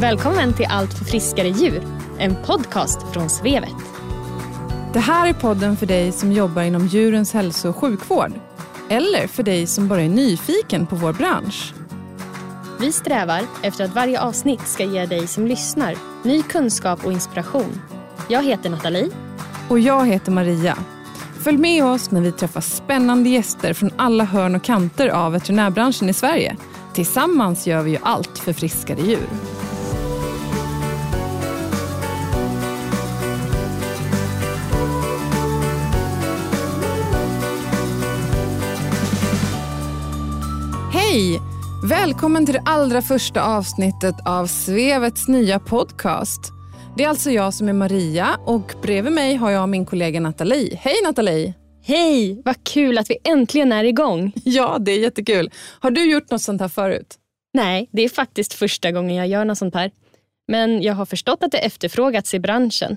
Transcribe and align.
Välkommen 0.00 0.54
till 0.54 0.66
Allt 0.68 0.98
för 0.98 1.04
friskare 1.04 1.48
djur, 1.48 1.82
en 2.18 2.36
podcast 2.46 2.98
från 3.12 3.30
Svevet. 3.30 3.74
Det 4.92 4.98
här 4.98 5.28
är 5.28 5.32
podden 5.32 5.76
för 5.76 5.86
dig 5.86 6.12
som 6.12 6.32
jobbar 6.32 6.62
inom 6.62 6.86
djurens 6.86 7.32
hälso 7.32 7.68
och 7.68 7.76
sjukvård. 7.76 8.32
Eller 8.88 9.26
för 9.26 9.42
dig 9.42 9.66
som 9.66 9.88
bara 9.88 10.02
är 10.02 10.08
nyfiken 10.08 10.86
på 10.86 10.96
vår 10.96 11.12
bransch. 11.12 11.74
Vi 12.80 12.92
strävar 12.92 13.40
efter 13.62 13.84
att 13.84 13.94
varje 13.94 14.20
avsnitt 14.20 14.66
ska 14.66 14.84
ge 14.84 15.06
dig 15.06 15.26
som 15.26 15.46
lyssnar 15.46 15.94
ny 16.22 16.42
kunskap 16.42 17.06
och 17.06 17.12
inspiration. 17.12 17.80
Jag 18.28 18.44
heter 18.44 18.70
Nathalie. 18.70 19.10
Och 19.68 19.78
jag 19.78 20.06
heter 20.06 20.32
Maria. 20.32 20.78
Följ 21.40 21.58
med 21.58 21.84
oss 21.84 22.10
när 22.10 22.20
vi 22.20 22.32
träffar 22.32 22.60
spännande 22.60 23.28
gäster 23.28 23.74
från 23.74 23.90
alla 23.96 24.24
hörn 24.24 24.54
och 24.54 24.64
kanter 24.64 25.08
av 25.08 25.32
veterinärbranschen 25.32 26.08
i 26.08 26.12
Sverige. 26.12 26.56
Tillsammans 26.94 27.66
gör 27.66 27.82
vi 27.82 27.90
ju 27.90 27.98
allt 28.02 28.38
för 28.38 28.52
friskare 28.52 29.00
djur. 29.00 29.28
Hej! 41.10 41.40
Välkommen 41.84 42.46
till 42.46 42.54
det 42.54 42.62
allra 42.64 43.02
första 43.02 43.42
avsnittet 43.42 44.14
av 44.24 44.46
Svevets 44.46 45.28
nya 45.28 45.58
podcast. 45.58 46.40
Det 46.96 47.04
är 47.04 47.08
alltså 47.08 47.30
jag 47.30 47.54
som 47.54 47.68
är 47.68 47.72
Maria 47.72 48.38
och 48.46 48.72
bredvid 48.82 49.12
mig 49.12 49.34
har 49.34 49.50
jag 49.50 49.68
min 49.68 49.86
kollega 49.86 50.20
Nathalie. 50.20 50.76
Hej 50.76 50.94
Nathalie! 51.04 51.54
Hej! 51.82 52.42
Vad 52.44 52.64
kul 52.64 52.98
att 52.98 53.10
vi 53.10 53.16
äntligen 53.24 53.72
är 53.72 53.84
igång. 53.84 54.32
Ja, 54.44 54.78
det 54.80 54.92
är 54.92 54.98
jättekul. 54.98 55.50
Har 55.80 55.90
du 55.90 56.10
gjort 56.10 56.30
något 56.30 56.42
sånt 56.42 56.60
här 56.60 56.68
förut? 56.68 57.14
Nej, 57.52 57.88
det 57.92 58.02
är 58.02 58.08
faktiskt 58.08 58.54
första 58.54 58.92
gången 58.92 59.16
jag 59.16 59.28
gör 59.28 59.44
något 59.44 59.58
sånt 59.58 59.74
här. 59.74 59.90
Men 60.48 60.82
jag 60.82 60.94
har 60.94 61.06
förstått 61.06 61.42
att 61.42 61.52
det 61.52 61.58
efterfrågats 61.58 62.34
i 62.34 62.40
branschen. 62.40 62.96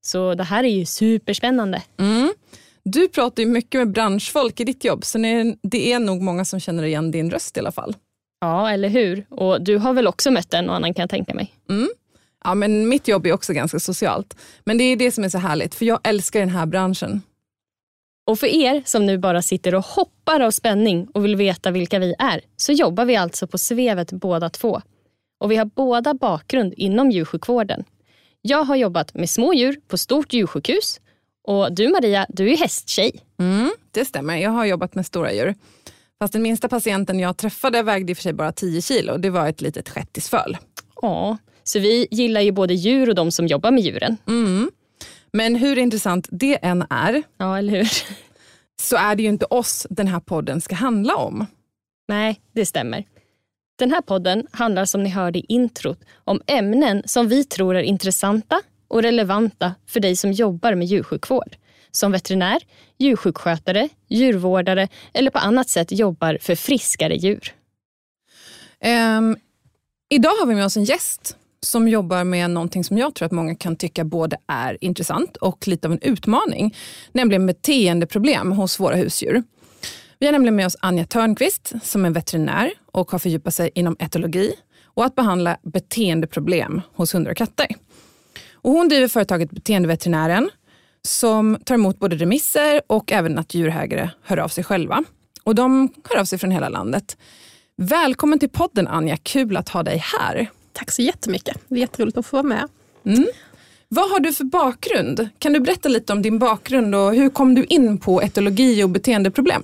Så 0.00 0.34
det 0.34 0.44
här 0.44 0.64
är 0.64 0.68
ju 0.68 0.84
superspännande. 0.84 1.82
Mm. 1.98 2.32
Du 2.82 3.08
pratar 3.08 3.42
ju 3.42 3.48
mycket 3.48 3.80
med 3.80 3.92
branschfolk 3.92 4.60
i 4.60 4.64
ditt 4.64 4.84
jobb 4.84 5.04
så 5.04 5.18
det 5.62 5.92
är 5.92 5.98
nog 5.98 6.22
många 6.22 6.44
som 6.44 6.60
känner 6.60 6.82
igen 6.82 7.10
din 7.10 7.30
röst 7.30 7.56
i 7.56 7.60
alla 7.60 7.72
fall. 7.72 7.96
Ja, 8.40 8.70
eller 8.70 8.88
hur? 8.88 9.26
Och 9.30 9.62
du 9.62 9.76
har 9.76 9.92
väl 9.92 10.06
också 10.06 10.30
mött 10.30 10.54
en 10.54 10.68
och 10.68 10.76
annan 10.76 10.94
kan 10.94 11.02
jag 11.02 11.10
tänka 11.10 11.34
mig. 11.34 11.54
Mm. 11.70 11.88
Ja, 12.44 12.54
men 12.54 12.88
mitt 12.88 13.08
jobb 13.08 13.26
är 13.26 13.32
också 13.32 13.52
ganska 13.52 13.80
socialt. 13.80 14.36
Men 14.64 14.78
det 14.78 14.84
är 14.84 14.96
det 14.96 15.12
som 15.12 15.24
är 15.24 15.28
så 15.28 15.38
härligt, 15.38 15.74
för 15.74 15.84
jag 15.84 16.00
älskar 16.02 16.40
den 16.40 16.48
här 16.48 16.66
branschen. 16.66 17.22
Och 18.26 18.38
för 18.38 18.46
er 18.46 18.82
som 18.86 19.06
nu 19.06 19.18
bara 19.18 19.42
sitter 19.42 19.74
och 19.74 19.84
hoppar 19.84 20.40
av 20.40 20.50
spänning 20.50 21.08
och 21.14 21.24
vill 21.24 21.36
veta 21.36 21.70
vilka 21.70 21.98
vi 21.98 22.14
är, 22.18 22.40
så 22.56 22.72
jobbar 22.72 23.04
vi 23.04 23.16
alltså 23.16 23.46
på 23.46 23.58
Svevet 23.58 24.12
båda 24.12 24.50
två. 24.50 24.80
Och 25.40 25.50
vi 25.50 25.56
har 25.56 25.64
båda 25.64 26.14
bakgrund 26.14 26.74
inom 26.76 27.10
djursjukvården. 27.10 27.84
Jag 28.42 28.64
har 28.64 28.76
jobbat 28.76 29.14
med 29.14 29.30
små 29.30 29.54
djur 29.54 29.80
på 29.88 29.98
stort 29.98 30.32
djursjukhus 30.32 31.00
och 31.48 31.72
du 31.72 31.88
Maria, 31.88 32.26
du 32.28 32.52
är 32.52 32.56
hästtjej. 32.56 33.20
Mm, 33.38 33.70
det 33.90 34.04
stämmer, 34.04 34.36
jag 34.36 34.50
har 34.50 34.64
jobbat 34.64 34.94
med 34.94 35.06
stora 35.06 35.32
djur. 35.32 35.54
Fast 36.18 36.32
den 36.32 36.42
minsta 36.42 36.68
patienten 36.68 37.20
jag 37.20 37.36
träffade 37.36 37.82
vägde 37.82 38.12
i 38.12 38.14
och 38.14 38.16
för 38.16 38.22
sig 38.22 38.32
bara 38.32 38.52
10 38.52 38.82
kilo. 38.82 39.18
Det 39.18 39.30
var 39.30 39.48
ett 39.48 39.60
litet 39.60 39.88
shettisföl. 39.88 40.56
Ja, 41.02 41.36
så 41.64 41.78
vi 41.78 42.08
gillar 42.10 42.40
ju 42.40 42.52
både 42.52 42.74
djur 42.74 43.08
och 43.08 43.14
de 43.14 43.30
som 43.30 43.46
jobbar 43.46 43.70
med 43.70 43.82
djuren. 43.82 44.16
Mm. 44.26 44.70
Men 45.32 45.56
hur 45.56 45.78
intressant 45.78 46.28
det 46.30 46.64
än 46.64 46.86
är, 46.90 47.22
ja, 47.38 47.58
eller 47.58 47.76
hur? 47.76 47.88
så 48.80 48.96
är 48.96 49.14
det 49.14 49.22
ju 49.22 49.28
inte 49.28 49.44
oss 49.44 49.86
den 49.90 50.06
här 50.06 50.20
podden 50.20 50.60
ska 50.60 50.74
handla 50.74 51.16
om. 51.16 51.46
Nej, 52.08 52.40
det 52.54 52.66
stämmer. 52.66 53.04
Den 53.78 53.90
här 53.90 54.00
podden 54.00 54.46
handlar 54.52 54.84
som 54.84 55.02
ni 55.02 55.10
hörde 55.10 55.38
i 55.38 55.44
introt 55.48 56.00
om 56.24 56.40
ämnen 56.46 57.02
som 57.06 57.28
vi 57.28 57.44
tror 57.44 57.76
är 57.76 57.82
intressanta 57.82 58.62
och 58.88 59.02
relevanta 59.02 59.74
för 59.86 60.00
dig 60.00 60.16
som 60.16 60.32
jobbar 60.32 60.74
med 60.74 60.86
djursjukvård. 60.86 61.56
Som 61.90 62.12
veterinär, 62.12 62.62
djursjukskötare, 62.98 63.88
djurvårdare 64.08 64.88
eller 65.12 65.30
på 65.30 65.38
annat 65.38 65.68
sätt 65.68 65.92
jobbar 65.92 66.38
för 66.40 66.54
friskare 66.54 67.16
djur. 67.16 67.54
Um, 68.84 69.36
idag 70.08 70.30
har 70.30 70.46
vi 70.46 70.54
med 70.54 70.64
oss 70.64 70.76
en 70.76 70.84
gäst 70.84 71.36
som 71.60 71.88
jobbar 71.88 72.24
med 72.24 72.50
någonting 72.50 72.84
som 72.84 72.98
jag 72.98 73.14
tror 73.14 73.26
att 73.26 73.32
många 73.32 73.54
kan 73.54 73.76
tycka 73.76 74.04
både 74.04 74.36
är 74.46 74.78
intressant 74.80 75.36
och 75.36 75.68
lite 75.68 75.88
av 75.88 75.92
en 75.92 76.02
utmaning, 76.02 76.76
nämligen 77.12 77.46
beteendeproblem 77.46 78.52
hos 78.52 78.80
våra 78.80 78.96
husdjur. 78.96 79.42
Vi 80.18 80.26
har 80.26 80.32
nämligen 80.32 80.56
med 80.56 80.66
oss 80.66 80.76
Anja 80.80 81.04
Törnqvist 81.04 81.72
som 81.82 82.04
är 82.04 82.10
veterinär 82.10 82.72
och 82.92 83.10
har 83.10 83.18
fördjupat 83.18 83.54
sig 83.54 83.70
inom 83.74 83.96
etologi 83.98 84.52
och 84.84 85.04
att 85.04 85.14
behandla 85.14 85.56
beteendeproblem 85.62 86.80
hos 86.94 87.14
hundar 87.14 87.30
och 87.30 87.36
katter. 87.36 87.66
Och 88.62 88.72
hon 88.72 88.88
driver 88.88 89.08
företaget 89.08 89.50
Beteendeveterinären 89.50 90.50
som 91.02 91.58
tar 91.64 91.74
emot 91.74 91.98
både 91.98 92.16
remisser 92.16 92.80
och 92.86 93.12
även 93.12 93.38
att 93.38 93.54
djurägare 93.54 94.10
hör 94.22 94.36
av 94.36 94.48
sig 94.48 94.64
själva. 94.64 95.04
Och 95.44 95.54
de 95.54 95.92
hör 96.10 96.20
av 96.20 96.24
sig 96.24 96.38
från 96.38 96.50
hela 96.50 96.68
landet. 96.68 97.16
Välkommen 97.76 98.38
till 98.38 98.48
podden 98.48 98.88
Anja, 98.88 99.16
kul 99.16 99.56
att 99.56 99.68
ha 99.68 99.82
dig 99.82 100.04
här. 100.18 100.50
Tack 100.72 100.90
så 100.90 101.02
jättemycket, 101.02 101.58
det 101.68 101.74
är 101.74 101.78
jätteroligt 101.78 102.18
att 102.18 102.26
få 102.26 102.36
vara 102.36 102.46
med. 102.46 102.68
Mm. 103.04 103.26
Vad 103.90 104.10
har 104.10 104.20
du 104.20 104.32
för 104.32 104.44
bakgrund? 104.44 105.28
Kan 105.38 105.52
du 105.52 105.60
berätta 105.60 105.88
lite 105.88 106.12
om 106.12 106.22
din 106.22 106.38
bakgrund 106.38 106.94
och 106.94 107.14
hur 107.14 107.30
kom 107.30 107.54
du 107.54 107.64
in 107.64 107.98
på 107.98 108.22
etologi 108.22 108.82
och 108.82 108.90
beteendeproblem? 108.90 109.62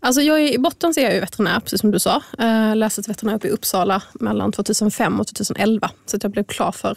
Alltså 0.00 0.20
jag 0.20 0.40
är, 0.40 0.52
I 0.52 0.58
botten 0.58 0.94
så 0.94 1.00
är 1.00 1.04
jag 1.04 1.14
ju 1.14 1.20
veterinär, 1.20 1.60
precis 1.60 1.80
som 1.80 1.90
du 1.90 1.98
sa. 1.98 2.22
Eh, 2.38 2.46
jag 2.46 2.78
läste 2.78 3.02
till 3.02 3.10
veterinär 3.10 3.36
uppe 3.36 3.48
i 3.48 3.50
Uppsala 3.50 4.02
mellan 4.12 4.52
2005 4.52 5.20
och 5.20 5.26
2011. 5.26 5.90
Så 6.06 6.18
jag 6.22 6.30
blev 6.30 6.44
klar 6.44 6.72
för 6.72 6.96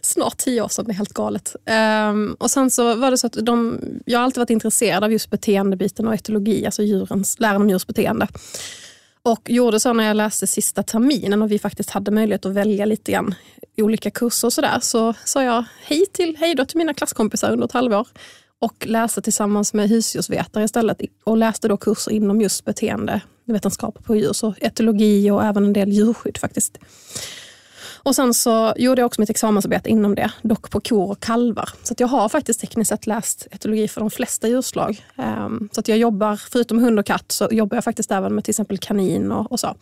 snart 0.00 0.36
tio 0.36 0.62
år 0.62 0.68
sedan, 0.68 0.84
det 0.84 0.92
är 0.92 0.94
helt 0.94 1.12
galet. 1.14 1.56
Ehm, 1.66 2.36
och 2.38 2.50
sen 2.50 2.70
så 2.70 2.94
var 2.94 3.10
det 3.10 3.18
så 3.18 3.26
att 3.26 3.36
de, 3.42 3.80
jag 4.04 4.18
har 4.18 4.24
alltid 4.24 4.38
varit 4.38 4.50
intresserad 4.50 5.04
av 5.04 5.12
just 5.12 5.30
beteendebiten 5.30 6.08
och 6.08 6.14
etologi, 6.14 6.66
alltså 6.66 6.82
djurens, 6.82 7.40
läran 7.40 7.62
om 7.62 7.70
djurs 7.70 7.86
beteende. 7.86 8.28
Och 9.24 9.50
gjorde 9.50 9.80
så 9.80 9.92
när 9.92 10.04
jag 10.04 10.16
läste 10.16 10.46
sista 10.46 10.82
terminen 10.82 11.42
och 11.42 11.50
vi 11.50 11.58
faktiskt 11.58 11.90
hade 11.90 12.10
möjlighet 12.10 12.46
att 12.46 12.52
välja 12.52 12.84
lite 12.84 13.12
grann 13.12 13.34
olika 13.76 14.10
kurser 14.10 14.48
och 14.48 14.52
sådär. 14.52 14.78
Så 14.82 15.14
sa 15.24 15.42
jag 15.42 15.64
hej 15.84 16.06
till, 16.12 16.36
hej 16.36 16.54
då 16.54 16.64
till 16.64 16.78
mina 16.78 16.94
klasskompisar 16.94 17.52
under 17.52 17.66
ett 17.66 17.72
halvår 17.72 18.08
och 18.58 18.86
läste 18.86 19.22
tillsammans 19.22 19.74
med 19.74 19.88
husdjursvetare 19.88 20.64
istället 20.64 21.00
och 21.24 21.36
läste 21.36 21.68
då 21.68 21.76
kurser 21.76 22.12
inom 22.12 22.40
just 22.40 22.64
beteendevetenskap 22.64 24.04
på 24.04 24.16
djur, 24.16 24.32
så 24.32 24.54
etologi 24.60 25.30
och 25.30 25.44
även 25.44 25.64
en 25.64 25.72
del 25.72 25.88
djurskydd 25.88 26.38
faktiskt. 26.38 26.78
Och 28.04 28.14
sen 28.14 28.34
så 28.34 28.74
gjorde 28.76 29.00
jag 29.00 29.06
också 29.06 29.20
mitt 29.20 29.30
examensarbete 29.30 29.90
inom 29.90 30.14
det, 30.14 30.32
dock 30.42 30.70
på 30.70 30.80
kor 30.80 31.10
och 31.10 31.20
kalvar. 31.20 31.68
Så 31.82 31.94
jag 31.98 32.08
har 32.08 32.28
faktiskt 32.28 32.60
tekniskt 32.60 32.88
sett 32.88 33.06
läst 33.06 33.46
etologi 33.50 33.88
för 33.88 34.00
de 34.00 34.10
flesta 34.10 34.48
djurslag. 34.48 35.06
Ehm, 35.16 35.68
så 35.72 35.80
att 35.80 35.88
jag 35.88 35.98
jobbar, 35.98 36.36
förutom 36.36 36.78
hund 36.78 36.98
och 36.98 37.06
katt, 37.06 37.32
så 37.32 37.48
jobbar 37.50 37.76
jag 37.76 37.84
faktiskt 37.84 38.10
även 38.10 38.34
med 38.34 38.44
till 38.44 38.52
exempel 38.52 38.78
kanin 38.78 39.32
och, 39.32 39.52
och 39.52 39.60
så. 39.60 39.74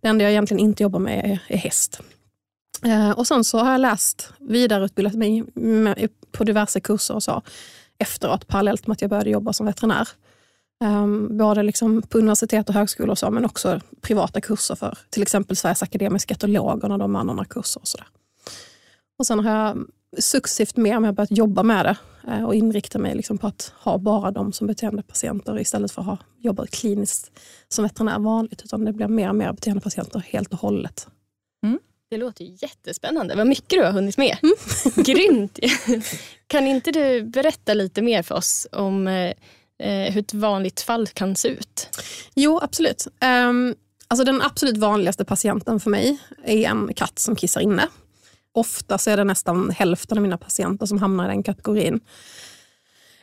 Det 0.00 0.08
enda 0.08 0.24
jag 0.24 0.30
egentligen 0.30 0.60
inte 0.60 0.82
jobbar 0.82 1.00
med 1.00 1.24
är, 1.24 1.54
är 1.54 1.58
häst. 1.58 2.00
Ehm, 2.82 3.12
och 3.12 3.26
sen 3.26 3.44
så 3.44 3.58
har 3.58 3.72
jag 3.72 3.80
läst, 3.80 4.32
vidareutbildat 4.38 5.14
mig 5.14 5.44
på 6.32 6.44
diverse 6.44 6.80
kurser 6.80 7.14
och 7.14 7.22
så 7.22 7.42
efteråt 7.98 8.48
parallellt 8.48 8.86
med 8.86 8.92
att 8.92 9.00
jag 9.00 9.10
började 9.10 9.30
jobba 9.30 9.52
som 9.52 9.66
veterinär. 9.66 10.08
Um, 10.82 11.38
både 11.38 11.62
liksom 11.62 12.02
på 12.02 12.18
universitet 12.18 12.68
och 12.68 12.74
högskolor 12.74 13.10
och 13.10 13.18
så, 13.18 13.30
men 13.30 13.44
också 13.44 13.80
privata 14.00 14.40
kurser 14.40 14.74
för 14.74 14.98
till 15.10 15.22
exempel 15.22 15.56
Sveriges 15.56 15.82
akademiska 15.82 16.34
etologer 16.34 16.88
när 16.88 16.98
de 16.98 17.16
anordnar 17.16 17.44
kurser 17.44 17.80
och 17.80 17.88
sådär. 17.88 18.06
Och 19.18 19.26
sen 19.26 19.38
har 19.38 19.56
jag 19.56 19.86
successivt 20.18 20.76
mer 20.76 20.96
och 20.96 21.02
mer 21.02 21.12
börjat 21.12 21.30
jobba 21.30 21.62
med 21.62 21.84
det 21.84 21.96
uh, 22.28 22.44
och 22.44 22.54
inrikta 22.54 22.98
mig 22.98 23.14
liksom 23.14 23.38
på 23.38 23.46
att 23.46 23.72
ha 23.78 23.98
bara 23.98 24.30
dem 24.30 24.52
som 24.52 24.66
beteendepatienter 24.66 25.60
istället 25.60 25.92
för 25.92 26.00
att 26.00 26.06
ha 26.06 26.18
jobbat 26.38 26.70
kliniskt 26.70 27.30
som 27.68 27.84
veterinär 27.84 28.18
vanligt. 28.18 28.62
Utan 28.64 28.84
det 28.84 28.92
blir 28.92 29.08
mer 29.08 29.28
och 29.28 29.36
mer 29.36 29.52
beteendepatienter 29.52 30.20
helt 30.20 30.52
och 30.52 30.58
hållet. 30.58 31.08
Mm. 31.66 31.78
Det 32.10 32.16
låter 32.16 32.44
jättespännande. 32.62 33.34
Vad 33.34 33.46
mycket 33.46 33.70
du 33.70 33.82
har 33.84 33.92
hunnit 33.92 34.18
med. 34.18 34.36
Mm. 34.42 34.54
Grymt! 34.96 35.58
Kan 36.46 36.66
inte 36.66 36.90
du 36.90 37.22
berätta 37.22 37.74
lite 37.74 38.02
mer 38.02 38.22
för 38.22 38.34
oss 38.34 38.66
om 38.72 39.08
eh, 39.08 39.32
Eh, 39.82 40.12
hur 40.12 40.20
ett 40.20 40.34
vanligt 40.34 40.80
fall 40.80 41.06
kan 41.06 41.36
se 41.36 41.48
ut? 41.48 41.88
Jo, 42.34 42.60
absolut. 42.62 43.06
Um, 43.48 43.74
alltså 44.08 44.24
den 44.24 44.42
absolut 44.42 44.76
vanligaste 44.76 45.24
patienten 45.24 45.80
för 45.80 45.90
mig 45.90 46.18
är 46.44 46.68
en 46.68 46.94
katt 46.94 47.18
som 47.18 47.36
kissar 47.36 47.60
inne. 47.60 47.88
Ofta 48.54 48.98
så 48.98 49.10
är 49.10 49.16
det 49.16 49.24
nästan 49.24 49.70
hälften 49.70 50.18
av 50.18 50.22
mina 50.22 50.38
patienter 50.38 50.86
som 50.86 50.98
hamnar 50.98 51.24
i 51.24 51.28
den 51.28 51.42
kategorin. 51.42 52.00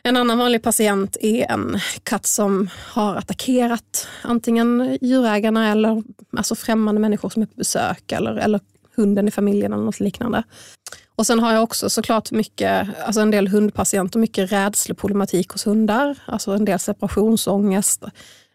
En 0.02 0.16
annan 0.16 0.38
vanlig 0.38 0.62
patient 0.62 1.16
är 1.20 1.50
en 1.50 1.80
katt 2.02 2.26
som 2.26 2.70
har 2.76 3.16
attackerat 3.16 4.08
antingen 4.22 4.98
djurägarna 5.00 5.72
eller 5.72 6.02
alltså 6.36 6.54
främmande 6.54 7.00
människor 7.00 7.28
som 7.28 7.42
är 7.42 7.46
på 7.46 7.54
besök 7.56 8.12
eller, 8.12 8.36
eller 8.36 8.60
hunden 8.96 9.28
i 9.28 9.30
familjen 9.30 9.72
eller 9.72 9.84
något 9.84 10.00
liknande. 10.00 10.42
Och 11.20 11.26
sen 11.26 11.38
har 11.38 11.52
jag 11.52 11.62
också 11.62 11.90
såklart 11.90 12.30
mycket, 12.30 12.88
alltså 13.04 13.20
en 13.20 13.30
del 13.30 13.48
hundpatienter, 13.48 14.18
mycket 14.18 14.52
rädsleproblematik 14.52 15.50
hos 15.50 15.66
hundar. 15.66 16.18
Alltså 16.26 16.52
en 16.52 16.64
del 16.64 16.78
separationsångest, 16.78 18.04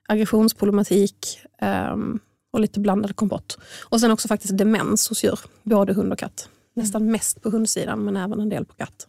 aggressionsproblematik 0.08 1.40
um, 1.92 2.20
och 2.54 2.60
lite 2.60 2.80
blandad 2.80 3.16
kompott. 3.16 3.58
Och 3.84 4.00
sen 4.00 4.12
också 4.12 4.28
faktiskt 4.28 4.58
demens 4.58 5.10
hos 5.10 5.24
djur, 5.24 5.40
både 5.64 5.94
hund 5.94 6.14
och 6.14 6.20
katt. 6.20 6.50
nästan 6.74 7.12
mest 7.12 7.42
på 7.42 7.50
hundsidan 7.50 8.06
men 8.06 8.18
även 8.18 8.40
en 8.40 8.50
del 8.50 8.66
på 8.66 8.74
katt. 8.74 9.08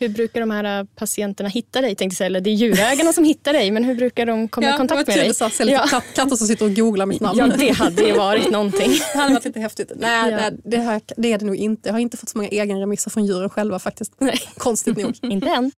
Hur 0.00 0.08
brukar 0.08 0.40
de 0.40 0.50
här 0.50 0.84
patienterna 0.84 1.48
hitta 1.48 1.80
dig? 1.80 1.94
Tänkte 1.94 2.22
jag, 2.22 2.26
eller 2.26 2.40
det 2.40 2.50
är 2.50 2.54
djurägarna 2.54 3.12
som 3.12 3.24
hittar 3.24 3.52
dig, 3.52 3.70
men 3.70 3.84
hur 3.84 3.94
brukar 3.94 4.26
de 4.26 4.48
komma 4.48 4.74
i 4.74 4.76
kontakt 4.76 5.08
med 5.08 5.16
dig? 5.16 5.28
Du 5.28 5.34
sa, 5.34 5.50
ja. 5.58 5.86
katt, 5.90 6.04
katter 6.14 6.36
som 6.36 6.46
sitter 6.46 6.64
och 6.64 6.74
googlar 6.74 7.06
mitt 7.06 7.20
namn. 7.20 7.38
Ja, 7.38 7.46
det 7.46 7.70
hade 7.70 8.02
ju 8.02 8.12
varit 8.12 8.50
någonting. 8.50 8.90
det 9.12 9.18
hade 9.18 9.34
varit 9.34 9.44
lite 9.44 9.60
häftigt. 9.60 9.92
Nej, 9.96 10.30
ja. 10.30 10.36
nej 10.36 10.50
det, 10.64 10.76
har, 10.76 11.00
det, 11.16 11.32
är 11.32 11.38
det 11.38 11.44
nog 11.44 11.56
inte. 11.56 11.88
Jag 11.88 11.94
har 11.94 12.00
inte 12.00 12.16
fått 12.16 12.28
så 12.28 12.38
många 12.38 12.48
egenremisser 12.48 13.10
från 13.10 13.26
djuren 13.26 13.50
själva 13.50 13.78
faktiskt. 13.78 14.12
Nej. 14.18 14.40
Konstigt 14.56 14.96
nog. 14.96 15.16
inte 15.22 15.48
än. 15.48 15.72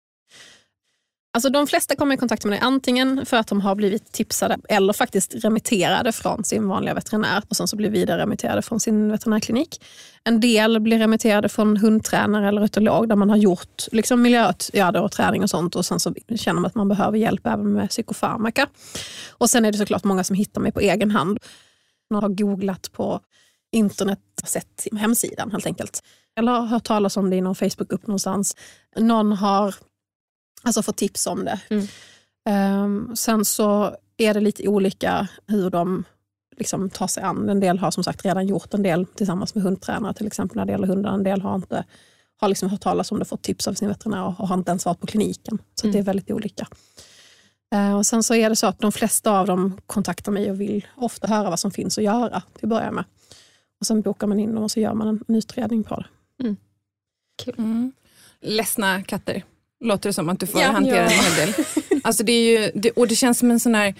Alltså 1.35 1.49
de 1.49 1.67
flesta 1.67 1.95
kommer 1.95 2.15
i 2.15 2.17
kontakt 2.17 2.45
med 2.45 2.53
dig 2.53 2.59
antingen 2.59 3.25
för 3.25 3.37
att 3.37 3.47
de 3.47 3.61
har 3.61 3.75
blivit 3.75 4.11
tipsade 4.11 4.57
eller 4.69 4.93
faktiskt 4.93 5.35
remitterade 5.35 6.11
från 6.11 6.43
sin 6.43 6.67
vanliga 6.67 6.93
veterinär 6.93 7.43
och 7.49 7.55
sen 7.55 7.67
så 7.67 7.75
blir 7.75 7.89
vidare 7.89 8.21
remitterade 8.21 8.61
från 8.61 8.79
sin 8.79 9.11
veterinärklinik. 9.11 9.83
En 10.23 10.39
del 10.39 10.79
blir 10.79 10.99
remitterade 10.99 11.49
från 11.49 11.77
hundtränare 11.77 12.47
eller 12.47 12.61
etolog 12.61 13.09
där 13.09 13.15
man 13.15 13.29
har 13.29 13.37
gjort 13.37 13.83
liksom 13.91 14.21
miljöåtgärder 14.21 15.01
och 15.01 15.11
träning 15.11 15.43
och 15.43 15.49
sånt 15.49 15.75
och 15.75 15.85
sen 15.85 15.99
så 15.99 16.13
känner 16.35 16.61
man 16.61 16.65
att 16.65 16.75
man 16.75 16.87
behöver 16.87 17.17
hjälp 17.17 17.47
även 17.47 17.73
med 17.73 17.89
psykofarmaka. 17.89 18.67
Och 19.29 19.49
sen 19.49 19.65
är 19.65 19.71
det 19.71 19.77
såklart 19.77 20.03
många 20.03 20.23
som 20.23 20.35
hittar 20.35 20.61
mig 20.61 20.71
på 20.71 20.79
egen 20.79 21.11
hand. 21.11 21.39
Man 22.09 22.23
har 22.23 22.29
googlat 22.29 22.91
på 22.91 23.19
internet, 23.71 24.19
sett 24.43 24.87
hemsidan 24.97 25.51
helt 25.51 25.65
enkelt. 25.65 26.03
Eller 26.39 26.51
har 26.51 26.65
hört 26.65 26.83
talas 26.83 27.17
om 27.17 27.29
det 27.29 27.35
i 27.35 27.41
någon 27.41 27.55
Facebookgrupp 27.55 28.07
någonstans. 28.07 28.55
Någon 28.97 29.31
har 29.31 29.75
Alltså 30.61 30.83
få 30.83 30.91
tips 30.91 31.27
om 31.27 31.45
det. 31.45 31.59
Mm. 31.69 31.87
Um, 32.49 33.15
sen 33.15 33.45
så 33.45 33.95
är 34.17 34.33
det 34.33 34.39
lite 34.39 34.67
olika 34.67 35.27
hur 35.47 35.69
de 35.69 36.03
liksom 36.57 36.89
tar 36.89 37.07
sig 37.07 37.23
an. 37.23 37.49
En 37.49 37.59
del 37.59 37.79
har 37.79 37.91
som 37.91 38.03
sagt 38.03 38.25
redan 38.25 38.47
gjort 38.47 38.73
en 38.73 38.83
del 38.83 39.05
tillsammans 39.05 39.55
med 39.55 39.63
hundtränare 39.63 40.13
till 40.13 40.27
exempel 40.27 40.55
när 40.55 40.65
det 40.65 40.71
gäller 40.71 40.87
hundar. 40.87 41.13
En 41.13 41.23
del 41.23 41.41
har 41.41 41.55
inte 41.55 41.85
har 42.37 42.47
liksom 42.47 42.69
hört 42.69 42.81
talas 42.81 43.11
om 43.11 43.19
det, 43.19 43.25
fått 43.25 43.41
tips 43.41 43.67
av 43.67 43.73
sin 43.73 43.87
veterinär 43.87 44.25
och 44.25 44.47
har 44.47 44.57
inte 44.57 44.71
ens 44.71 44.85
varit 44.85 44.99
på 44.99 45.07
kliniken. 45.07 45.57
Så 45.75 45.87
mm. 45.87 45.93
det 45.93 45.99
är 45.99 46.03
väldigt 46.03 46.31
olika. 46.31 46.67
Uh, 47.75 47.97
och 47.97 48.05
sen 48.05 48.23
så 48.23 48.35
är 48.35 48.49
det 48.49 48.55
så 48.55 48.67
att 48.67 48.79
de 48.79 48.91
flesta 48.91 49.39
av 49.39 49.47
dem 49.47 49.81
kontaktar 49.85 50.31
mig 50.31 50.51
och 50.51 50.61
vill 50.61 50.87
ofta 50.95 51.27
höra 51.27 51.49
vad 51.49 51.59
som 51.59 51.71
finns 51.71 51.97
att 51.97 52.03
göra 52.03 52.41
till 52.53 52.65
att 52.65 52.69
börja 52.69 52.91
med. 52.91 53.03
Och 53.79 53.87
Sen 53.87 54.01
bokar 54.01 54.27
man 54.27 54.39
in 54.39 54.55
dem 54.55 54.63
och 54.63 54.71
så 54.71 54.79
gör 54.79 54.93
man 54.93 55.07
en, 55.07 55.23
en 55.27 55.35
utredning 55.35 55.83
på 55.83 55.95
det. 55.95 56.05
Mm. 56.43 56.57
Cool. 57.45 57.55
Mm. 57.57 57.91
Ledsna 58.41 59.03
katter 59.03 59.43
låter 59.83 60.09
det 60.09 60.13
som 60.13 60.29
att 60.29 60.39
du 60.39 60.47
får 60.47 60.61
ja, 60.61 60.71
hantera 60.71 60.95
ja. 60.95 61.01
en 61.03 61.09
hel 61.09 61.35
del. 61.35 61.53
Alltså 62.03 62.23
det 62.23 62.31
är 62.31 62.59
ju, 62.59 62.71
det, 62.75 62.91
och 62.91 63.07
det 63.07 63.15
känns 63.15 63.39
som 63.39 63.51
en 63.51 63.59
sån 63.59 63.75
här 63.75 63.95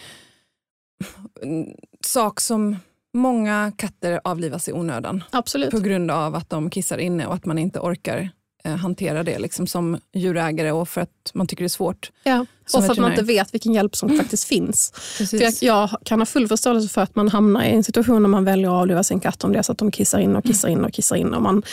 sak 2.05 2.39
som 2.39 2.75
många 3.13 3.71
katter 3.75 4.21
avlivas 4.23 4.69
i 4.69 4.73
onödan. 4.73 5.23
Absolut. 5.29 5.71
På 5.71 5.79
grund 5.79 6.11
av 6.11 6.35
att 6.35 6.49
de 6.49 6.69
kissar 6.69 6.97
inne 6.97 7.25
och 7.25 7.33
att 7.33 7.45
man 7.45 7.57
inte 7.57 7.79
orkar 7.79 8.29
eh, 8.63 8.75
hantera 8.75 9.23
det 9.23 9.39
liksom, 9.39 9.67
som 9.67 9.99
djurägare 10.13 10.71
och 10.71 10.89
för 10.89 11.01
att 11.01 11.31
man 11.33 11.47
tycker 11.47 11.63
det 11.63 11.67
är 11.67 11.69
svårt. 11.69 12.11
Ja. 12.23 12.45
Och 12.73 12.85
för 12.85 12.91
att 12.91 12.97
man 12.97 13.11
inte 13.11 13.23
vet 13.23 13.53
vilken 13.53 13.73
hjälp 13.73 13.95
som 13.95 14.17
faktiskt 14.17 14.43
finns. 14.43 14.91
För 15.29 15.41
jag, 15.41 15.53
jag, 15.61 15.89
kan 16.03 16.19
ha 16.19 16.25
full 16.25 16.47
förståelse 16.47 16.89
för 16.89 17.01
att 17.01 17.15
man 17.15 17.29
hamnar 17.29 17.63
i 17.63 17.71
en 17.71 17.83
situation 17.83 18.21
när 18.21 18.29
man 18.29 18.45
väljer 18.45 18.67
att 18.67 18.81
avliva 18.81 19.03
sin 19.03 19.19
katt 19.19 19.43
om 19.43 19.53
det 19.53 19.59
är 19.59 19.63
så 19.63 19.71
att 19.71 19.77
de 19.77 19.91
kissar 19.91 20.19
in 20.19 20.35
och 20.35 20.45
kissar 20.45 20.69
in 20.69 20.85
och 20.85 20.93
kissar 20.93 21.15
in. 21.15 21.33
Och 21.33 21.41
man, 21.41 21.63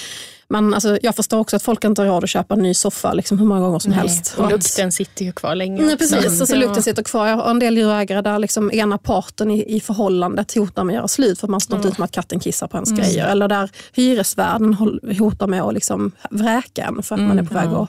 man, 0.50 0.74
alltså, 0.74 0.98
jag 1.02 1.16
förstår 1.16 1.38
också 1.38 1.56
att 1.56 1.62
folk 1.62 1.84
inte 1.84 2.02
har 2.02 2.06
råd 2.08 2.24
att 2.24 2.30
köpa 2.30 2.54
en 2.54 2.62
ny 2.62 2.74
soffa 2.74 3.12
liksom, 3.12 3.38
hur 3.38 3.46
många 3.46 3.60
gånger 3.60 3.78
som 3.78 3.90
Nej. 3.90 4.00
helst. 4.00 4.34
Och 4.38 4.50
lukten 4.50 4.92
sitter 4.92 5.24
ju 5.24 5.32
kvar 5.32 5.54
länge. 5.54 5.82
Nej, 5.82 5.96
precis, 5.96 6.40
och 6.40 6.48
så 6.48 6.56
lukten 6.56 6.82
sitter 6.82 7.02
kvar. 7.02 7.26
Jag 7.26 7.36
har 7.36 7.50
en 7.50 7.58
del 7.58 7.76
djurägare 7.76 8.22
där 8.22 8.38
liksom 8.38 8.70
ena 8.72 8.98
parten 8.98 9.50
i, 9.50 9.76
i 9.76 9.80
förhållandet 9.80 10.54
hotar 10.54 10.84
med 10.84 10.92
att 10.92 10.96
göra 10.96 11.08
slut 11.08 11.40
för 11.40 11.46
att 11.46 11.50
man 11.50 11.60
stått 11.60 11.78
mm. 11.78 11.88
ut 11.88 11.98
med 11.98 12.04
att 12.04 12.12
katten 12.12 12.40
kissar 12.40 12.66
på 12.66 12.76
ens 12.76 12.90
mm. 12.90 13.02
grejer. 13.02 13.26
Eller 13.26 13.48
där 13.48 13.70
hyresvärden 13.92 14.74
hotar 15.18 15.46
med 15.46 15.62
att 15.62 15.74
liksom 15.74 16.12
vräka 16.30 16.84
en 16.84 17.02
för 17.02 17.14
att 17.14 17.18
mm. 17.18 17.28
man 17.28 17.38
är 17.38 17.42
på 17.42 17.54
väg 17.54 17.68
att 17.68 17.88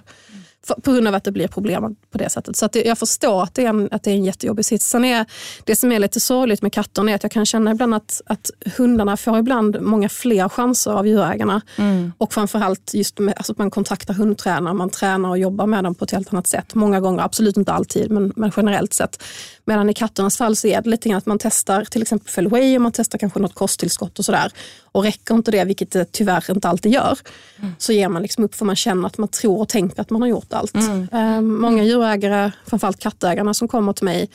på 0.67 0.91
grund 0.91 1.07
av 1.07 1.15
att 1.15 1.23
det 1.23 1.31
blir 1.31 1.47
problem 1.47 1.95
på 2.11 2.17
det 2.17 2.29
sättet. 2.29 2.55
Så 2.55 2.69
jag 2.73 2.97
förstår 2.97 3.43
att 3.43 3.55
det, 3.55 3.65
är 3.65 3.69
en, 3.69 3.89
att 3.91 4.03
det 4.03 4.11
är 4.11 4.15
en 4.15 4.25
jättejobbig 4.25 4.65
sits. 4.65 4.89
Sen 4.89 5.05
är, 5.05 5.25
det 5.63 5.75
som 5.75 5.91
är 5.91 5.99
lite 5.99 6.19
sorgligt 6.19 6.61
med 6.61 6.73
katterna 6.73 7.11
är 7.11 7.15
att 7.15 7.23
jag 7.23 7.31
kan 7.31 7.45
känna 7.45 7.71
ibland 7.71 7.93
att, 7.95 8.21
att 8.25 8.51
hundarna 8.77 9.17
får 9.17 9.39
ibland 9.39 9.81
många 9.81 10.09
fler 10.09 10.49
chanser 10.49 10.91
av 10.91 11.07
djurägarna. 11.07 11.61
Mm. 11.75 12.13
Och 12.17 12.33
framförallt 12.33 12.93
just 12.93 13.19
med, 13.19 13.33
alltså 13.37 13.51
att 13.51 13.57
man 13.57 13.71
kontaktar 13.71 14.13
hundtränare, 14.13 14.73
man 14.73 14.89
tränar 14.89 15.29
och 15.29 15.37
jobbar 15.37 15.65
med 15.65 15.83
dem 15.83 15.95
på 15.95 16.03
ett 16.03 16.11
helt 16.11 16.33
annat 16.33 16.47
sätt. 16.47 16.75
Många 16.75 16.99
gånger, 16.99 17.23
absolut 17.23 17.57
inte 17.57 17.73
alltid, 17.73 18.11
men, 18.11 18.33
men 18.35 18.51
generellt 18.57 18.93
sett. 18.93 19.23
Medan 19.65 19.89
i 19.89 19.93
katternas 19.93 20.37
fall 20.37 20.55
så 20.55 20.67
är 20.67 20.81
det 20.81 20.89
lite 20.89 21.09
grann 21.09 21.17
att 21.17 21.25
man 21.25 21.39
testar 21.39 21.85
till 21.85 22.01
exempel 22.01 22.29
Fellway 22.29 22.75
och 22.75 22.81
man 22.81 22.91
testar 22.91 23.19
kanske 23.19 23.39
något 23.39 23.55
kosttillskott 23.55 24.19
och 24.19 24.25
sådär. 24.25 24.51
Och 24.83 25.03
räcker 25.03 25.35
inte 25.35 25.51
det, 25.51 25.63
vilket 25.63 25.91
det 25.91 26.11
tyvärr 26.11 26.51
inte 26.51 26.69
alltid 26.69 26.91
gör, 26.91 27.19
mm. 27.59 27.71
så 27.77 27.93
ger 27.93 28.09
man 28.09 28.21
liksom 28.21 28.43
upp 28.43 28.55
för 28.55 28.65
man 28.65 28.75
känner 28.75 29.07
att 29.07 29.17
man 29.17 29.27
tror 29.27 29.59
och 29.59 29.69
tänker 29.69 30.01
att 30.01 30.09
man 30.09 30.21
har 30.21 30.29
gjort 30.29 30.50
allt. 30.53 30.75
Mm. 30.75 31.07
Um, 31.11 31.61
många 31.61 31.83
djurägare, 31.83 32.51
framförallt 32.65 32.99
kattägarna 32.99 33.53
som 33.53 33.67
kommer 33.67 33.93
till 33.93 34.05
mig, 34.05 34.29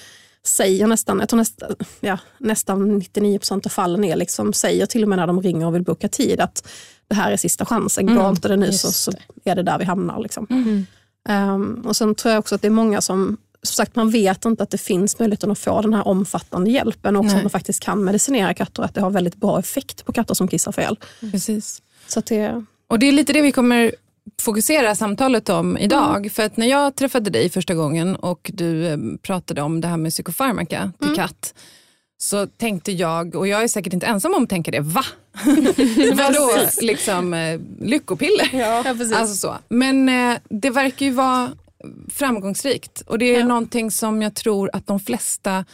säger 0.44 0.86
nästan, 0.86 1.18
jag 1.20 1.28
tror 1.28 1.38
nästan, 1.38 1.74
ja, 2.00 2.18
nästan 2.38 2.98
99 2.98 3.38
procent 3.38 3.66
av 3.66 3.70
fallen 3.70 4.04
är 4.04 4.16
liksom, 4.16 4.52
säger 4.52 4.86
till 4.86 5.02
och 5.02 5.08
med 5.08 5.18
när 5.18 5.26
de 5.26 5.42
ringer 5.42 5.66
och 5.66 5.74
vill 5.74 5.82
boka 5.82 6.08
tid 6.08 6.40
att 6.40 6.68
det 7.08 7.14
här 7.14 7.32
är 7.32 7.36
sista 7.36 7.64
chansen, 7.64 8.08
mm. 8.08 8.22
går 8.22 8.30
inte 8.30 8.48
det 8.48 8.56
nu 8.56 8.72
så, 8.72 8.92
så, 8.92 9.12
är 9.44 9.54
det 9.54 9.62
där 9.62 9.78
vi 9.78 9.84
hamnar. 9.84 10.20
Liksom. 10.20 10.46
Mm. 10.50 10.86
Um, 11.28 11.86
och 11.86 11.96
Sen 11.96 12.14
tror 12.14 12.32
jag 12.32 12.38
också 12.38 12.54
att 12.54 12.62
det 12.62 12.68
är 12.68 12.70
många 12.70 13.00
som 13.00 13.36
som 13.62 13.74
sagt, 13.74 13.96
man 13.96 14.10
vet 14.10 14.44
inte 14.44 14.62
att 14.62 14.70
det 14.70 14.78
finns 14.78 15.18
möjligheten 15.18 15.50
att 15.50 15.58
få 15.58 15.80
den 15.80 15.94
här 15.94 16.08
omfattande 16.08 16.70
hjälpen 16.70 17.16
och 17.16 17.20
också 17.20 17.32
Nej. 17.32 17.36
att 17.36 17.44
man 17.44 17.50
faktiskt 17.50 17.80
kan 17.80 18.04
medicinera 18.04 18.54
katter 18.54 18.82
och 18.82 18.88
att 18.88 18.94
det 18.94 19.00
har 19.00 19.10
väldigt 19.10 19.36
bra 19.36 19.58
effekt 19.58 20.04
på 20.04 20.12
katter 20.12 20.34
som 20.34 20.48
kissar 20.48 20.72
fel. 20.72 20.98
Precis. 21.32 21.82
Så 22.06 22.20
det... 22.20 22.64
Och 22.88 22.98
det 22.98 23.06
är 23.06 23.12
lite 23.12 23.32
det 23.32 23.42
vi 23.42 23.52
kommer 23.52 23.94
fokusera 24.42 24.94
samtalet 24.94 25.48
om 25.48 25.78
idag. 25.78 26.16
Mm. 26.16 26.30
För 26.30 26.42
att 26.42 26.56
när 26.56 26.66
jag 26.66 26.96
träffade 26.96 27.30
dig 27.30 27.50
första 27.50 27.74
gången 27.74 28.16
och 28.16 28.50
du 28.54 28.86
eh, 28.86 28.98
pratade 29.22 29.62
om 29.62 29.80
det 29.80 29.88
här 29.88 29.96
med 29.96 30.12
psykofarmaka 30.12 30.92
till 30.98 31.08
mm. 31.08 31.16
katt 31.16 31.54
så 32.18 32.46
tänkte 32.46 32.92
jag, 32.92 33.34
och 33.34 33.48
jag 33.48 33.62
är 33.62 33.68
säkert 33.68 33.92
inte 33.92 34.06
ensam 34.06 34.34
om 34.34 34.42
att 34.42 34.48
tänka 34.48 34.70
det, 34.70 34.80
va? 34.80 35.04
Vadå 36.14 36.50
liksom 36.80 37.34
eh, 37.34 37.60
lyckopiller? 37.80 38.50
Ja, 38.52 38.84
alltså 39.14 39.34
så. 39.34 39.56
Men 39.68 40.08
eh, 40.08 40.38
det 40.48 40.70
verkar 40.70 41.06
ju 41.06 41.12
vara 41.12 41.50
framgångsrikt 42.08 43.00
och 43.00 43.18
det 43.18 43.36
är 43.36 43.40
ja. 43.40 43.46
någonting 43.46 43.90
som 43.90 44.22
jag 44.22 44.34
tror 44.34 44.70
att 44.72 44.87
de 44.87 45.00
flesta 45.00 45.64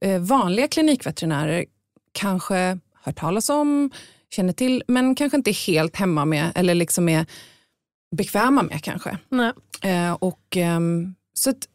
eh, 0.00 0.18
vanliga 0.18 0.68
klinikveterinärer 0.68 1.64
kanske 2.12 2.78
hört 3.02 3.16
talas 3.16 3.48
om, 3.48 3.90
känner 4.30 4.52
till 4.52 4.82
men 4.88 5.14
kanske 5.14 5.36
inte 5.36 5.50
helt 5.50 5.96
hemma 5.96 6.24
med 6.24 6.52
eller 6.54 6.74
liksom 6.74 7.08
är 7.08 7.26
bekväma 8.14 8.62
med 8.62 8.84
kanske. 8.84 9.18
Eh, 9.82 10.12
och, 10.12 10.56
eh, 10.56 10.80
så 11.34 11.50
att, 11.50 11.68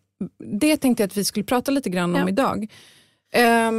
det 0.60 0.78
tänkte 0.78 1.04
jag 1.04 1.08
att 1.08 1.18
vi 1.18 1.26
skulle 1.26 1.44
prata 1.44 1.72
lite 1.72 1.90
grann 1.90 2.16
om 2.16 2.22
ja. 2.22 2.30
idag. 2.30 2.68
Eh, 3.34 3.72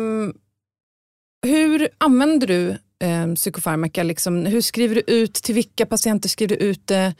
hur 1.42 1.88
använder 1.98 2.46
du 2.46 2.70
eh, 3.06 3.34
psykofarmaka? 3.34 4.02
Liksom, 4.02 4.46
hur 4.46 4.60
skriver 4.60 4.94
du 4.94 5.02
ut, 5.06 5.34
till 5.34 5.54
vilka 5.54 5.86
patienter 5.86 6.28
skriver 6.28 6.56
du 6.56 6.64
ut 6.64 6.86
det? 6.86 7.14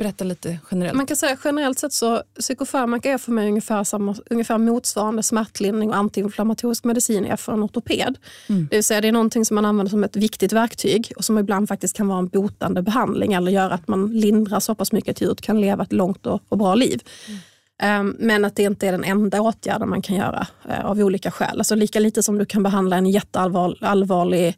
Ehm, 0.00 0.04
Berätta 0.04 0.24
lite 0.24 0.58
generellt. 0.70 0.96
Man 0.96 1.06
kan 1.06 1.16
säga 1.16 1.36
generellt 1.44 1.78
sett 1.78 1.92
så 1.92 2.22
psykofarmaka 2.40 3.12
är 3.12 3.18
för 3.18 3.32
mig 3.32 3.48
ungefär, 3.48 3.84
samma, 3.84 4.16
ungefär 4.30 4.58
motsvarande 4.58 5.22
smärtlindring 5.22 5.90
och 5.90 5.96
antiinflammatorisk 5.96 6.84
medicin 6.84 7.24
är 7.24 7.36
för 7.36 7.52
en 7.52 7.62
ortoped. 7.62 8.18
Mm. 8.48 8.68
Det 8.70 8.76
vill 8.76 8.84
säga 8.84 9.00
det 9.00 9.08
är 9.08 9.12
någonting 9.12 9.44
som 9.44 9.54
man 9.54 9.64
använder 9.64 9.90
som 9.90 10.04
ett 10.04 10.16
viktigt 10.16 10.52
verktyg 10.52 11.12
och 11.16 11.24
som 11.24 11.38
ibland 11.38 11.68
faktiskt 11.68 11.96
kan 11.96 12.08
vara 12.08 12.18
en 12.18 12.28
botande 12.28 12.82
behandling 12.82 13.32
eller 13.32 13.52
göra 13.52 13.74
att 13.74 13.88
man 13.88 14.12
lindrar 14.12 14.60
så 14.60 14.74
pass 14.74 14.92
mycket 14.92 15.10
att 15.10 15.20
djuret 15.20 15.40
kan 15.40 15.60
leva 15.60 15.82
ett 15.82 15.92
långt 15.92 16.26
och, 16.26 16.42
och 16.48 16.58
bra 16.58 16.74
liv. 16.74 17.02
Mm. 17.28 17.40
Um, 17.82 18.16
men 18.18 18.44
att 18.44 18.56
det 18.56 18.62
inte 18.62 18.86
är 18.86 18.92
den 18.92 19.04
enda 19.04 19.40
åtgärden 19.40 19.88
man 19.88 20.02
kan 20.02 20.16
göra 20.16 20.46
uh, 20.68 20.86
av 20.86 20.98
olika 20.98 21.30
skäl. 21.30 21.58
Alltså 21.58 21.74
lika 21.74 22.00
lite 22.00 22.22
som 22.22 22.38
du 22.38 22.46
kan 22.46 22.62
behandla 22.62 22.96
en 22.96 23.06
jätteallvarlig 23.06 24.56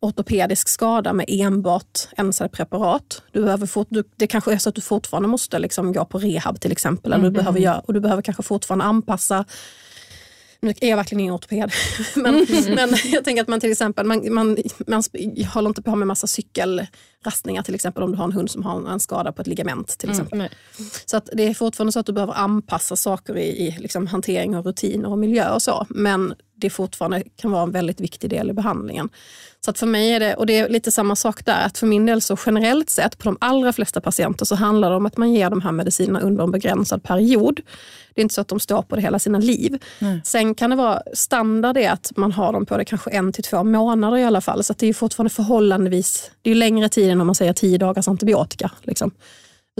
ortopedisk 0.00 0.68
skada 0.68 1.12
med 1.12 1.26
enbart 1.28 2.08
NSAID-preparat. 2.18 3.22
Du 3.32 3.42
behöver 3.42 3.66
fort, 3.66 3.86
du, 3.90 4.04
det 4.16 4.26
kanske 4.26 4.52
är 4.52 4.58
så 4.58 4.68
att 4.68 4.74
du 4.74 4.80
fortfarande 4.80 5.28
måste 5.28 5.58
liksom 5.58 5.92
gå 5.92 6.04
på 6.04 6.18
rehab 6.18 6.60
till 6.60 6.72
exempel. 6.72 7.12
Eller 7.12 7.24
du, 7.24 7.30
behöver 7.30 7.58
mm. 7.58 7.62
göra, 7.62 7.80
och 7.80 7.94
du 7.94 8.00
behöver 8.00 8.22
kanske 8.22 8.42
fortfarande 8.42 8.84
anpassa 8.84 9.44
nu 10.62 10.74
är 10.80 10.88
jag 10.88 10.96
verkligen 10.96 11.20
ingen 11.20 11.34
ortoped, 11.34 11.72
men, 12.14 12.34
mm. 12.34 12.74
men 12.74 12.90
jag 13.04 13.24
tänker 13.24 13.42
att 13.42 13.48
man 13.48 13.60
till 13.60 13.70
exempel 13.70 14.06
man, 14.06 14.34
man, 14.34 14.56
man 14.86 15.02
håller 15.54 15.68
inte 15.68 15.82
på 15.82 15.96
med 15.96 16.08
massa 16.08 16.26
cykelrastningar 16.26 17.62
till 17.62 17.74
exempel 17.74 18.02
om 18.02 18.12
du 18.12 18.18
har 18.18 18.24
en 18.24 18.32
hund 18.32 18.50
som 18.50 18.62
har 18.62 18.90
en 18.90 19.00
skada 19.00 19.32
på 19.32 19.42
ett 19.42 19.48
ligament. 19.48 19.98
till 19.98 20.08
mm. 20.08 20.20
exempel. 20.20 20.38
Mm. 20.38 20.50
Så 21.06 21.16
att 21.16 21.28
det 21.32 21.42
är 21.42 21.54
fortfarande 21.54 21.92
så 21.92 22.00
att 22.00 22.06
du 22.06 22.12
behöver 22.12 22.34
anpassa 22.34 22.96
saker 22.96 23.38
i, 23.38 23.66
i 23.66 23.76
liksom 23.78 24.06
hantering 24.06 24.56
och 24.56 24.64
rutiner 24.64 25.08
och 25.08 25.18
miljö 25.18 25.50
och 25.50 25.62
så. 25.62 25.86
Men 25.88 26.34
det 26.60 26.70
fortfarande 26.70 27.22
kan 27.36 27.50
vara 27.50 27.62
en 27.62 27.70
väldigt 27.70 28.00
viktig 28.00 28.30
del 28.30 28.50
i 28.50 28.52
behandlingen. 28.52 29.08
Så 29.64 29.70
att 29.70 29.78
för 29.78 29.86
mig 29.86 30.14
är 30.14 30.20
det, 30.20 30.34
och 30.34 30.46
det 30.46 30.58
är 30.58 30.68
lite 30.68 30.90
samma 30.90 31.16
sak 31.16 31.44
där, 31.44 31.66
att 31.66 31.78
för 31.78 31.86
min 31.86 32.06
del 32.06 32.20
så 32.20 32.36
generellt 32.46 32.90
sett 32.90 33.18
på 33.18 33.24
de 33.24 33.36
allra 33.40 33.72
flesta 33.72 34.00
patienter 34.00 34.44
så 34.44 34.54
handlar 34.54 34.90
det 34.90 34.96
om 34.96 35.06
att 35.06 35.16
man 35.16 35.32
ger 35.32 35.50
de 35.50 35.60
här 35.60 35.72
medicinerna 35.72 36.20
under 36.20 36.44
en 36.44 36.50
begränsad 36.50 37.02
period. 37.02 37.60
Det 38.14 38.20
är 38.20 38.22
inte 38.22 38.34
så 38.34 38.40
att 38.40 38.48
de 38.48 38.60
står 38.60 38.82
på 38.82 38.96
det 38.96 39.02
hela 39.02 39.18
sina 39.18 39.38
liv. 39.38 39.78
Nej. 39.98 40.20
Sen 40.24 40.54
kan 40.54 40.70
det 40.70 40.76
vara 40.76 41.02
standard 41.14 41.76
är 41.76 41.90
att 41.90 42.12
man 42.16 42.32
har 42.32 42.52
dem 42.52 42.66
på 42.66 42.76
det 42.76 42.84
kanske 42.84 43.10
en 43.10 43.32
till 43.32 43.44
två 43.44 43.64
månader 43.64 44.16
i 44.16 44.24
alla 44.24 44.40
fall. 44.40 44.64
Så 44.64 44.72
att 44.72 44.78
det 44.78 44.86
är 44.86 44.94
fortfarande 44.94 45.30
förhållandevis, 45.30 46.30
det 46.42 46.50
är 46.50 46.54
längre 46.54 46.88
tid 46.88 47.10
än 47.10 47.20
om 47.20 47.26
man 47.26 47.34
säger 47.34 47.52
tio 47.52 47.78
dagars 47.78 48.08
antibiotika. 48.08 48.70
Liksom. 48.82 49.10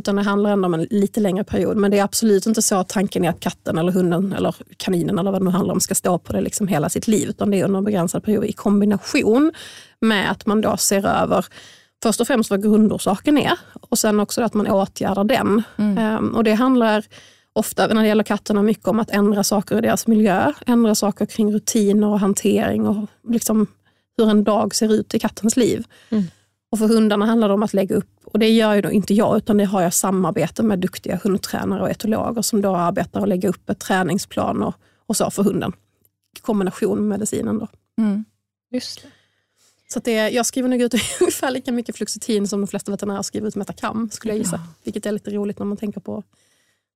Utan 0.00 0.16
det 0.16 0.22
handlar 0.22 0.50
ändå 0.50 0.66
om 0.66 0.74
en 0.74 0.86
lite 0.90 1.20
längre 1.20 1.44
period. 1.44 1.76
Men 1.76 1.90
det 1.90 1.98
är 1.98 2.04
absolut 2.04 2.46
inte 2.46 2.62
så 2.62 2.76
att 2.76 2.88
tanken 2.88 3.24
är 3.24 3.28
att 3.28 3.40
katten 3.40 3.78
eller 3.78 3.92
hunden 3.92 4.32
eller 4.32 4.54
kaninen 4.76 5.18
eller 5.18 5.30
vad 5.30 5.40
det 5.40 5.44
nu 5.44 5.50
handlar 5.50 5.74
om 5.74 5.80
ska 5.80 5.94
stå 5.94 6.18
på 6.18 6.32
det 6.32 6.40
liksom 6.40 6.68
hela 6.68 6.88
sitt 6.88 7.08
liv. 7.08 7.28
Utan 7.28 7.50
det 7.50 7.60
är 7.60 7.64
under 7.64 7.78
en 7.78 7.84
begränsad 7.84 8.24
period 8.24 8.44
i 8.44 8.52
kombination 8.52 9.52
med 10.00 10.30
att 10.30 10.46
man 10.46 10.60
då 10.60 10.76
ser 10.76 11.06
över 11.06 11.46
först 12.02 12.20
och 12.20 12.26
främst 12.26 12.50
vad 12.50 12.62
grundorsaken 12.62 13.38
är 13.38 13.52
och 13.90 13.98
sen 13.98 14.20
också 14.20 14.42
att 14.42 14.54
man 14.54 14.66
åtgärdar 14.66 15.24
den. 15.24 15.62
Ehm, 15.98 16.36
och 16.36 16.44
det 16.44 16.54
handlar 16.54 17.04
ofta 17.52 17.86
när 17.86 18.02
det 18.02 18.08
gäller 18.08 18.24
katterna 18.24 18.62
mycket 18.62 18.88
om 18.88 19.00
att 19.00 19.10
ändra 19.10 19.44
saker 19.44 19.78
i 19.78 19.80
deras 19.80 20.06
miljö, 20.06 20.52
ändra 20.66 20.94
saker 20.94 21.26
kring 21.26 21.52
rutiner 21.52 22.08
och 22.08 22.20
hantering 22.20 22.86
och 22.86 23.06
liksom 23.28 23.66
hur 24.16 24.30
en 24.30 24.44
dag 24.44 24.74
ser 24.74 24.92
ut 24.92 25.14
i 25.14 25.18
kattens 25.18 25.56
liv. 25.56 25.84
Och 26.72 26.78
för 26.78 26.88
hundarna 26.88 27.26
handlar 27.26 27.48
det 27.48 27.54
om 27.54 27.62
att 27.62 27.74
lägga 27.74 27.96
upp, 27.96 28.19
och 28.32 28.38
det 28.38 28.48
gör 28.48 28.74
ju 28.74 28.80
då 28.80 28.90
inte 28.90 29.14
jag, 29.14 29.36
utan 29.36 29.56
det 29.56 29.64
har 29.64 29.82
jag 29.82 29.94
samarbete 29.94 30.62
med 30.62 30.78
duktiga 30.78 31.20
hundtränare 31.24 31.82
och 31.82 31.90
etologer 31.90 32.42
som 32.42 32.62
då 32.62 32.76
arbetar 32.76 33.20
och 33.20 33.28
lägger 33.28 33.48
upp 33.48 33.70
ett 33.70 33.78
träningsplan 33.78 34.62
och, 34.62 34.74
och 35.06 35.16
så 35.16 35.30
för 35.30 35.42
hunden. 35.42 35.72
I 36.36 36.40
kombination 36.40 36.98
med 36.98 37.08
medicinen. 37.08 37.58
Då. 37.58 37.68
Mm. 37.98 38.24
Just 38.70 39.02
det. 39.02 39.08
Så 39.92 40.00
det, 40.00 40.30
jag 40.30 40.46
skriver 40.46 40.68
nog 40.68 40.82
ut 40.82 40.94
ungefär 41.20 41.50
lika 41.50 41.72
mycket 41.72 41.96
fluoxetin 41.96 42.48
som 42.48 42.60
de 42.60 42.66
flesta 42.66 42.90
veterinärer 42.90 43.22
skriver 43.22 43.48
ut 43.48 43.56
metacam, 43.56 44.10
skulle 44.10 44.32
jag 44.34 44.38
gissa. 44.38 44.60
Vilket 44.84 45.06
är 45.06 45.12
lite 45.12 45.30
roligt 45.30 45.58
när 45.58 45.66
man 45.66 45.76
tänker 45.76 46.00
på... 46.00 46.22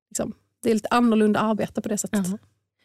Liksom, 0.09 0.33
det 0.63 0.69
är 0.69 0.73
lite 0.73 0.87
annorlunda 0.91 1.39
arbete 1.39 1.81
på 1.81 1.89
det 1.89 1.97
sättet. 1.97 2.27
Jaha. 2.27 2.37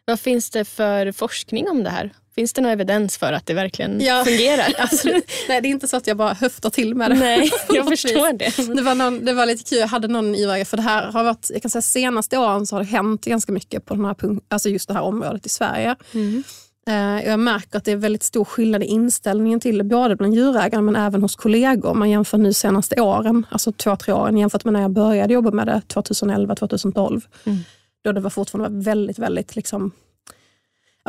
Vad 0.05 0.21
finns 0.21 0.51
det 0.51 0.65
för 0.65 1.13
forskning 1.13 1.69
om 1.69 1.85
det 1.85 1.91
här? 1.91 2.15
Finns 2.41 2.53
det 2.53 2.61
någon 2.61 2.71
evidens 2.73 3.19
för 3.19 3.33
att 3.33 3.47
det 3.47 3.55
verkligen 3.55 4.01
Ja. 4.01 4.25
fungerar? 4.25 4.75
Absolut. 4.79 5.31
Nej, 5.49 5.61
det 5.61 5.69
är 5.69 5.71
inte 5.71 5.89
så 5.89 5.97
att 5.97 6.07
jag 6.07 6.17
bara 6.17 6.33
höftar 6.35 6.71
till 6.71 6.95
med 6.95 7.11
det. 7.11 7.15
Nej, 7.15 7.51
jag 7.69 7.87
förstår 7.89 8.33
det. 8.39 8.75
Det 8.75 8.83
var, 8.83 8.95
någon, 8.95 9.25
det 9.25 9.33
var 9.33 9.47
lite 9.47 9.65
kul, 9.65 9.79
jag 9.79 9.87
hade 9.87 10.09
någon 10.09 10.35
djurägare, 10.35 10.65
för 10.65 10.77
det 10.77 10.83
här 10.83 11.13
har 11.13 11.25
varit, 11.25 11.51
jag 11.53 11.63
kan 11.63 11.71
säga 11.71 11.83
senaste 11.83 12.39
åren 12.39 12.67
så 12.67 12.77
har 12.77 12.81
det 12.81 12.89
hänt 12.89 13.25
ganska 13.25 13.53
mycket 13.53 13.85
på 13.85 13.95
den 13.95 14.05
här 14.05 14.15
punkt, 14.15 14.45
alltså 14.49 14.69
just 14.69 14.89
det 14.89 14.95
här 14.95 15.03
området 15.03 15.47
i 15.47 15.49
Sverige. 15.49 15.97
Mm. 16.15 16.43
Eh, 16.89 17.27
Jag 17.29 17.41
märker 17.41 17.79
att 17.79 17.85
det 17.85 17.93
är 17.93 17.97
väldigt 17.97 18.23
stor 18.23 18.45
skillnad 18.45 18.83
i 18.83 18.87
inställningen 18.87 19.61
till 19.61 19.79
det, 19.79 19.85
både 19.85 20.17
bland 20.17 20.35
djurägare 20.35 20.81
men 20.83 20.97
även 20.97 21.23
hos 21.23 21.37
kollegor. 21.37 21.95
Man 21.95 22.11
jämför 22.11 22.39
nu 22.39 22.53
senaste 22.53 23.01
åren, 23.01 23.47
alltså 23.51 23.73
två, 23.73 23.97
tre 23.97 24.13
åren 24.15 24.39
jämfört 24.39 24.65
med 24.65 24.73
när 24.73 24.81
jag 24.83 24.91
började 24.91 25.35
jobba 25.35 25.51
med 25.51 25.67
det 25.67 25.83
2011, 25.89 26.55
2012. 26.55 27.21
Mm. 27.45 27.59
Då 28.05 28.13
det 28.13 28.21
var 28.21 28.31
fortfarande 28.31 28.85
väldigt, 28.85 29.19
väldigt 29.19 29.57
liksom, 29.57 29.91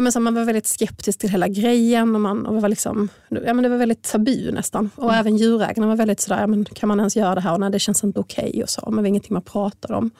ja, 0.01 0.03
men 0.03 0.11
så 0.11 0.19
man 0.19 0.35
var 0.35 0.45
väldigt 0.45 0.67
skeptisk 0.67 1.19
till 1.19 1.29
hela 1.29 1.47
grejen. 1.47 2.15
Och 2.15 2.21
man, 2.21 2.45
och 2.45 2.61
var 2.61 2.69
liksom, 2.69 3.09
ja, 3.29 3.53
men 3.53 3.63
det 3.63 3.69
var 3.69 3.77
väldigt 3.77 4.03
tabu 4.03 4.51
nästan. 4.51 4.89
Och 4.95 5.13
även 5.13 5.37
djurägarna 5.37 5.87
var 5.87 5.95
väldigt 5.95 6.19
sådär, 6.19 6.41
ja, 6.41 6.47
men 6.47 6.65
kan 6.65 6.87
man 6.87 6.99
ens 6.99 7.15
göra 7.15 7.35
det 7.35 7.41
här? 7.41 7.53
Och 7.53 7.59
nej, 7.59 7.71
det 7.71 7.79
känns 7.79 8.03
inte 8.03 8.19
okej. 8.19 8.63
och 8.63 8.69
så, 8.69 8.81
men 8.85 8.95
det 8.95 9.01
var 9.01 9.07
ingenting 9.07 9.33
man 9.33 9.41
pratade 9.41 9.95
om. 9.95 10.11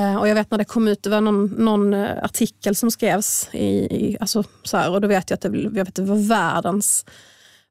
Eh, 0.00 0.16
och 0.16 0.28
jag 0.28 0.34
vet 0.34 0.50
när 0.50 0.58
det 0.58 0.64
kom 0.64 0.88
ut, 0.88 1.02
det 1.02 1.10
var 1.10 1.20
någon, 1.20 1.46
någon 1.46 1.94
eh, 1.94 2.24
artikel 2.24 2.74
som 2.74 2.90
skrevs 2.90 3.48
i, 3.52 3.66
i 3.66 4.16
alltså, 4.20 4.44
så 4.62 4.76
här, 4.76 4.90
och 4.90 5.00
då 5.00 5.08
vet 5.08 5.30
jag 5.30 5.34
att 5.34 5.52
det, 5.52 5.58
jag 5.58 5.84
vet, 5.84 5.94
det 5.94 6.02
var 6.02 6.28
världens, 6.28 7.04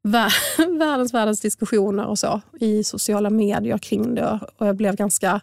vär, 0.04 0.34
världens, 0.80 1.14
världens 1.14 1.42
diskussioner 1.42 2.06
och 2.06 2.20
så 2.20 2.42
i 2.60 2.84
sociala 2.84 3.30
medier 3.30 3.78
kring 3.78 4.16
det. 4.16 4.40
Och 4.58 4.68
jag 4.68 4.76
blev 4.76 4.96
ganska 4.96 5.42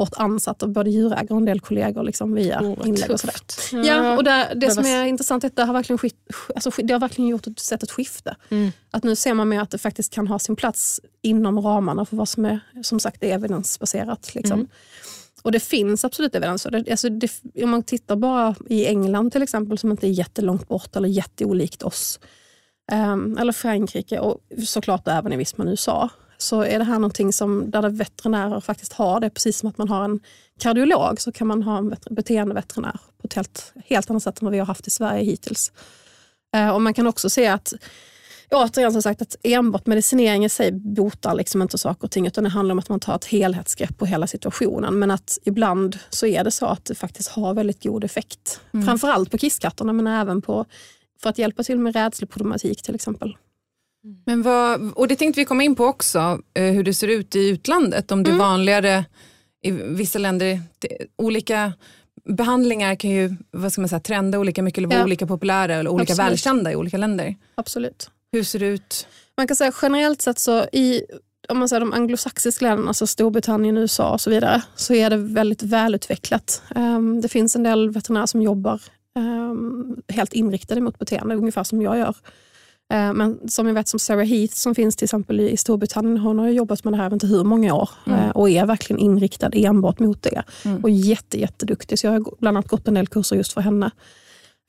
hårt 0.00 0.14
ansatt 0.16 0.62
av 0.62 0.68
både 0.68 0.90
djurägare 0.90 1.26
och 1.30 1.36
en 1.36 1.44
del 1.44 1.60
kollegor 1.60 2.02
liksom, 2.02 2.34
via 2.34 2.60
Oh, 2.60 2.88
inlägg 2.88 3.10
och 3.10 3.20
sådär. 3.20 3.32
tufft. 3.34 3.72
Ja, 3.72 4.16
och 4.16 4.24
det, 4.24 4.30
det 4.54 4.66
det 4.66 4.70
som 4.70 4.82
var- 4.84 4.90
är 4.90 5.04
intressant 5.04 5.44
är 5.44 5.48
att 5.48 5.56
det 5.56 5.64
har 5.64 5.72
verkligen, 5.74 5.98
skift, 5.98 6.16
alltså, 6.54 6.70
det 6.82 6.92
har 6.92 7.00
verkligen 7.00 7.28
gjort 7.30 7.46
ett, 7.46 7.58
sett 7.58 7.82
ett 7.82 7.90
skifte. 7.90 8.36
Mm. 8.48 8.70
Att 8.90 9.04
nu 9.04 9.16
ser 9.16 9.34
man 9.34 9.48
mer 9.48 9.60
att 9.60 9.70
det 9.70 9.78
faktiskt 9.78 10.12
kan 10.14 10.26
ha 10.28 10.38
sin 10.38 10.56
plats 10.56 11.00
inom 11.22 11.60
ramarna 11.60 12.04
för 12.04 12.16
vad 12.16 12.28
som 12.28 12.44
är 12.44 12.60
som 12.82 13.00
sagt 13.00 13.22
är 13.24 13.34
evidensbaserat. 13.34 14.34
Liksom. 14.34 14.58
Mm. 14.58 14.68
Och 15.42 15.52
det 15.52 15.60
finns 15.60 16.04
absolut 16.04 16.34
evidens. 16.34 16.66
Alltså 16.66 17.08
det. 17.08 17.30
Om 17.62 17.70
man 17.70 17.82
tittar 17.82 18.16
bara 18.16 18.54
i 18.68 18.86
England 18.86 19.30
till 19.32 19.42
exempel 19.42 19.78
som 19.78 19.90
inte 19.90 20.06
är 20.06 20.10
jättelångt 20.10 20.68
bort 20.68 20.96
eller 20.96 21.08
jätteolikt 21.08 21.82
oss. 21.82 22.20
ehm, 22.92 23.38
eller 23.38 23.52
Frankrike 23.52 24.18
och 24.18 24.38
såklart 24.66 25.08
även 25.08 25.32
i 25.32 25.36
viss 25.36 25.56
mån 25.56 25.68
USA. 25.68 26.08
Så 26.42 26.62
är 26.62 26.78
det 26.78 26.84
här 26.84 26.94
någonting 26.94 27.32
som, 27.32 27.70
där 27.70 27.82
det 27.82 27.88
veterinärer 27.88 28.60
faktiskt 28.60 28.92
har 28.92 29.20
det. 29.20 29.30
Precis 29.30 29.58
som 29.58 29.68
att 29.68 29.78
man 29.78 29.88
har 29.88 30.04
en 30.04 30.20
kardiolog 30.60 31.20
så 31.20 31.32
kan 31.32 31.46
man 31.46 31.62
ha 31.62 31.78
en 31.78 31.90
vet- 31.90 32.10
beteendeveterinär 32.10 32.98
på 33.20 33.26
ett 33.26 33.34
helt, 33.34 33.72
helt 33.86 34.10
annat 34.10 34.22
sätt 34.22 34.40
än 34.40 34.46
vad 34.46 34.52
vi 34.52 34.58
har 34.58 34.66
haft 34.66 34.86
i 34.86 34.90
Sverige 34.90 35.24
hittills. 35.24 35.72
Eh, 36.56 36.70
och 36.70 36.82
man 36.82 36.94
kan 36.94 37.06
också 37.06 37.30
se 37.30 37.46
att 37.46 37.72
återigen 38.50 38.92
som 38.92 39.02
sagt 39.02 39.22
att 39.22 39.36
enbart 39.42 39.86
medicinering 39.86 40.44
i 40.44 40.48
sig 40.48 40.72
botar 40.72 41.34
liksom 41.34 41.62
inte 41.62 41.78
saker 41.78 42.04
och 42.04 42.10
ting 42.10 42.26
utan 42.26 42.44
det 42.44 42.50
handlar 42.50 42.72
om 42.72 42.78
att 42.78 42.88
man 42.88 43.00
tar 43.00 43.14
ett 43.14 43.24
helhetsgrepp 43.24 43.98
på 43.98 44.06
hela 44.06 44.26
situationen. 44.26 44.98
Men 44.98 45.10
att 45.10 45.38
ibland 45.44 45.98
så 46.10 46.26
är 46.26 46.44
det 46.44 46.50
så 46.50 46.66
att 46.66 46.84
det 46.84 46.94
faktiskt 46.94 47.28
har 47.28 47.54
väldigt 47.54 47.82
god 47.82 48.04
effekt. 48.04 48.60
Framförallt 48.86 49.30
på 49.30 49.38
kisskatterna 49.38 49.92
men 49.92 50.06
även 50.06 50.42
på 50.42 50.64
för 51.22 51.30
att 51.30 51.38
hjälpa 51.38 51.62
till 51.62 51.78
med 51.78 51.94
rädsleproblematik 51.94 52.82
till 52.82 52.94
exempel. 52.94 53.36
Men 54.26 54.42
vad, 54.42 54.92
och 54.92 55.08
det 55.08 55.16
tänkte 55.16 55.40
vi 55.40 55.44
komma 55.44 55.62
in 55.62 55.74
på 55.74 55.84
också, 55.84 56.40
eh, 56.54 56.64
hur 56.72 56.84
det 56.84 56.94
ser 56.94 57.08
ut 57.08 57.36
i 57.36 57.48
utlandet. 57.48 58.12
Om 58.12 58.22
det 58.22 58.30
är 58.30 58.36
vanligare 58.36 59.04
i 59.62 59.70
vissa 59.70 60.18
länder, 60.18 60.60
olika 61.18 61.72
behandlingar 62.24 62.94
kan 62.94 63.10
ju 63.10 63.36
vad 63.50 63.72
ska 63.72 63.80
man 63.80 63.88
säga, 63.88 64.00
trenda 64.00 64.38
olika 64.38 64.62
mycket 64.62 64.78
eller 64.78 64.88
vara 64.88 64.98
Ja. 64.98 65.04
olika 65.04 65.26
populära 65.26 65.74
eller 65.74 65.90
olika 65.90 66.12
Absolut. 66.12 66.30
välkända 66.30 66.72
i 66.72 66.76
olika 66.76 66.96
länder. 66.96 67.36
Absolut. 67.54 68.10
Hur 68.32 68.42
ser 68.42 68.58
det 68.58 68.66
ut? 68.66 69.06
Man 69.36 69.46
kan 69.46 69.56
säga 69.56 69.72
generellt 69.82 70.22
sett 70.22 70.38
så 70.38 70.64
i 70.72 71.02
om 71.48 71.58
man 71.58 71.68
säger 71.68 71.80
de 71.80 71.92
anglosaxiska 71.92 72.64
länderna, 72.64 72.88
alltså 72.88 73.06
Storbritannien, 73.06 73.76
USA 73.78 74.12
och 74.12 74.20
så 74.20 74.30
vidare, 74.30 74.62
så 74.76 74.94
är 74.94 75.10
det 75.10 75.16
väldigt 75.16 75.62
välutvecklat. 75.62 76.62
Ehm, 76.74 77.20
det 77.20 77.28
finns 77.28 77.56
en 77.56 77.62
del 77.62 77.90
veterinärer 77.90 78.26
som 78.26 78.42
jobbar 78.42 78.82
ehm, 79.16 79.96
helt 80.08 80.32
inriktade 80.32 80.80
mot 80.80 80.98
beteende, 80.98 81.34
ungefär 81.34 81.64
som 81.64 81.82
jag 81.82 81.98
gör. 81.98 82.14
Ehm, 82.90 83.16
men 83.16 83.48
som 83.48 83.66
jag 83.66 83.74
vet 83.74 83.88
som 83.88 84.00
Sarah 84.00 84.26
Heath 84.26 84.54
som 84.54 84.74
finns 84.74 84.96
till 84.96 85.04
exempel 85.04 85.40
i 85.40 85.56
Storbritannien, 85.56 86.18
hon 86.18 86.38
har 86.38 86.48
jobbat 86.48 86.84
med 86.84 86.92
det 86.92 86.96
här 86.96 87.04
jag 87.04 87.10
vet 87.10 87.22
inte 87.22 87.26
hur 87.26 87.44
många 87.44 87.74
år 87.74 87.90
eh, 88.06 88.30
och 88.30 88.50
är 88.50 88.66
verkligen 88.66 89.00
inriktad 89.00 89.50
enbart 89.52 89.98
mot 89.98 90.22
det. 90.22 90.42
Och 90.82 90.90
jätte, 90.90 91.40
jätteduktig, 91.40 91.98
så 91.98 92.06
jag 92.06 92.12
har 92.12 92.24
bland 92.38 92.56
annat 92.56 92.68
gått 92.68 92.88
en 92.88 92.94
del 92.94 93.06
kurser 93.06 93.36
just 93.36 93.52
för 93.52 93.60
henne. 93.60 93.90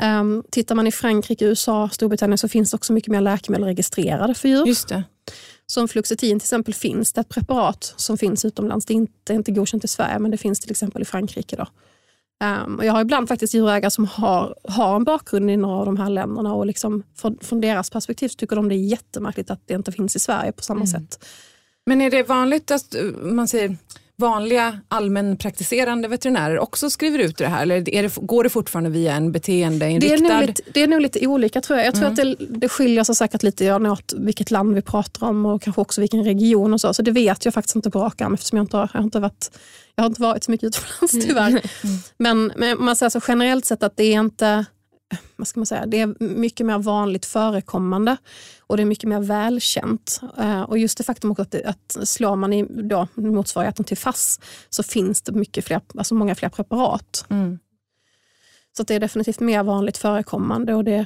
Um, 0.04 0.44
tittar 0.51 0.75
man 0.75 0.88
i 0.88 0.92
Frankrike, 0.92 1.46
USA, 1.46 1.90
Storbritannien 1.90 2.38
så 2.38 2.48
finns 2.48 2.72
det 2.72 2.75
också 2.75 2.94
mycket 2.94 3.12
mer 3.12 3.22
läkemedel 3.22 3.66
registrerade 3.66 4.34
för 4.34 4.50
djur. 4.50 4.66
Just 4.66 4.88
det. 4.88 5.04
Som 5.66 5.88
fluoxetin 5.88 6.40
till 6.40 6.46
exempel 6.46 6.74
finns 6.74 7.13
det 7.13 7.22
ett 7.22 7.30
preparat 7.30 7.94
som 7.98 8.18
finns 8.18 8.46
utomlands. 8.46 8.86
Det 8.86 8.94
är 8.94 8.96
inte, 8.96 9.34
inte 9.34 9.51
godkänt 9.51 9.84
i 9.84 9.88
Sverige 9.88 10.20
men 10.20 10.32
det 10.32 10.38
finns 10.38 10.60
till 10.60 10.72
exempel 10.72 11.01
i 11.01 11.06
Frankrike. 11.06 11.56
Då. 11.56 11.68
Ehm, 12.41 12.75
och 12.75 12.86
jag 12.86 12.93
har 12.93 13.01
ibland 13.01 13.27
faktiskt 13.27 13.53
djurägare 13.53 13.91
som 13.91 14.05
har, 14.05 14.55
har 14.63 14.95
en 14.95 15.03
bakgrund 15.03 15.51
i 15.51 15.57
några 15.57 15.75
av 15.75 15.86
de 15.86 15.98
här 15.98 16.10
länderna 16.10 16.53
och 16.53 16.65
liksom 16.65 17.03
från, 17.15 17.38
från 17.41 17.62
deras 17.62 17.89
perspektiv 17.89 18.27
så 18.27 18.36
tycker 18.36 18.55
de 18.55 18.69
det 18.69 18.75
är 18.75 18.88
jättemärkligt 18.88 19.51
att 19.51 19.67
det 19.67 19.74
inte 19.74 19.91
finns 19.91 20.15
i 20.15 20.19
Sverige 20.19 20.51
på 20.51 20.63
samma 20.63 20.88
sätt. 20.88 21.25
Men 21.86 22.01
är 22.01 22.12
det 22.12 22.24
vanligt 22.24 22.71
att 22.71 22.95
eh, 22.95 23.03
man 23.21 23.48
säger 23.48 23.77
vanliga 24.22 24.80
allmänpraktiserande 24.88 26.08
veterinärer 26.08 26.60
också 26.60 26.90
skriver 26.90 27.20
ut 27.20 27.38
det 27.38 27.48
här 27.48 27.62
eller 27.62 27.82
det, 27.82 28.16
går 28.16 28.44
det 28.44 28.50
fortfarande 28.50 28.90
via 28.90 29.13
en 29.13 29.24
Det 29.24 29.30
är, 29.30 29.32
beteendeinriktad? 29.32 30.38
nog 30.38 30.48
lite, 30.48 30.62
det 30.74 30.84
är 30.84 30.88
nog 30.88 31.01
lite 31.01 31.28
olika 31.28 31.62
tror 31.62 31.80
jag. 31.80 31.88
Jag 31.88 31.96
tror 31.96 32.08
att 32.08 32.16
det, 32.16 32.36
det 32.40 32.70
skiljer 32.70 33.04
sig 33.04 33.16
säkert 33.16 33.44
lite 33.44 33.66
grann 33.66 33.86
åt 33.86 34.13
vilket 34.18 34.51
land 34.51 34.75
vi 34.75 34.82
pratar 34.82 35.28
om 35.28 35.46
och 35.46 35.62
kanske 35.62 35.82
också 35.82 36.01
vilken 36.01 36.24
region 36.24 36.74
och 36.74 36.82
så. 36.82 36.94
Så 36.94 37.01
det 37.01 37.12
vet 37.12 37.46
jag 37.46 37.54
faktiskt 37.54 37.75
inte 37.75 37.92
på 37.92 38.00
rak 38.00 38.22
arm 38.22 38.34
eftersom 38.34 38.58
jag 38.58 38.63
inte 38.63 38.78
har, 38.78 38.90
jag 38.94 39.00
har, 39.00 39.04
inte 39.04 39.20
varit, 39.20 39.60
jag 39.96 40.04
har 40.04 40.10
inte 40.10 40.22
varit 40.22 40.44
så 40.44 40.51
mycket 40.51 40.68
utomlands 40.68 41.28
tyvärr. 41.28 41.62
Men, 42.18 42.54
men 42.56 42.78
om 42.78 42.86
man 42.86 42.96
säger 42.96 43.10
så 43.10 43.22
generellt 43.28 43.66
sett 43.66 43.84
att 43.84 43.98
det 43.98 44.04
är 44.04 44.20
inte 44.20 44.66
vad 45.36 45.48
ska 45.48 45.60
man 45.60 45.66
säga, 45.66 45.86
det 45.86 46.00
är 46.00 46.16
mycket 46.20 46.66
mer 46.66 46.78
vanligt 46.78 47.25
förekommande 47.25 48.18
och 48.72 48.78
det 48.78 48.84
är 48.84 48.86
mycket 48.86 49.10
mer 49.10 49.20
välkänt. 49.20 50.22
Eh, 50.38 50.62
Och 50.62 50.78
just 50.78 50.98
det 50.98 51.04
faktum 51.04 51.32
också 51.32 51.42
att, 51.42 51.56
att 51.56 52.08
slår 52.08 52.36
man 52.36 52.54
i 52.54 52.66
då, 52.90 53.08
motsvarigheten 53.16 53.86
till 53.86 53.98
FASS 53.98 54.40
så 54.70 54.84
finns 54.84 55.22
det 55.22 55.32
mycket 55.32 55.66
fler, 55.66 55.82
alltså 55.98 56.16
många 56.16 56.36
fler 56.36 56.50
preparat. 56.50 57.25
Mm. 57.30 57.60
Så 58.78 58.84
det 58.84 58.96
är 58.96 59.00
definitivt 59.00 59.40
mer 59.40 59.63
vanligt 59.63 59.98
förekommande. 59.98 60.74
Och 60.74 60.84
det, 60.84 61.06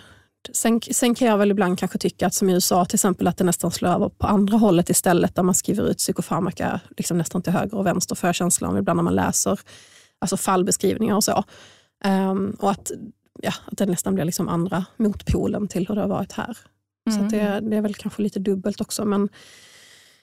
sen, 0.51 0.81
sen 0.91 1.15
kan 1.15 1.27
jag 1.27 1.37
väl 1.37 1.51
ibland 1.51 1.79
kanske 1.79 1.97
tycka 1.97 2.27
att 2.27 2.33
som 2.33 2.49
i 2.49 2.53
USA 2.53 2.85
till 2.85 2.95
exempel 2.95 3.27
att 3.27 3.37
det 3.37 3.43
nästan 3.43 3.71
slår 3.71 3.89
över 3.89 4.09
på 4.09 4.27
andra 4.27 4.57
hållet 4.57 4.89
istället 4.89 5.35
där 5.35 5.43
man 5.43 5.55
skriver 5.55 5.89
ut 5.89 5.97
psykofarmaka 5.97 6.79
liksom 6.97 7.17
nästan 7.17 7.41
till 7.41 7.53
höger 7.53 7.77
och 7.77 7.85
vänster 7.85 8.15
för 8.15 8.33
känslan 8.33 8.77
ibland 8.77 8.97
när 8.97 9.03
man 9.03 9.15
läser 9.15 9.59
alltså 10.19 10.37
fallbeskrivningar 10.37 11.15
och 11.15 11.23
så. 11.23 11.43
Ehm, 12.03 12.55
och 12.59 12.71
att 12.71 12.91
ja, 13.41 13.53
att 13.65 13.77
det 13.77 13.85
nästan 13.85 14.15
blir 14.15 14.25
liksom 14.25 14.49
andra 14.49 14.85
motpolen 14.97 15.67
till 15.67 15.87
hur 15.87 15.95
det 15.95 16.01
har 16.01 16.07
varit 16.07 16.31
här. 16.31 16.57
Så 17.13 17.19
att 17.19 17.29
det, 17.29 17.59
det 17.69 17.75
är 17.77 17.81
väl 17.81 17.93
kanske 17.95 18.21
lite 18.21 18.39
dubbelt 18.39 18.81
också. 18.81 19.05
Men 19.05 19.29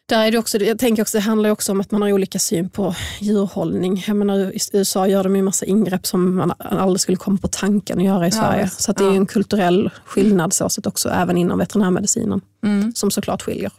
där 0.06 0.26
är 0.26 0.30
det 0.32 0.38
också, 0.38 0.58
jag 0.58 0.78
tänker 0.78 1.02
också, 1.02 1.16
det 1.18 1.22
handlar 1.22 1.50
också 1.50 1.72
om 1.72 1.80
att 1.80 1.90
man 1.90 2.02
har 2.02 2.12
olika 2.12 2.38
syn 2.38 2.68
på 2.68 2.94
djurhållning. 3.20 4.04
Jag 4.06 4.16
menar, 4.16 4.38
I 4.38 4.58
USA 4.72 5.06
gör 5.06 5.24
de 5.24 5.36
ju 5.36 5.42
massa 5.42 5.66
ingrepp 5.66 6.06
som 6.06 6.36
man 6.36 6.52
aldrig 6.58 7.00
skulle 7.00 7.16
komma 7.16 7.38
på 7.38 7.48
tanken 7.48 7.98
att 7.98 8.04
göra 8.04 8.26
i 8.26 8.32
Sverige. 8.32 8.62
visst. 8.64 8.80
så 8.82 8.92
det 8.92 9.04
är 9.04 9.10
en 9.12 9.26
kulturell 9.26 9.90
skillnad 10.04 10.52
så 10.52 10.68
också, 10.84 11.08
även 11.08 11.36
inom 11.36 11.58
veterinärmedicinen, 11.58 12.40
Mm. 12.64 12.92
som 12.94 13.10
såklart 13.10 13.42
skiljer. 13.42 13.72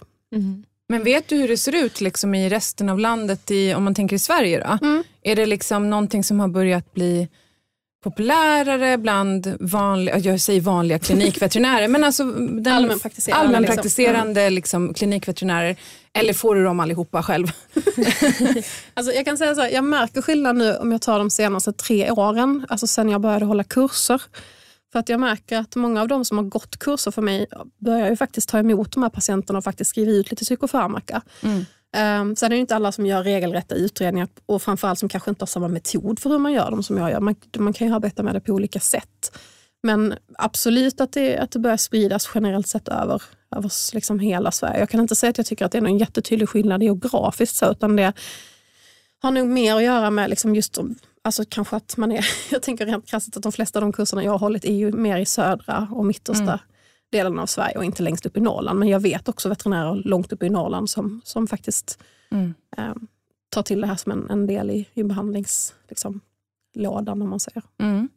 Men 0.90 1.04
vet 1.04 1.28
du 1.28 1.36
hur 1.36 1.48
det 1.48 1.58
ser 1.58 1.76
ut 1.86 2.02
liksom, 2.02 2.36
i 2.36 2.50
resten 2.50 2.90
av 2.90 3.00
landet, 3.00 3.52
i, 3.52 3.74
om 3.74 3.84
man 3.84 3.96
tänker 3.96 4.16
i 4.16 4.20
Sverige? 4.20 4.60
Då? 4.60 4.88
Mm. 4.88 5.04
Är 5.22 5.36
det 5.36 5.46
liksom 5.46 5.90
någonting 5.90 6.24
som 6.24 6.40
har 6.40 6.48
börjat 6.48 6.94
bli 6.94 7.28
populärare 8.04 8.98
bland 8.98 9.58
vanliga, 9.60 10.18
jag 10.18 10.42
säger 10.42 10.62
vanliga 10.62 11.00
klinikveterinärer, 11.00 11.88
men 11.88 12.04
alltså 12.04 12.24
den 12.24 12.68
Allmänpraktiserande, 12.68 13.46
allmänpraktiserande 13.46 14.50
liksom, 14.50 14.94
klinikveterinärer, 14.94 15.76
eller 16.14 16.34
får 16.34 16.56
du 16.56 16.64
dem 16.64 16.80
allihopa 16.80 17.24
själv? 17.24 17.48
Alltså 18.94 19.14
jag 19.14 19.26
kan 19.26 19.38
säga 19.38 19.56
så 19.56 19.62
här, 19.62 19.70
jag 19.70 19.84
märker 19.84 20.22
skillnad 20.22 20.56
nu 20.56 20.76
om 20.76 20.92
jag 20.92 21.02
tar 21.02 21.20
de 21.20 21.30
senaste 21.30 21.74
tre 21.74 22.12
åren, 22.12 22.66
alltså 22.70 22.88
sen 22.88 23.10
jag 23.10 23.22
började 23.22 23.46
hålla 23.46 23.64
kurser. 23.64 24.22
För 24.92 25.00
att 25.00 25.10
jag 25.10 25.20
märker 25.20 25.58
att 25.58 25.76
många 25.76 26.02
av 26.02 26.08
de 26.08 26.26
som 26.26 26.38
har 26.38 26.46
gått 26.46 26.80
kurser 26.80 27.12
för 27.12 27.22
mig 27.22 27.48
börjar 27.78 28.10
ju 28.10 28.16
faktiskt 28.16 28.50
ta 28.50 28.60
emot 28.60 28.92
de 28.92 29.04
här 29.04 29.10
patienterna 29.10 29.58
och 29.58 29.64
faktiskt 29.64 29.90
skriva 29.90 30.12
ut 30.12 30.32
lite 30.32 30.46
psykofarmaka. 30.46 31.22
Mm. 31.42 31.66
Um, 31.98 32.36
sen 32.36 32.46
är 32.46 32.50
det 32.50 32.58
inte 32.58 32.76
alla 32.76 32.92
som 32.92 33.06
gör 33.06 33.24
regelrätta 33.24 33.76
utredningar 33.76 34.28
och 34.46 34.62
framförallt 34.62 35.00
som 35.00 35.10
kanske 35.10 35.30
inte 35.30 35.42
har 35.42 35.48
samma 35.48 35.68
metod 35.68 36.20
för 36.20 36.30
hur 36.30 36.38
man 36.38 36.54
gör 36.54 36.72
dem 36.72 36.84
som 36.84 36.98
jag 36.98 37.12
gör. 37.12 37.20
Man, 37.20 37.36
man 37.58 37.74
kan 37.74 37.88
ju 37.88 37.94
arbeta 37.94 38.24
med 38.24 38.36
det 38.36 38.40
på 38.40 38.52
olika 38.52 38.80
sätt. 38.80 39.38
Men 39.84 40.14
absolut 40.38 41.02
att 41.02 41.12
det, 41.12 41.38
att 41.38 41.52
det 41.52 41.60
börjar 41.60 41.78
spridas 41.78 42.30
generellt 42.36 42.68
sett 42.68 42.88
över, 42.88 43.22
över 43.56 43.96
liksom 43.96 44.20
hela 44.20 44.52
Sverige. 44.52 44.80
Jag 44.80 44.90
kan 44.90 45.00
inte 45.00 45.16
säga 45.16 45.30
att 45.30 45.38
jag 45.38 45.48
tycker 45.48 45.66
att 45.66 45.72
det 45.72 45.78
är 45.78 45.82
någon 45.82 45.98
jättetydlig 45.98 46.50
skillnad 46.50 46.84
geografiskt 46.84 47.56
så, 47.56 47.72
utan 47.72 47.96
det 47.96 48.14
har 49.22 49.32
nog 49.32 49.48
mer 49.48 49.76
att 49.76 49.84
göra 49.84 50.10
med 50.10 50.30
liksom 50.30 50.56
just 50.56 50.78
Alltså 51.26 51.44
kanske 51.50 51.76
att 51.76 51.98
man 51.98 52.12
är, 52.12 52.26
jag 52.52 52.62
tänker 52.62 52.86
rent 52.86 53.08
krasst 53.08 53.38
att 53.38 53.44
de 53.44 53.52
flesta 53.52 53.80
av 53.80 53.82
de 53.82 53.94
kurserna 53.94 54.24
jag 54.24 54.32
har 54.32 54.40
hållit 54.40 54.66
är 54.66 54.74
ju 54.74 54.92
mer 54.92 55.18
i 55.18 55.26
södra 55.26 55.88
och 55.92 56.06
mittersta 56.06 56.44
Mm 56.44 56.60
delen 57.14 57.40
av 57.40 57.46
Sverige 57.46 57.78
och 57.78 57.86
inte 57.86 58.04
längst 58.04 58.26
upp 58.26 58.38
i 58.38 58.40
Norrland. 58.40 58.80
Men 58.80 58.88
jag 58.88 59.00
vet 59.00 59.30
också 59.30 59.50
veterinärer 59.50 59.96
långt 60.06 60.34
upp 60.34 60.44
i 60.44 60.50
Norrland 60.50 60.90
som, 60.90 61.22
som 61.24 61.48
faktiskt 61.48 62.00
Mm. 62.32 62.54
eh, 62.78 62.94
tar 63.50 63.64
till 63.64 63.82
det 63.82 63.88
här 63.88 63.96
som 63.96 64.12
en, 64.12 64.30
en 64.30 64.48
del 64.48 64.72
i, 64.72 64.88
i 64.94 65.04
behandlingslådan 65.04 65.80
liksom, 65.90 66.22
lådan, 66.76 67.22
om 67.22 67.30
man 67.30 67.40
säger. 67.40 67.64
Mm. 67.80 68.10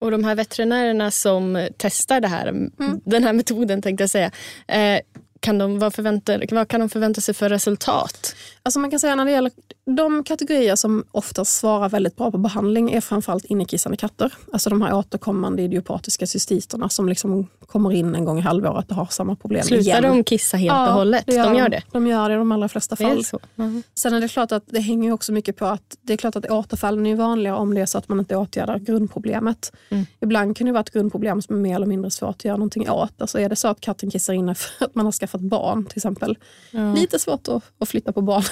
Och 0.00 0.10
de 0.10 0.24
här 0.24 0.34
veterinärerna 0.34 1.10
som 1.10 1.68
testar 1.76 2.20
det 2.20 2.28
här, 2.28 2.70
den 3.04 3.24
här 3.24 3.32
metoden 3.32 3.82
tänkte 3.82 4.02
jag 4.02 4.10
säga. 4.10 4.30
Eh, 4.68 5.00
kan 5.42 5.58
de, 5.58 5.78
vad, 5.78 5.94
förvänta, 5.94 6.38
vad 6.50 6.68
kan 6.68 6.80
de 6.80 6.88
förvänta 6.88 7.20
sig 7.20 7.34
för 7.34 7.48
resultat? 7.48 8.34
Alltså 8.62 8.78
man 8.78 8.90
kan 8.90 9.00
säga 9.00 9.14
när 9.14 9.24
det 9.24 9.30
gäller 9.30 9.52
de 9.84 10.24
kategorier 10.24 10.76
som 10.76 11.04
oftast 11.10 11.58
svarar 11.58 11.88
väldigt 11.88 12.16
bra 12.16 12.30
på 12.30 12.38
behandling 12.38 12.92
är 12.92 13.00
framförallt 13.00 13.44
innekissande 13.44 13.96
katter. 13.96 14.34
Alltså 14.52 14.70
de 14.70 14.82
här 14.82 14.94
återkommande 14.94 15.62
idiopatiska 15.62 16.26
cystiterna 16.26 16.88
som 16.88 17.08
liksom 17.08 17.46
kommer 17.66 17.92
in 17.92 18.14
en 18.14 18.24
gång 18.24 18.38
i 18.38 18.40
halvåret 18.40 18.90
och 18.90 18.96
har 18.96 19.06
samma 19.06 19.36
problem 19.36 19.62
Slutar 19.62 19.82
igen. 19.82 20.02
de 20.02 20.24
kissa 20.24 20.56
helt 20.56 20.88
och 20.88 20.94
hållet? 20.94 21.24
det 21.26 21.42
de 21.42 21.54
gör 21.54 21.68
det? 21.68 21.82
De 21.92 22.06
gör 22.06 22.28
det 22.28 22.34
i 22.34 22.38
de 22.38 22.52
allra 22.52 22.68
flesta 22.68 22.96
är 22.98 23.08
fall. 23.08 23.24
så. 23.24 23.40
Mhm. 23.54 23.82
Sen 23.94 24.14
är 24.14 24.20
det 24.20 24.28
klart 24.28 24.52
att 24.52 24.64
det 24.66 24.80
hänger 24.80 25.12
också 25.12 25.32
mycket 25.32 25.56
på 25.56 25.66
att 25.66 25.96
det 26.02 26.12
är 26.12 26.16
klart 26.16 26.36
att 26.36 26.50
återfallen 26.50 27.06
är 27.06 27.16
vanliga 27.16 27.56
om 27.56 27.74
det 27.74 27.80
är 27.80 27.86
så 27.86 27.98
att 27.98 28.08
man 28.08 28.18
inte 28.18 28.36
åtgärdar 28.36 28.78
grundproblemet. 28.78 29.72
Mm. 29.88 30.06
Ibland 30.20 30.56
kan 30.56 30.66
det 30.66 30.72
vara 30.72 30.80
ett 30.80 30.90
grundproblem 30.90 31.42
som 31.42 31.56
är 31.56 31.60
mer 31.60 31.76
eller 31.76 31.86
mindre 31.86 32.10
svårt 32.10 32.36
att 32.36 32.44
göra 32.44 32.56
någonting 32.56 32.90
åt. 32.90 33.12
Alltså 33.18 33.38
är 33.38 33.48
det 33.48 33.56
så 33.56 33.68
att 33.68 33.80
katten 33.80 34.10
kissar 34.10 34.32
inne 34.32 34.54
för 34.54 34.84
att 34.84 34.94
man 34.94 35.04
har 35.04 35.12
skaffat 35.12 35.31
barn 35.40 35.84
till 35.84 35.98
exempel. 35.98 36.38
Ja. 36.70 36.92
Lite 36.92 37.18
svårt 37.18 37.48
att, 37.48 37.62
att 37.78 37.88
flytta 37.88 38.12
på 38.12 38.20
barnen. 38.20 38.50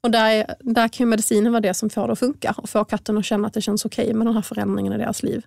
Och 0.00 0.10
där, 0.10 0.30
är, 0.30 0.54
där 0.60 0.88
kan 0.88 1.08
medicinen 1.08 1.52
vara 1.52 1.60
det 1.60 1.74
som 1.74 1.90
får 1.90 2.06
det 2.06 2.12
att 2.12 2.18
funka 2.18 2.54
och 2.56 2.70
få 2.70 2.84
katten 2.84 3.18
att 3.18 3.24
känna 3.24 3.46
att 3.46 3.54
det 3.54 3.60
känns 3.60 3.84
okej 3.84 4.14
med 4.14 4.26
den 4.26 4.34
här 4.34 4.42
förändringen 4.42 4.92
i 4.92 4.98
deras 4.98 5.22
liv. 5.22 5.46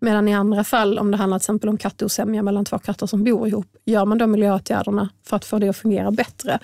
Medan 0.00 0.28
i 0.28 0.34
andra 0.34 0.64
fall, 0.64 0.98
om 0.98 1.10
det 1.10 1.16
handlar 1.16 1.38
till 1.38 1.42
exempel 1.42 1.68
om 1.68 1.78
kattosämja 1.78 2.42
mellan 2.42 2.64
två 2.64 2.78
katter 2.78 3.06
som 3.06 3.24
bor 3.24 3.48
ihop, 3.48 3.76
gör 3.84 4.04
man 4.04 4.18
de 4.18 4.30
miljöåtgärderna 4.30 5.08
för 5.24 5.36
att 5.36 5.44
få 5.44 5.58
det 5.58 5.68
att 5.68 5.76
fungera 5.76 6.10
bättre 6.10 6.58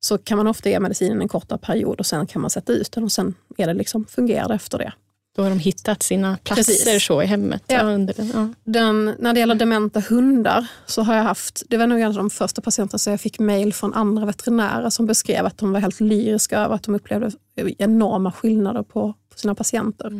så 0.00 0.18
kan 0.18 0.36
man 0.38 0.46
ofta 0.46 0.68
ge 0.68 0.80
medicinen 0.80 1.20
en 1.20 1.28
kortare 1.28 1.58
period 1.58 2.00
och 2.00 2.06
sen 2.06 2.26
kan 2.26 2.42
man 2.42 2.50
sätta 2.50 2.72
ut 2.72 2.92
den 2.92 3.04
och 3.04 3.12
sen 3.12 3.34
är 3.56 3.66
det 3.66 3.74
liksom, 3.74 4.06
fungerar 4.06 4.48
det 4.48 4.54
efter 4.54 4.78
det. 4.78 4.92
Då 5.36 5.42
har 5.42 5.50
de 5.50 5.58
hittat 5.58 6.02
sina 6.02 6.36
platser 6.36 6.72
Precis. 6.72 7.04
så 7.04 7.22
i 7.22 7.26
hemmet. 7.26 7.62
Ja. 7.66 7.82
Under 7.82 8.14
den. 8.14 8.30
Ja. 8.34 8.48
Den, 8.64 9.14
när 9.18 9.32
det 9.32 9.40
gäller 9.40 9.54
dementa 9.54 10.00
hundar 10.00 10.66
så 10.86 11.02
har 11.02 11.14
jag 11.14 11.22
haft, 11.22 11.62
det 11.68 11.76
var 11.76 11.86
nog 11.86 12.00
en 12.00 12.06
av 12.06 12.14
de 12.14 12.30
första 12.30 12.62
patienterna 12.62 12.98
som 12.98 13.10
jag 13.10 13.20
fick 13.20 13.38
mejl 13.38 13.72
från 13.72 13.94
andra 13.94 14.26
veterinärer 14.26 14.90
som 14.90 15.06
beskrev 15.06 15.46
att 15.46 15.58
de 15.58 15.72
var 15.72 15.80
helt 15.80 16.00
lyriska 16.00 16.58
över 16.58 16.74
att 16.74 16.82
de 16.82 16.94
upplevde 16.94 17.30
enorma 17.78 18.32
skillnader 18.32 18.82
på, 18.82 19.14
på 19.32 19.38
sina 19.38 19.54
patienter. 19.54 20.12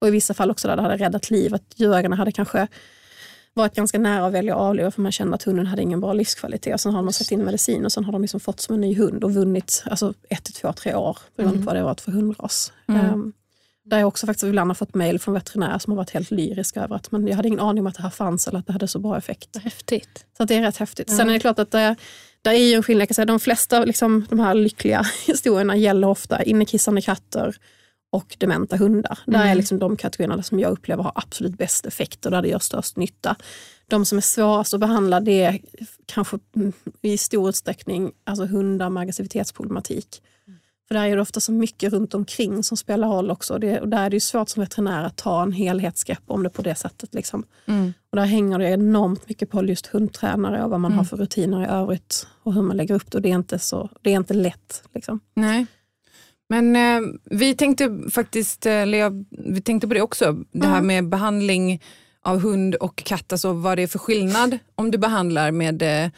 Och 0.00 0.08
i 0.08 0.10
vissa 0.10 0.34
fall 0.34 0.50
också 0.50 0.68
där 0.68 0.76
det 0.76 0.82
hade 0.82 0.96
räddat 0.96 1.30
liv, 1.30 1.54
att 1.54 1.74
djurägarna 1.76 2.16
hade 2.16 2.32
kanske 2.32 2.68
varit 3.54 3.74
ganska 3.74 3.98
nära 3.98 4.26
att 4.26 4.32
välja 4.32 4.54
att 4.54 4.60
avliva 4.60 4.90
för 4.90 5.02
man 5.02 5.12
kände 5.12 5.34
att 5.34 5.42
hunden 5.42 5.66
hade 5.66 5.82
ingen 5.82 6.00
bra 6.00 6.12
livskvalitet. 6.12 6.74
Och 6.74 6.80
sen 6.80 6.94
har 6.94 7.02
man 7.02 7.12
satt 7.12 7.32
in 7.32 7.44
medicin 7.44 7.84
och 7.84 7.92
sen 7.92 8.04
har 8.04 8.12
de 8.12 8.22
liksom 8.22 8.40
fått 8.40 8.60
som 8.60 8.74
en 8.74 8.80
ny 8.80 8.94
hund 8.94 9.24
och 9.24 9.34
vunnit 9.34 9.82
alltså, 9.86 10.14
ett 10.30 10.44
till 10.44 10.54
två, 10.54 10.72
tre 10.72 10.94
år 10.94 11.18
beroende 11.36 11.58
på 11.58 11.64
vad 11.64 11.76
det 11.76 11.82
varit 11.82 12.00
för 12.00 12.12
hundras. 12.12 12.72
Um, 12.86 13.32
där 13.88 13.98
jag 13.98 14.08
också 14.08 14.26
faktiskt 14.26 14.44
ibland 14.44 14.70
har 14.70 14.74
fått 14.74 14.94
mejl 14.94 15.18
från 15.18 15.34
veterinärer 15.34 15.78
som 15.78 15.90
har 15.90 15.96
varit 15.96 16.10
helt 16.10 16.30
lyriska 16.30 16.82
över 16.82 16.96
att 16.96 17.12
men 17.12 17.26
jag 17.26 17.36
hade 17.36 17.48
ingen 17.48 17.60
aning 17.60 17.80
om 17.80 17.86
att 17.86 17.94
det 17.94 18.02
här 18.02 18.10
fanns 18.10 18.48
eller 18.48 18.58
att 18.58 18.66
det 18.66 18.72
hade 18.72 18.88
så 18.88 18.98
bra 18.98 19.18
effekt. 19.18 19.56
Häftigt. 19.56 20.26
Så 20.36 20.44
det 20.44 20.54
är 20.54 20.62
rätt 20.62 20.76
häftigt. 20.76 21.10
Sen 21.10 21.28
är 21.28 21.32
det 21.32 21.40
klart 21.40 21.58
att 21.58 21.70
det, 21.70 21.96
där 22.42 22.52
är 22.52 22.68
ju 22.68 22.74
en 22.74 22.82
skillnad. 22.82 23.14
Säga, 23.14 23.26
de 23.26 23.40
flesta 23.40 23.84
liksom, 23.84 24.26
de 24.28 24.38
här 24.38 24.54
lyckliga 24.54 25.06
historierna 25.26 25.76
gäller 25.76 26.08
ofta 26.08 26.42
innekissande 26.42 27.02
katter 27.02 27.56
och 28.10 28.36
dementa 28.38 28.76
hundar. 28.76 29.18
Där 29.26 29.46
är 29.46 29.54
liksom 29.54 29.78
de 29.78 29.96
kategorierna 29.96 30.42
som 30.42 30.58
jag 30.58 30.72
upplever 30.72 31.02
har 31.02 31.12
absolut 31.14 31.58
bäst 31.58 31.86
effekt 31.86 32.24
och 32.24 32.30
där 32.30 32.42
det 32.42 32.48
gör 32.48 32.58
störst 32.58 32.96
nytta. 32.96 33.36
De 33.86 34.06
som 34.06 34.18
är 34.18 34.22
svårast 34.22 34.74
att 34.74 34.80
behandla 34.80 35.20
det 35.20 35.42
är 35.42 35.60
kanske 36.06 36.38
mm, 36.56 36.72
i 37.02 37.18
stor 37.18 37.48
utsträckning 37.48 38.12
alltså 38.24 38.46
hundar 38.46 38.90
med 38.90 39.00
aggressivitetsproblematik. 39.00 40.22
För 40.88 40.94
där 40.94 41.06
är 41.06 41.16
det 41.16 41.22
ofta 41.22 41.40
så 41.40 41.52
mycket 41.52 41.92
runt 41.92 42.14
omkring 42.14 42.62
som 42.62 42.76
spelar 42.76 43.08
roll 43.08 43.30
också. 43.30 43.58
Det, 43.58 43.80
och 43.80 43.88
där 43.88 44.06
är 44.06 44.10
det 44.10 44.20
svårt 44.20 44.48
som 44.48 44.60
veterinär 44.60 45.04
att 45.04 45.16
ta 45.16 45.42
en 45.42 45.52
helhetsgrepp 45.52 46.22
om 46.26 46.42
det 46.42 46.50
på 46.50 46.62
det 46.62 46.74
sättet. 46.74 47.14
Liksom. 47.14 47.44
Mm. 47.66 47.92
Och 48.10 48.16
där 48.16 48.24
hänger 48.24 48.58
det 48.58 48.68
enormt 48.68 49.28
mycket 49.28 49.50
på 49.50 49.64
just 49.64 49.86
hundtränare 49.86 50.64
och 50.64 50.70
vad 50.70 50.80
man 50.80 50.92
har 50.92 51.04
för 51.04 51.16
rutiner 51.16 51.62
i 51.62 51.66
övrigt 51.66 52.26
och 52.42 52.54
hur 52.54 52.62
man 52.62 52.76
lägger 52.76 52.94
upp 52.94 53.10
det. 53.10 53.18
Och 53.18 53.22
det 53.22 53.30
är 53.30 53.34
inte, 53.34 53.58
så, 53.58 53.90
det 54.02 54.10
är 54.10 54.16
inte 54.16 54.34
lätt. 54.34 54.82
Liksom. 54.94 55.20
Nej. 55.34 55.66
Men 56.48 56.76
eh, 56.76 57.10
vi 57.24 57.54
tänkte 57.54 58.00
faktiskt, 58.10 58.66
eh, 58.66 58.72
eller 58.72 58.98
jag, 58.98 59.24
vi 59.30 59.60
tänkte 59.60 59.88
på 59.88 59.94
det 59.94 60.02
också, 60.02 60.44
det 60.52 60.66
här 60.66 60.82
med 60.82 61.08
behandling 61.08 61.82
av 62.22 62.40
hund 62.40 62.74
och 62.74 62.96
katt, 62.96 63.32
alltså 63.32 63.52
vad 63.52 63.78
det 63.78 63.82
är 63.82 63.86
för 63.86 63.98
skillnad 63.98 64.58
om 64.74 64.90
du 64.90 64.98
behandlar 64.98 65.50
med 65.50 66.04
eh, 66.04 66.10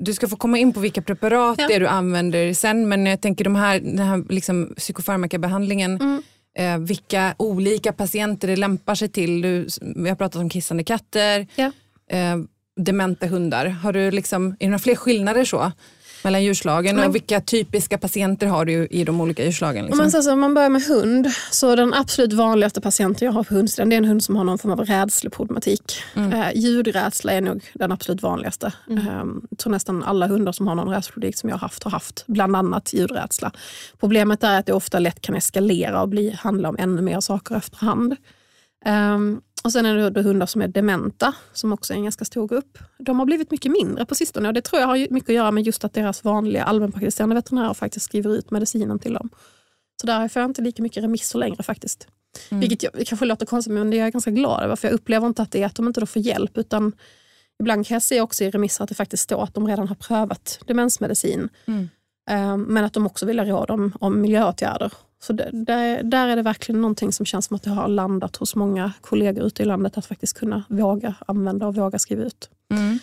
du 0.00 0.14
ska 0.14 0.28
få 0.28 0.36
komma 0.36 0.58
in 0.58 0.72
på 0.72 0.80
vilka 0.80 1.02
preparat 1.02 1.56
Ja. 1.70 1.78
du 1.78 1.86
använder 1.86 2.54
sen, 2.54 2.88
men 2.88 3.06
jag 3.06 3.20
tänker 3.20 3.44
de 3.44 3.54
här, 3.56 3.80
den 3.80 3.98
här 3.98 4.24
liksom 4.28 4.74
psykofarmakabehandlingen, 4.76 6.22
eh, 6.58 6.78
vilka 6.78 7.34
olika 7.38 7.92
patienter 7.92 8.48
det 8.48 8.56
lämpar 8.56 8.94
sig 8.94 9.08
till. 9.08 9.42
Du, 9.42 9.66
vi 9.96 10.08
har 10.08 10.16
pratat 10.16 10.40
om 10.42 10.50
kissande 10.50 10.84
katter, 10.84 11.46
Ja. 11.54 11.70
eh, 12.10 12.36
dementa 12.76 13.26
hundar. 13.26 13.66
Har 13.66 13.92
du 13.92 14.10
liksom, 14.10 14.46
är 14.46 14.56
det 14.58 14.66
några 14.66 14.78
fler 14.78 14.94
skillnader 14.94 15.44
så? 15.44 15.72
Mellan 16.24 16.42
djurslagen 16.44 16.96
Men- 16.96 17.08
och 17.08 17.14
vilka 17.14 17.40
typiska 17.40 17.98
patienter 17.98 18.46
har 18.46 18.64
du 18.64 18.86
i 18.90 19.04
de 19.04 19.20
olika 19.20 19.44
djurslagen? 19.44 19.80
Om 19.84 19.86
Liksom? 19.86 19.98
man, 19.98 20.10
säger 20.10 20.22
så, 20.22 20.32
om 20.32 20.40
man 20.40 20.54
börjar 20.54 20.68
med 20.68 20.82
hund, 20.82 21.26
så 21.50 21.76
den 21.76 21.94
absolut 21.94 22.32
vanligaste 22.32 22.80
patienten 22.80 23.26
jag 23.26 23.32
har 23.32 23.44
på 23.44 23.54
hundsidan 23.54 23.88
det 23.88 23.96
är 23.96 23.98
en 23.98 24.04
hund 24.04 24.24
som 24.24 24.36
har 24.36 24.44
någon 24.44 24.58
form 24.58 24.72
av 24.72 24.80
rädsleproblematik. 24.84 26.02
Eh, 26.16 26.46
ljudrädsla 26.54 27.32
är 27.32 27.40
nog 27.40 27.64
den 27.74 27.92
absolut 27.92 28.22
vanligaste. 28.22 28.72
Eh, 28.90 29.24
jag 29.50 29.58
tror 29.58 29.70
nästan 29.70 30.02
alla 30.04 30.26
hundar 30.26 30.52
som 30.52 30.66
har 30.66 30.74
någon 30.74 30.88
rädsleproblematik 30.88 31.36
som 31.36 31.48
jag 31.48 31.56
har 31.56 31.60
haft 31.60 31.82
har 31.82 31.90
haft 31.90 32.24
bland 32.26 32.56
annat 32.56 32.92
ljudrädsla. 32.92 33.52
Problemet 34.00 34.44
är 34.44 34.58
att 34.58 34.66
det 34.66 34.72
ofta 34.72 34.98
lätt 34.98 35.20
kan 35.20 35.34
eskalera 35.34 36.02
och 36.02 36.08
bli, 36.08 36.36
handla 36.40 36.68
om 36.68 36.76
ännu 36.78 37.02
mer 37.02 37.20
saker 37.20 37.54
efterhand. 37.56 38.16
Ehm, 38.84 39.40
och 39.64 39.72
sen 39.72 39.86
är 39.86 40.10
det 40.10 40.22
hundar 40.22 40.46
som 40.46 40.62
är 40.62 40.68
dementa, 40.68 41.34
som 41.52 41.72
också 41.72 41.92
är 41.92 41.96
en 41.96 42.02
ganska 42.02 42.24
stor 42.24 42.48
grupp. 42.48 42.78
De 42.98 43.18
har 43.18 43.26
blivit 43.26 43.50
mycket 43.50 43.72
mindre 43.72 44.06
på 44.06 44.14
sistone 44.14 44.48
och 44.48 44.54
det 44.54 44.62
tror 44.62 44.80
jag 44.80 44.88
har 44.88 45.06
mycket 45.10 45.30
att 45.30 45.34
göra 45.34 45.50
med 45.50 45.66
just 45.66 45.84
att 45.84 45.94
deras 45.94 46.24
vanliga 46.24 46.64
allmänpraktiserande 46.64 47.34
veterinärer 47.34 47.74
faktiskt 47.74 48.06
skriver 48.06 48.36
ut 48.36 48.50
medicinen 48.50 48.98
till 48.98 49.14
dem. 49.14 49.30
Så 50.00 50.06
där 50.06 50.28
får 50.28 50.42
jag 50.42 50.50
inte 50.50 50.62
lika 50.62 50.82
mycket 50.82 51.02
remisser 51.04 51.38
längre 51.38 51.62
faktiskt. 51.62 52.08
Vilket 52.50 52.82
jag, 52.82 53.06
kanske 53.06 53.26
låter 53.26 53.46
konstigt 53.46 53.72
men 53.72 53.90
det 53.90 53.96
är 53.96 54.02
jag 54.02 54.12
ganska 54.12 54.30
glad 54.30 54.62
över 54.62 54.76
för 54.76 54.88
jag 54.88 54.94
upplever 54.94 55.26
inte 55.26 55.42
att 55.42 55.52
det 55.52 55.62
är 55.62 55.66
att 55.66 55.74
de 55.74 55.86
inte 55.86 56.00
då 56.00 56.06
får 56.06 56.22
hjälp 56.22 56.58
utan 56.58 56.92
ibland 57.60 57.86
kan 57.86 57.94
jag 57.94 58.02
se 58.02 58.20
också 58.20 58.44
i 58.44 58.50
remisser 58.50 58.84
att 58.84 58.88
det 58.88 58.94
faktiskt 58.94 59.22
står 59.22 59.42
att 59.42 59.54
de 59.54 59.66
redan 59.68 59.88
har 59.88 59.94
prövat 59.94 60.60
demensmedicin. 60.66 61.48
Mm. 61.66 61.88
Ehm, 62.30 62.62
Men 62.62 62.84
att 62.84 62.92
de 62.92 63.06
också 63.06 63.26
vill 63.26 63.38
ha 63.38 63.46
råd 63.46 63.70
om, 63.70 63.92
om 64.00 64.20
miljöåtgärder. 64.20 64.92
Så 65.22 65.32
där, 65.32 66.02
där 66.02 66.28
är 66.28 66.36
det 66.36 66.42
verkligen 66.42 66.80
någonting 66.80 67.12
som 67.12 67.26
känns 67.26 67.46
som 67.46 67.56
att 67.56 67.62
det 67.62 67.70
har 67.70 67.88
landat 67.88 68.36
hos 68.36 68.54
många 68.54 68.92
kollegor 69.00 69.44
ute 69.44 69.62
i 69.62 69.66
landet 69.66 69.98
att 69.98 70.06
faktiskt 70.06 70.38
kunna 70.38 70.64
våga 70.68 71.14
använda 71.26 71.66
och 71.66 71.74
våga 71.74 71.98
skriva 71.98 72.22
ut. 72.22 72.50
Mm. 72.70 72.98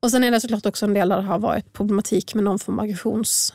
Och 0.00 0.10
Sen 0.10 0.24
är 0.24 0.30
det 0.30 0.40
såklart 0.40 0.66
också 0.66 0.86
en 0.86 0.94
del 0.94 1.08
där 1.08 1.16
det 1.16 1.22
har 1.22 1.38
varit 1.38 1.72
problematik 1.72 2.34
med 2.34 2.44
någon 2.44 2.58
form 2.58 2.78
av 2.78 2.84
aggressions 2.84 3.54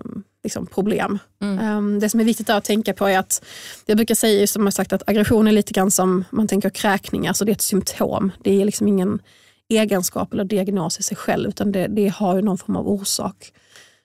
um, 0.00 0.24
liksom 0.42 0.66
problem. 0.66 1.18
Mm. 1.42 1.76
Um, 1.76 2.00
det 2.00 2.08
som 2.08 2.20
är 2.20 2.24
viktigt 2.24 2.50
att 2.50 2.64
tänka 2.64 2.94
på 2.94 3.06
är 3.08 3.18
att, 3.18 3.44
jag 3.86 3.96
brukar 3.96 4.14
säga 4.14 4.46
som 4.46 4.64
jag 4.64 4.74
sagt 4.74 4.92
att 4.92 5.08
aggression 5.08 5.48
är 5.48 5.52
lite 5.52 5.72
grann 5.72 5.90
som 5.90 6.24
man 6.30 6.48
tänker 6.48 6.70
kräkningar, 6.70 7.32
så 7.32 7.44
det 7.44 7.52
är 7.52 7.54
ett 7.54 7.62
symptom. 7.62 8.32
Det 8.42 8.60
är 8.60 8.64
liksom 8.64 8.88
ingen 8.88 9.22
egenskap 9.68 10.32
eller 10.32 10.44
diagnos 10.44 10.98
i 10.98 11.02
sig 11.02 11.16
själv, 11.16 11.48
utan 11.48 11.72
det, 11.72 11.86
det 11.86 12.08
har 12.08 12.36
ju 12.36 12.42
någon 12.42 12.58
form 12.58 12.76
av 12.76 12.88
orsak. 12.88 13.52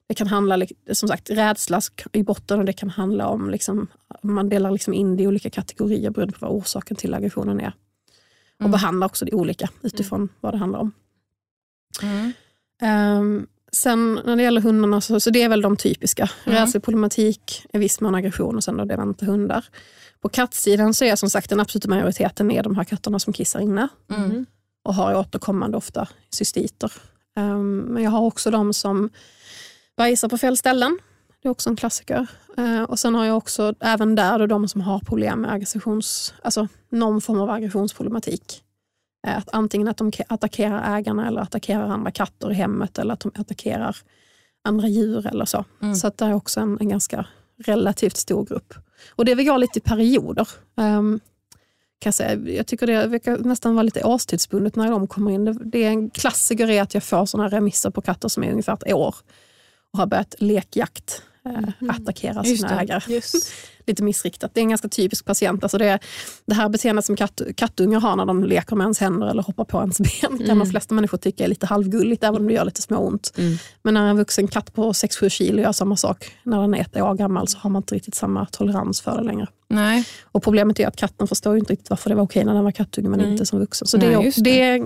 Det 0.09 0.15
kan 0.15 0.27
handla 0.27 0.65
som 0.91 1.09
sagt 1.09 1.29
rädsla 1.29 1.81
i 2.13 2.23
botten 2.23 2.59
och 2.59 2.65
det 2.65 2.73
kan 2.73 2.89
handla 2.89 3.27
om, 3.27 3.49
liksom, 3.49 3.87
man 4.21 4.49
delar 4.49 4.71
liksom 4.71 4.93
in 4.93 5.17
det 5.17 5.23
i 5.23 5.27
olika 5.27 5.49
kategorier 5.49 6.09
beroende 6.09 6.33
på 6.39 6.45
vad 6.45 6.55
orsaken 6.55 6.97
till 6.97 7.13
aggressionen 7.13 7.59
är. 7.59 7.73
Och 8.57 8.61
Mm. 8.61 8.71
behandlar 8.71 9.07
också 9.07 9.25
det 9.25 9.33
olika 9.33 9.69
utifrån 9.81 10.29
vad 10.41 10.53
det 10.53 10.57
handlar 10.57 10.79
om. 10.79 10.91
Mm. 12.01 12.33
Um, 13.21 13.47
sen 13.71 14.19
när 14.25 14.35
det 14.35 14.43
gäller 14.43 14.61
hundarna, 14.61 15.01
så, 15.01 15.19
så 15.19 15.29
det 15.29 15.41
är 15.41 15.49
väl 15.49 15.61
de 15.61 15.77
typiska. 15.77 16.29
Mm. 16.45 16.59
Rädsleproblematik, 16.59 17.65
i 17.73 17.77
viss 17.77 18.01
mån 18.01 18.15
aggression 18.15 18.55
och 18.55 18.63
sen 18.63 18.77
då 18.77 18.85
dementa 18.85 19.25
hundar. 19.25 19.65
På 20.21 20.29
kattsidan 20.29 20.93
så 20.93 21.05
är 21.05 21.15
som 21.15 21.29
sagt 21.29 21.49
den 21.49 21.59
absoluta 21.59 21.89
majoriteten 21.89 22.51
är 22.51 22.63
de 22.63 22.75
här 22.75 22.83
katterna 22.83 23.19
som 23.19 23.33
kissar 23.33 23.59
inne 23.59 23.87
Mm. 24.11 24.45
och 24.83 24.93
har 24.95 25.15
återkommande 25.15 25.77
ofta 25.77 26.07
cystiter. 26.39 26.91
Um, 27.39 27.77
men 27.79 28.03
jag 28.03 28.11
har 28.11 28.21
också 28.21 28.51
de 28.51 28.73
som 28.73 29.09
bajsar 29.99 30.29
på 30.29 30.37
fel 30.37 30.57
ställen. 30.57 30.99
Det 31.41 31.47
är 31.47 31.51
också 31.51 31.69
en 31.69 31.75
klassiker. 31.75 32.27
Uh, 32.59 32.83
och 32.83 32.99
sen 32.99 33.15
har 33.15 33.25
jag 33.25 33.37
också 33.37 33.73
även 33.79 34.15
där 34.15 34.39
då 34.39 34.45
de 34.45 34.67
som 34.67 34.81
har 34.81 34.99
problem 34.99 35.41
med 35.41 35.51
aggressions, 35.53 36.33
alltså 36.43 36.67
någon 36.89 37.21
form 37.21 37.39
av 37.39 37.49
aggressionsproblematik. 37.49 38.63
Eh, 39.27 39.37
Att 39.37 39.49
antingen 39.51 39.87
att 39.87 39.97
de 39.97 40.11
ke- 40.11 40.23
attackerar 40.29 40.97
ägarna 40.97 41.27
eller 41.27 41.41
attackerar 41.41 41.87
andra 41.87 42.11
katter 42.11 42.51
i 42.51 42.53
hemmet 42.53 42.99
eller 42.99 43.13
att 43.13 43.19
de 43.19 43.31
attackerar 43.35 43.95
andra 44.63 44.87
djur 44.87 45.27
eller 45.27 45.45
så. 45.45 45.65
Mm. 45.81 45.95
Så 45.95 46.11
det 46.15 46.25
är 46.25 46.33
också 46.33 46.59
en, 46.59 46.77
en 46.79 46.89
ganska 46.89 47.25
relativt 47.65 48.17
stor 48.17 48.45
grupp. 48.45 48.73
Och 49.09 49.25
det 49.25 49.31
är 49.31 49.35
väl 49.35 49.45
jag 49.45 49.59
lite 49.59 49.79
i 49.79 49.81
perioder. 49.81 50.47
Um, 50.75 51.19
kan 51.99 52.07
jag, 52.07 52.13
säga. 52.13 52.39
jag 52.55 52.67
tycker 52.67 52.87
det 52.87 53.07
verkar 53.07 53.37
nästan 53.37 53.75
vara 53.75 53.83
lite 53.83 54.03
årstidsbundet 54.03 54.75
när 54.75 54.91
de 54.91 55.07
kommer 55.07 55.31
in. 55.31 55.45
Det, 55.45 55.53
det 55.65 55.83
är 55.83 55.89
en 55.89 56.09
klassiker 56.09 56.69
är 56.69 56.81
att 56.81 56.93
jag 56.93 57.03
får 57.03 57.25
såna 57.25 57.47
remisser 57.49 57.89
på 57.89 58.01
katter 58.01 58.27
som 58.27 58.43
är 58.43 58.51
ungefär 58.51 58.73
ett 58.73 58.93
år 58.93 59.15
och 59.93 59.99
har 59.99 60.05
börjat 60.05 60.35
lekjakt, 60.39 61.21
eh, 61.45 61.89
attackera 61.89 62.43
sina 62.43 62.67
det. 62.67 62.73
ägare 62.75 63.13
Just. 63.13 63.51
lite 63.87 64.03
missriktat. 64.03 64.51
Det 64.53 64.59
är 64.59 64.61
en 64.61 64.69
ganska 64.69 64.87
typisk 64.89 65.25
patient. 65.25 65.63
Alltså 65.63 65.77
det, 65.77 65.85
är 65.85 65.99
det 66.45 66.53
här 66.55 66.69
beteendet 66.69 67.05
som 67.05 67.15
katt, 67.15 67.41
kattungar 67.55 67.99
har 67.99 68.15
när 68.15 68.25
de 68.25 68.43
leker 68.43 68.75
med 68.75 68.85
ens 68.85 68.99
händer 68.99 69.27
eller 69.27 69.43
hoppar 69.43 69.63
på 69.65 69.79
ens 69.79 69.97
ben 70.21 70.37
kan 70.37 70.41
Mm. 70.41 70.59
de 70.59 70.69
flesta 70.69 70.95
människor 70.95 71.17
tycka 71.17 71.43
är 71.43 71.47
lite 71.47 71.65
halvgulligt 71.65 72.23
även 72.23 72.41
om 72.41 72.47
det 72.47 72.53
gör 72.53 72.65
lite 72.65 72.81
småont. 72.81 73.33
Mm. 73.37 73.57
Men 73.83 73.93
när 73.93 74.07
en 74.07 74.17
vuxen 74.17 74.47
katt 74.47 74.73
på 74.73 74.91
6-7 74.91 75.29
kilo 75.29 75.61
gör 75.61 75.71
samma 75.71 75.97
sak 75.97 76.31
när 76.43 76.61
den 76.61 76.73
är 76.73 76.81
ett 76.81 76.97
år 76.97 77.13
gammal 77.15 77.47
så 77.47 77.57
har 77.57 77.69
man 77.69 77.79
inte 77.79 77.95
riktigt 77.95 78.15
samma 78.15 78.45
tolerans 78.45 79.01
för 79.01 79.17
det 79.17 79.23
längre. 79.23 79.47
Nej. 79.67 80.05
Och 80.23 80.43
Problemet 80.43 80.79
är 80.79 80.87
att 80.87 80.95
katten 80.95 81.27
förstår 81.27 81.57
inte 81.57 81.73
riktigt 81.73 81.89
varför 81.89 82.09
det 82.09 82.15
var 82.15 82.23
okej 82.23 82.45
när 82.45 82.53
den 82.53 82.63
var 82.63 82.71
kattunge 82.71 83.09
men 83.09 83.19
Nej. 83.19 83.31
inte 83.31 83.45
som 83.45 83.59
vuxen. 83.59 83.87
Så 83.87 83.97
Nej, 83.97 84.07
det, 84.07 84.13
är- 84.13 84.21
just 84.21 84.43
det. 84.43 84.85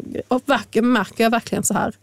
det, 0.71 0.81
märker 0.81 1.23
jag 1.23 1.31
verkligen 1.31 1.63
så 1.63 1.73
här 1.73 1.93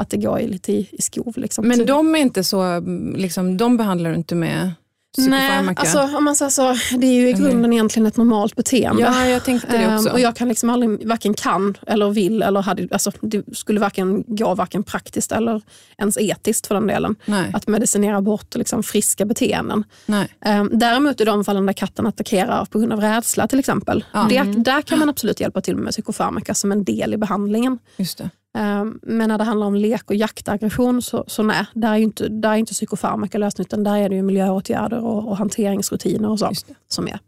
att 0.00 0.10
det 0.10 0.16
går 0.16 0.38
lite 0.40 0.72
i, 0.72 0.88
i 0.92 1.02
skov. 1.02 1.32
Liksom. 1.36 1.68
Men 1.68 1.86
de 1.86 2.14
är 2.14 2.18
inte 2.18 2.44
så, 2.44 2.60
mm, 2.62 3.16
liksom, 3.16 3.56
de 3.56 3.76
behandlar 3.76 4.10
du 4.10 4.16
inte 4.16 4.34
med 4.34 4.72
Nej, 5.18 5.74
alltså, 5.76 6.02
om 6.16 6.24
man 6.24 6.36
säger 6.36 6.50
så, 6.50 6.76
det 6.98 7.06
är 7.06 7.12
ju 7.12 7.28
i 7.28 7.32
grunden 7.32 7.72
egentligen 7.72 8.06
ett 8.06 8.16
normalt 8.16 8.56
beteende. 8.56 9.02
ja, 9.02 9.26
jag 9.26 9.44
tänkte 9.44 9.72
det 9.78 9.84
Ehm, 9.84 9.94
också. 9.96 10.10
och 10.10 10.20
jag 10.20 10.36
kan 10.36 10.48
liksom 10.48 10.70
aldrig, 10.70 11.08
varken 11.08 11.34
kan 11.34 11.76
eller 11.86 12.10
vill, 12.10 12.42
eller 12.42 12.62
hade, 12.62 12.88
alltså, 12.90 13.12
det 13.20 13.44
skulle 13.56 13.80
varken 13.80 14.24
gå 14.26 14.54
varken 14.54 14.82
praktiskt 14.82 15.32
eller 15.32 15.62
ens 15.98 16.18
etiskt 16.18 16.66
för 16.66 16.74
den 16.74 16.86
delen, 16.86 17.16
nej, 17.24 17.50
att 17.54 17.68
medicinera 17.68 18.20
bort 18.22 18.54
liksom, 18.54 18.82
friska 18.82 19.24
beteenden. 19.24 19.84
Um, 20.06 20.70
däremot 20.72 21.20
i 21.20 21.24
de 21.24 21.44
fallen 21.44 21.66
där 21.66 21.72
katten 21.72 22.06
attackerar 22.06 22.64
på 22.64 22.78
grund 22.78 22.92
av 22.92 23.00
rädsla 23.00 23.48
till 23.48 23.58
exempel, 23.58 24.04
Ja. 24.12 24.26
det, 24.28 24.36
Mm. 24.36 24.62
där 24.62 24.82
kan 24.82 24.98
man 24.98 25.08
absolut 25.08 25.40
hjälpa 25.40 25.60
till 25.60 25.76
med 25.76 25.92
psykofarmaka 25.92 26.54
som 26.54 26.72
en 26.72 26.84
del 26.84 27.14
i 27.14 27.16
behandlingen. 27.16 27.78
Just 27.96 28.18
det. 28.18 28.30
Ehm, 28.58 28.98
men 29.02 29.28
när 29.28 29.38
det 29.38 29.44
handlar 29.44 29.66
om 29.66 29.74
lek 29.74 30.10
och 30.10 30.16
jaktaggression 30.16 31.02
så, 31.02 31.24
så 31.26 31.42
nej, 31.42 31.66
där 31.74 31.92
är 31.92 31.96
ju 31.96 32.04
inte, 32.04 32.28
där 32.28 32.50
är 32.50 32.54
inte 32.56 32.72
psykofarmaka 32.72 33.38
lösningen 33.38 33.66
utan 33.68 33.84
där 33.84 33.96
är 33.96 34.08
det 34.08 34.14
ju 34.14 34.22
miljöåtgärder 34.22 35.04
och, 35.04 35.28
och 35.28 35.36
hanteringsrutiner 35.36 36.30
och 36.30 36.38
så 36.38 36.46
Just 36.48 36.68
det. 36.68 36.74
som 36.88 37.06
är. 37.08 37.18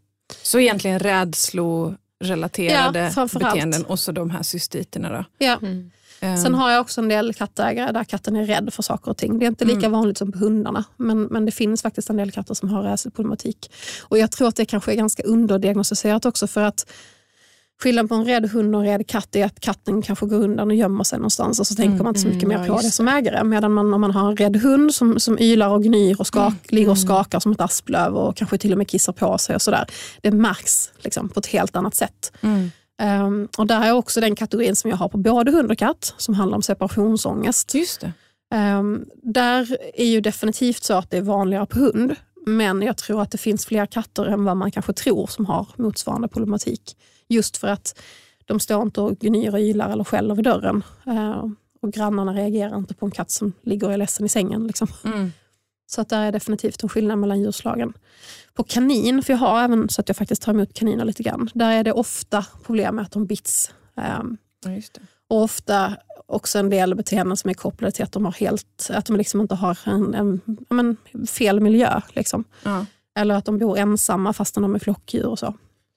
Så 0.43 0.59
egentligen 0.59 0.99
rädslorelaterade 0.99 3.11
Ja, 3.15 3.27
beteenden 3.33 3.83
och 3.85 3.99
så 3.99 4.11
de 4.11 4.29
här 4.29 4.43
cystiterna. 4.43 5.09
Då. 5.09 5.25
Ja. 5.45 5.57
Mm. 5.61 5.91
Ehm, 6.19 6.37
Sen 6.37 6.53
har 6.55 6.71
jag 6.71 6.81
också 6.81 7.01
en 7.01 7.07
del 7.09 7.33
kattägare 7.33 7.91
där 7.91 8.03
katten 8.03 8.35
är 8.35 8.45
rädd 8.45 8.73
för 8.73 8.83
saker 8.83 9.11
och 9.11 9.17
ting. 9.17 9.39
Det 9.39 9.45
är 9.45 9.47
inte 9.47 9.65
lika 9.65 9.77
Mm. 9.79 9.91
vanligt 9.91 10.17
som 10.17 10.31
på 10.31 10.39
hundarna, 10.39 10.83
men, 10.97 11.23
men 11.23 11.45
det 11.45 11.51
finns 11.51 11.81
faktiskt 11.81 12.09
en 12.09 12.17
del 12.17 12.31
katter 12.31 12.53
som 12.53 12.69
har 12.69 12.83
rädsleproblematik. 12.83 13.71
Och 14.01 14.17
jag 14.17 14.31
tror 14.31 14.47
att 14.47 14.55
det 14.55 14.65
kanske 14.65 14.91
är 14.91 14.95
ganska 14.95 15.23
underdiagnostiserat 15.23 16.25
också 16.25 16.47
för 16.47 16.61
att 16.63 16.91
skillnaden 17.83 18.07
på 18.07 18.15
en 18.15 18.25
rädd 18.25 18.49
hund 18.51 18.75
och 18.75 18.81
en 18.81 18.87
rädd 18.87 19.07
katt 19.07 19.35
är 19.35 19.45
att 19.45 19.59
katten 19.59 20.01
kanske 20.01 20.25
går 20.25 20.37
undan 20.37 20.67
och 20.69 20.75
gömmer 20.75 21.03
sig 21.03 21.19
någonstans 21.19 21.59
och 21.59 21.67
så 21.67 21.75
tänker 21.75 21.91
Mm, 21.93 22.03
man 22.03 22.07
inte 22.11 22.19
så 22.19 22.27
mycket 22.27 22.43
mm, 22.43 22.57
mer 22.57 22.67
ja, 22.67 22.73
på 22.73 22.79
det 22.79 22.85
just 22.85 22.95
som 22.95 23.07
ägare. 23.07 23.43
Medan 23.43 23.73
man, 23.73 23.93
om 23.93 24.01
man 24.01 24.11
har 24.11 24.29
en 24.29 24.37
rädd 24.37 24.55
hund 24.55 24.93
som, 24.93 25.19
som 25.19 25.39
ylar 25.39 25.69
och 25.69 25.83
gnyr 25.83 26.15
och 26.19 26.27
skak, 26.27 26.53
ligger 26.67 26.89
och 26.91 26.97
skakar 26.97 27.39
som 27.39 27.51
ett 27.51 27.61
asplöv 27.61 28.15
och 28.15 28.37
kanske 28.37 28.57
till 28.57 28.71
och 28.71 28.77
med 28.77 28.87
kissar 28.87 29.13
på 29.13 29.37
sig 29.37 29.55
och 29.55 29.61
sådär. 29.61 29.85
Det 30.21 30.31
märks 30.31 30.91
liksom, 30.97 31.29
på 31.29 31.39
ett 31.39 31.45
helt 31.45 31.75
annat 31.75 31.95
sätt. 31.95 32.31
mm. 32.41 32.71
Um, 33.03 33.47
och 33.57 33.67
där 33.67 33.81
är 33.81 33.91
också 33.91 34.21
den 34.21 34.35
kategorin 34.35 34.75
som 34.75 34.89
jag 34.89 34.97
har 34.97 35.09
på 35.09 35.17
både 35.17 35.51
hund 35.51 35.71
och 35.71 35.77
katt 35.77 36.13
som 36.17 36.33
handlar 36.33 36.55
om 36.55 36.61
separationsångest. 36.61 37.75
Just 37.75 38.01
det. 38.01 38.11
Um, 38.55 39.05
där 39.23 39.77
är 39.93 40.05
ju 40.05 40.21
definitivt 40.21 40.83
så 40.83 40.93
att 40.93 41.09
det 41.09 41.17
är 41.17 41.21
vanligare 41.21 41.65
på 41.65 41.79
hund. 41.79 42.15
Men 42.45 42.81
jag 42.81 42.97
tror 42.97 43.21
att 43.21 43.31
det 43.31 43.37
finns 43.37 43.65
fler 43.65 43.85
katter 43.85 44.25
än 44.25 44.43
vad 44.43 44.57
man 44.57 44.71
kanske 44.71 44.93
tror 44.93 45.27
som 45.27 45.45
har 45.45 45.67
motsvarande 45.75 46.27
problematik. 46.27 46.95
Just 47.33 47.57
för 47.57 47.67
att 47.67 48.01
de 48.45 48.59
står 48.59 48.81
inte 48.81 49.01
och 49.01 49.19
gnyr 49.19 49.53
och 49.53 49.59
ylar 49.59 49.89
eller 49.89 50.03
skäller 50.03 50.35
vid 50.35 50.45
dörren. 50.45 50.83
Uh, 51.07 51.45
och 51.81 51.91
grannarna 51.93 52.33
reagerar 52.33 52.77
inte 52.77 52.93
på 52.93 53.05
en 53.05 53.11
katt 53.11 53.31
som 53.31 53.53
ligger 53.61 53.87
och 53.87 53.93
är 53.93 53.97
ledsen 53.97 54.25
i 54.25 54.29
sängen. 54.29 54.67
Liksom. 54.67 54.87
Mm. 55.05 55.31
Så 55.85 56.01
att 56.01 56.09
där 56.09 56.25
är 56.25 56.31
definitivt 56.31 56.83
en 56.83 56.89
skillnad 56.89 57.17
mellan 57.17 57.41
djurslagen. 57.41 57.93
På 58.53 58.63
kanin, 58.63 59.23
för 59.23 59.33
jag 59.33 59.37
har 59.37 59.63
även 59.63 59.89
så 59.89 60.01
att 60.01 60.09
jag 60.09 60.17
faktiskt 60.17 60.41
tar 60.41 60.53
emot 60.53 60.73
kaniner 60.73 61.05
lite 61.05 61.23
grann. 61.23 61.49
Där 61.53 61.71
är 61.71 61.83
det 61.83 61.91
ofta 61.91 62.45
problem 62.65 62.95
med 62.95 63.05
att 63.05 63.11
de 63.11 63.25
bits. 63.25 63.73
Um, 63.95 64.37
Ja, 64.65 64.81
och 65.27 65.41
ofta 65.41 65.95
också 66.25 66.59
en 66.59 66.69
del 66.69 66.95
beteenden 66.95 67.37
som 67.37 67.49
är 67.49 67.53
kopplade 67.53 67.91
till 67.91 68.03
att 68.03 68.11
de, 68.11 68.25
har 68.25 68.31
helt, 68.31 68.89
att 68.93 69.05
de 69.05 69.17
liksom 69.17 69.41
inte 69.41 69.55
har 69.55 69.79
en, 69.85 70.13
en 70.13 70.41
men, 70.69 70.97
fel 71.27 71.59
miljö. 71.59 72.01
Liksom. 72.09 72.43
Ja. 72.63 72.85
Eller 73.15 73.35
att 73.35 73.45
de 73.45 73.57
bor 73.57 73.77
ensamma 73.77 74.33
fastän 74.33 74.63
de 74.63 74.75
är 74.75 74.79
flockdjur 74.79 75.25
och 75.25 75.39
så. 75.39 75.53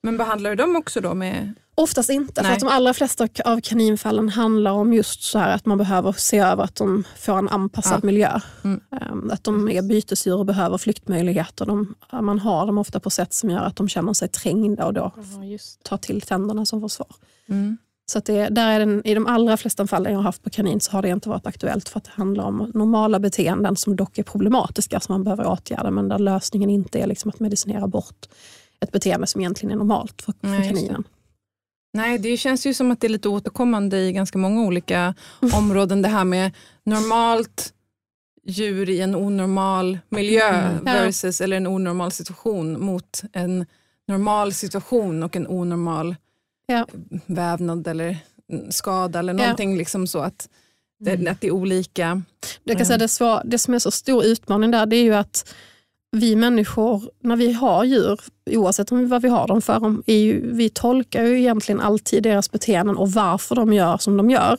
Men 0.07 0.17
behandlar 0.17 0.51
du 0.51 0.57
dem 0.57 0.77
också 0.77 1.01
då 1.01 1.15
med... 1.15 1.55
Oftast 1.75 2.11
inte, 2.11 2.35
för 2.35 2.43
Nej. 2.43 2.53
att 2.53 2.61
de 2.61 2.69
allra 2.69 2.95
flesta 2.95 3.29
av 3.45 3.61
kaninfallen 3.61 4.29
handlar 4.29 4.71
om 4.73 4.93
just 4.93 5.23
så 5.23 5.39
här 5.39 5.55
att 5.55 5.67
man 5.67 5.79
behöver 5.79 6.13
se 6.13 6.39
över 6.39 6.65
att 6.65 6.75
de 6.75 7.05
får 7.17 7.39
en 7.39 7.49
anpassad 7.49 8.01
Ja. 8.03 8.07
miljö. 8.07 8.41
Mm. 8.65 8.81
Ehm, 9.01 9.31
Att 9.31 9.45
de 9.45 9.69
är 9.71 9.83
bytesdjur 9.83 10.37
och 10.39 10.47
behöver 10.47 10.79
flyktmöjligheter. 10.79 11.67
De, 11.67 11.95
man 12.23 12.39
har 12.39 12.67
dem 12.67 12.79
ofta 12.79 13.01
på 13.01 13.11
sätt 13.11 13.35
som 13.35 13.51
gör 13.51 13.61
att 13.61 13.77
de 13.77 13.89
känner 13.89 14.13
sig 14.13 14.29
trängda 14.29 14.87
och 14.87 14.95
då 14.95 15.13
Ja, 15.17 15.59
tar 15.83 15.97
till 15.97 16.21
tänderna 16.21 16.67
som 16.67 16.81
försvar. 16.81 17.15
Mm. 17.49 17.77
Så 18.13 18.19
att 18.19 18.25
det, 18.25 18.49
där 18.49 18.71
är 18.71 18.79
den, 18.79 19.07
I 19.07 19.15
de 19.15 19.27
allra 19.27 19.57
flesta 19.57 19.87
fallen 19.87 20.13
jag 20.13 20.19
har 20.19 20.25
haft 20.25 20.43
på 20.43 20.51
kanin 20.51 20.81
så 20.81 20.93
har 20.93 21.03
det 21.03 21.09
inte 21.09 21.29
varit 21.29 21.47
aktuellt 21.47 21.89
för 21.89 21.99
att 21.99 22.05
det 22.05 22.11
handlar 22.15 22.45
om 22.45 22.71
normala 22.75 23.19
beteenden 23.19 23.77
som 23.77 23.97
dock 23.97 24.19
är 24.19 24.23
problematiska 24.23 25.01
som 25.01 25.13
man 25.13 25.25
behöver 25.25 25.47
åtgärda 25.47 25.91
men 25.91 26.09
där 26.09 26.19
lösningen 26.19 26.71
inte 26.71 26.99
är 26.99 27.07
liksom 27.07 27.29
att 27.29 27.41
medicinera 27.41 27.87
bort 27.87 28.27
ett 28.81 28.93
beteende 28.93 29.27
som 29.27 29.41
egentligen 29.41 29.73
är 29.73 29.77
normalt 29.77 30.23
för, 30.23 30.33
för 30.41 30.49
Nej, 30.49 30.69
kaninen. 30.69 31.05
Nej, 31.93 32.19
det 32.19 32.37
känns 32.37 32.67
ju 32.67 32.75
som 32.75 32.91
att 32.91 33.01
det 33.01 33.07
är 33.07 33.09
lite 33.09 33.29
återkommande 33.29 33.99
i 33.99 34.13
ganska 34.13 34.39
många 34.39 34.63
olika 34.63 35.15
områden. 35.55 36.03
Det 36.03 36.09
här 36.09 36.25
med 36.25 36.53
normalt 36.85 37.73
djur 38.47 38.91
i 38.91 39.01
en 39.01 39.15
onormal 39.15 39.99
miljö 40.09 40.49
Mm. 40.49 40.83
Ja. 40.87 40.93
versus 40.93 41.41
eller 41.41 41.57
en 41.57 41.67
onormal 41.67 42.13
situation 42.13 42.85
mot 42.85 43.23
en 43.33 43.67
normal 44.09 44.53
situation 44.53 45.23
och 45.23 45.37
en 45.37 45.47
onormal 45.47 46.17
Ja. 46.67 46.87
vävnad 47.27 47.87
eller 47.89 48.17
skada 48.71 49.19
eller 49.19 49.33
Ja. 49.35 49.39
någonting 49.39 49.77
liksom 49.79 50.07
så 50.07 50.19
att 50.19 50.49
det, 50.99 51.11
Mm. 51.13 51.33
att 51.33 51.41
det 51.41 51.47
är 51.47 51.51
olika. 51.51 52.23
Jag 52.65 52.77
kan 52.77 52.87
säga 52.87 52.99
det, 52.99 53.09
svår, 53.09 53.41
det 53.45 53.59
som 53.59 53.75
är 53.75 53.79
så 53.79 53.91
stor 53.91 54.25
utmaning 54.25 54.71
där 54.71 54.87
det 54.87 54.97
är 54.97 55.03
ju 55.03 55.15
att 55.15 55.55
vi 56.13 56.37
människor, 56.37 57.11
när 57.21 57.37
vi 57.37 57.53
har 57.53 57.85
djur, 57.85 58.21
oavsett 58.51 58.93
om 58.93 59.09
vad 59.09 59.23
vi 59.23 59.29
har 59.29 59.47
dem 59.47 59.63
för, 59.63 59.97
är 60.07 60.17
ju, 60.17 60.53
vi 60.53 60.69
tolkar 60.69 61.25
ju 61.25 61.39
egentligen 61.39 61.81
alltid 61.81 62.23
deras 62.23 62.51
beteenden 62.51 62.97
och 62.97 63.13
varför 63.13 63.55
de 63.55 63.73
gör 63.73 63.99
som 63.99 64.17
de 64.17 64.31
gör 64.31 64.57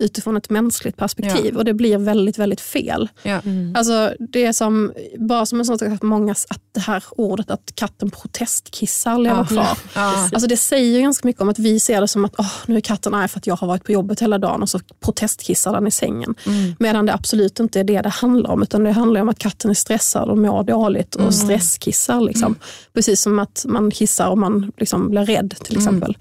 utifrån 0.00 0.36
ett 0.36 0.50
mänskligt 0.50 0.96
perspektiv 0.96 1.56
och 1.56 1.64
det 1.64 1.74
blir 1.74 1.98
väldigt, 1.98 2.38
väldigt 2.38 2.60
fel. 2.60 3.08
Ja. 3.22 3.40
Alltså 3.74 4.12
det 4.18 4.44
är 4.44 4.52
som, 4.52 4.92
bara 5.18 5.46
som 5.46 5.58
en 5.58 5.64
sån 5.64 5.78
sak 5.78 5.88
att 5.88 6.02
många, 6.02 6.32
att 6.32 6.60
det 6.72 6.80
här 6.80 7.04
ordet 7.10 7.50
att 7.50 7.72
katten 7.74 8.10
protestkissar 8.10 9.18
lever 9.18 9.36
Ja. 9.36 9.44
kvar. 9.44 9.78
Ja. 9.94 10.28
Alltså 10.32 10.46
det 10.48 10.56
säger 10.56 11.00
ganska 11.00 11.28
mycket 11.28 11.42
om 11.42 11.48
att 11.48 11.58
vi 11.58 11.80
ser 11.80 12.00
det 12.00 12.08
som 12.08 12.24
att 12.24 12.34
åh, 12.38 12.52
nu 12.66 12.76
är 12.76 12.80
katten 12.80 13.14
arg 13.14 13.28
för 13.28 13.38
att 13.38 13.46
jag 13.46 13.56
har 13.56 13.66
varit 13.66 13.84
på 13.84 13.92
jobbet 13.92 14.22
hela 14.22 14.38
dagen 14.38 14.62
och 14.62 14.68
så 14.68 14.80
protestkissar 15.00 15.72
den 15.72 15.86
i 15.86 15.90
sängen. 15.90 16.34
Mm. 16.46 16.74
Medan 16.78 17.06
det 17.06 17.14
absolut 17.14 17.60
inte 17.60 17.80
är 17.80 17.84
det 17.84 18.00
det 18.02 18.08
handlar 18.08 18.50
om 18.50 18.62
utan 18.62 18.84
det 18.84 18.92
handlar 18.92 19.20
om 19.20 19.28
att 19.28 19.38
katten 19.38 19.70
är 19.70 19.74
stressad 19.74 20.28
och 20.28 20.38
mår 20.38 20.62
dåligt 20.64 21.14
och 21.14 21.34
stresskissar. 21.34 22.20
Liksom. 22.20 22.54
Precis 22.94 23.20
som 23.28 23.38
att 23.38 23.64
man 23.68 23.90
kissar 23.90 24.28
om 24.28 24.40
man 24.40 24.72
liksom 24.76 25.10
blir 25.10 25.24
rädd 25.24 25.54
till 25.64 25.76
exempel. 25.76 26.16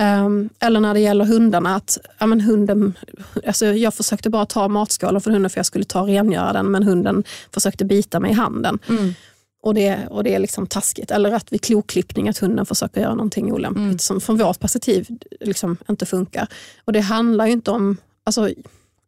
Ehm, 0.00 0.48
eller 0.60 0.80
när 0.80 0.94
det 0.94 1.00
gäller 1.00 1.24
hundarna, 1.24 1.76
att 1.76 1.98
ja, 2.18 2.26
men 2.26 2.40
hunden, 2.40 2.98
alltså 3.46 3.66
jag 3.66 3.94
försökte 3.94 4.30
bara 4.30 4.46
ta 4.46 4.68
matskålen 4.68 5.20
från 5.20 5.32
hunden 5.32 5.50
för 5.50 5.58
jag 5.58 5.66
skulle 5.66 5.84
ta 5.84 6.00
och 6.00 6.06
rengöra 6.06 6.52
den 6.52 6.70
men 6.70 6.82
hunden 6.82 7.24
försökte 7.54 7.84
bita 7.84 8.20
mig 8.20 8.30
i 8.30 8.34
handen. 8.34 8.78
Mm. 8.88 9.14
Och 9.62 9.74
det, 9.74 9.98
och 10.10 10.24
det 10.24 10.34
är 10.34 10.38
liksom 10.38 10.66
taskigt. 10.66 11.10
Eller 11.10 11.32
att 11.32 11.52
vid 11.52 11.62
kloklippning 11.62 12.28
att 12.28 12.38
hunden 12.38 12.66
försöker 12.66 13.00
göra 13.00 13.14
någonting 13.14 13.52
olämpligt 13.52 13.84
Mm. 13.84 13.98
som 13.98 14.20
från 14.20 14.38
vårt 14.38 14.60
perspektiv 14.60 15.06
liksom 15.40 15.76
inte 15.88 16.06
funkar. 16.06 16.46
Och 16.84 16.92
det 16.92 17.00
handlar 17.00 17.46
ju 17.46 17.52
inte 17.52 17.70
om, 17.70 17.96
alltså 18.24 18.50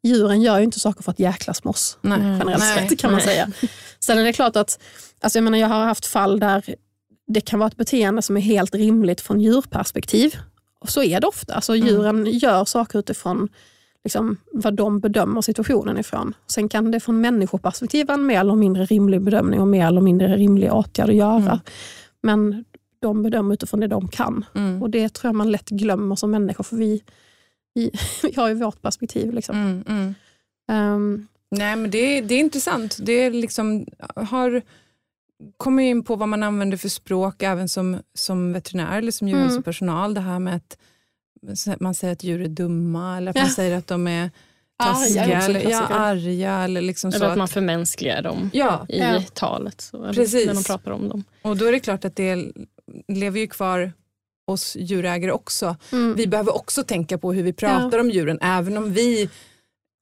djuren 0.02 0.42
gör 0.42 0.58
ju 0.58 0.64
inte 0.64 0.80
saker 0.80 1.02
för 1.02 1.10
att 1.10 1.18
jäklas 1.18 1.64
med 1.64 1.70
oss 1.70 1.98
Nej. 2.00 2.18
generellt 2.20 2.64
sett 2.64 2.98
kan 2.98 3.10
man 3.12 3.20
Nej. 3.26 3.26
säga. 3.26 3.50
Sen 4.00 4.18
är 4.18 4.24
det 4.24 4.32
klart 4.32 4.56
att, 4.56 4.78
alltså 5.20 5.38
jag 5.38 5.44
menar 5.44 5.58
jag 5.58 5.68
har 5.68 5.84
haft 5.84 6.06
fall 6.06 6.40
där 6.40 6.74
det 7.32 7.40
kan 7.40 7.58
vara 7.58 7.66
ett 7.66 7.76
beteende 7.76 8.22
som 8.22 8.36
är 8.36 8.40
helt 8.40 8.74
rimligt 8.74 9.20
från 9.20 9.40
djurperspektiv. 9.40 10.36
Och 10.80 10.88
så 10.88 11.02
är 11.02 11.20
det 11.20 11.26
ofta. 11.26 11.54
Alltså 11.54 11.76
djuren 11.76 12.26
gör 12.26 12.64
saker 12.64 12.98
utifrån 12.98 13.48
liksom, 14.04 14.36
vad 14.52 14.74
de 14.74 15.00
bedömer 15.00 15.40
situationen 15.40 15.98
ifrån. 15.98 16.34
Sen 16.46 16.68
kan 16.68 16.90
det 16.90 17.00
från 17.00 17.20
människoperspektiv 17.20 18.06
vara 18.06 18.18
en 18.18 18.26
mer 18.26 18.40
eller 18.40 18.54
mindre 18.54 18.84
rimlig 18.84 19.20
bedömning 19.20 19.60
och 19.60 19.68
mer 19.68 19.86
eller 19.86 20.00
mindre 20.00 20.36
rimlig 20.36 20.72
åtgärd 20.72 21.08
att 21.08 21.16
göra. 21.16 21.60
Men 22.22 22.64
de 23.00 23.22
bedömer 23.22 23.54
utifrån 23.54 23.80
det 23.80 23.86
de 23.86 24.08
kan. 24.08 24.44
Mm. 24.54 24.82
Och 24.82 24.90
det 24.90 25.08
tror 25.08 25.28
jag 25.28 25.34
man 25.34 25.50
lätt 25.50 25.68
glömmer 25.68 26.16
som 26.16 26.30
människor 26.30 26.64
för 26.64 26.76
vi, 26.76 27.02
vi, 27.74 27.90
vi 28.22 28.34
har 28.36 28.48
ju 28.48 28.54
vårt 28.54 28.82
perspektiv. 28.82 29.32
Liksom. 29.32 29.56
Mm. 29.56 29.84
Mm. 29.88 30.14
Ehm, 30.72 31.26
Nej, 31.54 31.76
men 31.76 31.90
det, 31.90 32.20
det 32.20 32.34
är 32.34 32.40
intressant. 32.40 32.98
Det 33.02 33.12
är 33.12 33.30
liksom, 33.30 33.86
har 34.14 34.62
kommer 35.56 35.82
in 35.82 36.04
på 36.04 36.16
vad 36.16 36.28
man 36.28 36.42
använder 36.42 36.76
för 36.76 36.88
språk 36.88 37.42
även 37.42 37.68
som, 37.68 37.98
som 38.14 38.52
veterinär 38.52 38.98
eller 38.98 39.12
som 39.12 39.28
djurhälsopersonal. 39.28 40.14
Det 40.14 40.20
här 40.20 40.38
med 40.38 40.56
att 40.56 40.78
man 41.80 41.94
säger 41.94 42.12
att 42.12 42.24
djur 42.24 42.40
är 42.42 42.48
dumma 42.48 43.16
eller 43.16 43.30
att 43.30 43.36
man 43.36 43.44
Ja. 43.46 43.50
säger 43.54 43.78
att 43.78 43.86
de 43.86 44.06
är 44.06 44.30
Arga 44.82 44.92
taskiga 44.94 45.24
en 45.24 45.42
eller 45.42 45.70
ja, 45.70 45.86
arga. 45.86 46.52
Eller 46.52 46.80
liksom 46.80 47.12
så 47.12 47.16
Eller 47.16 47.26
att 47.26 47.32
att, 47.32 47.38
man 47.38 47.48
förmänskligar 47.48 48.22
dem 48.22 48.50
ja, 48.52 48.86
i 48.88 48.98
Ja. 48.98 49.22
talet. 49.34 49.80
Så, 49.80 50.12
Precis. 50.12 50.46
När 50.46 50.54
man 50.54 50.62
pratar 50.64 50.90
om 50.90 51.08
dem. 51.08 51.24
och 51.42 51.56
då 51.56 51.64
är 51.64 51.72
det 51.72 51.80
klart 51.80 52.04
att 52.04 52.16
det 52.16 52.52
lever 53.08 53.40
ju 53.40 53.46
kvar 53.46 53.92
hos 54.46 54.76
djurägare 54.76 55.32
också. 55.32 55.76
mm. 55.92 56.14
Vi 56.14 56.26
behöver 56.26 56.54
också 56.54 56.82
tänka 56.84 57.18
på 57.18 57.32
hur 57.32 57.42
vi 57.42 57.52
pratar 57.52 57.98
om 57.98 58.10
djuren. 58.10 58.38
Även 58.42 58.76
om 58.78 58.92
vi 58.92 59.30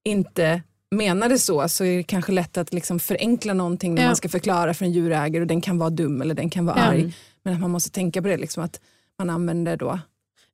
inte 0.05 0.62
menade 0.90 1.38
så 1.38 1.68
så 1.68 1.85
är 1.85 1.96
det 1.96 2.03
kanske 2.03 2.33
lätt 2.33 2.59
att 2.59 2.72
liksom 2.72 2.98
förenkla 3.00 3.55
någonting 3.55 3.94
när 3.94 4.03
Ja. 4.03 4.09
man 4.09 4.16
ska 4.16 4.29
förklara 4.29 4.74
för 4.74 4.85
en 4.85 4.92
djurägare 4.92 5.40
och 5.40 5.46
den 5.46 5.61
kan 5.61 5.79
vara 5.79 5.90
dum 5.90 6.22
eller 6.22 6.35
den 6.35 6.50
kan 6.50 6.66
vara 6.66 6.79
Ja. 6.79 6.83
arg. 6.85 7.14
Men 7.42 7.55
att 7.55 7.61
man 7.61 7.70
måste 7.70 7.90
tänka 7.90 8.22
på 8.22 8.29
det, 8.29 8.37
liksom, 8.37 8.62
att 8.64 8.81
man 9.18 9.31
använder 9.31 9.76
då 9.76 9.98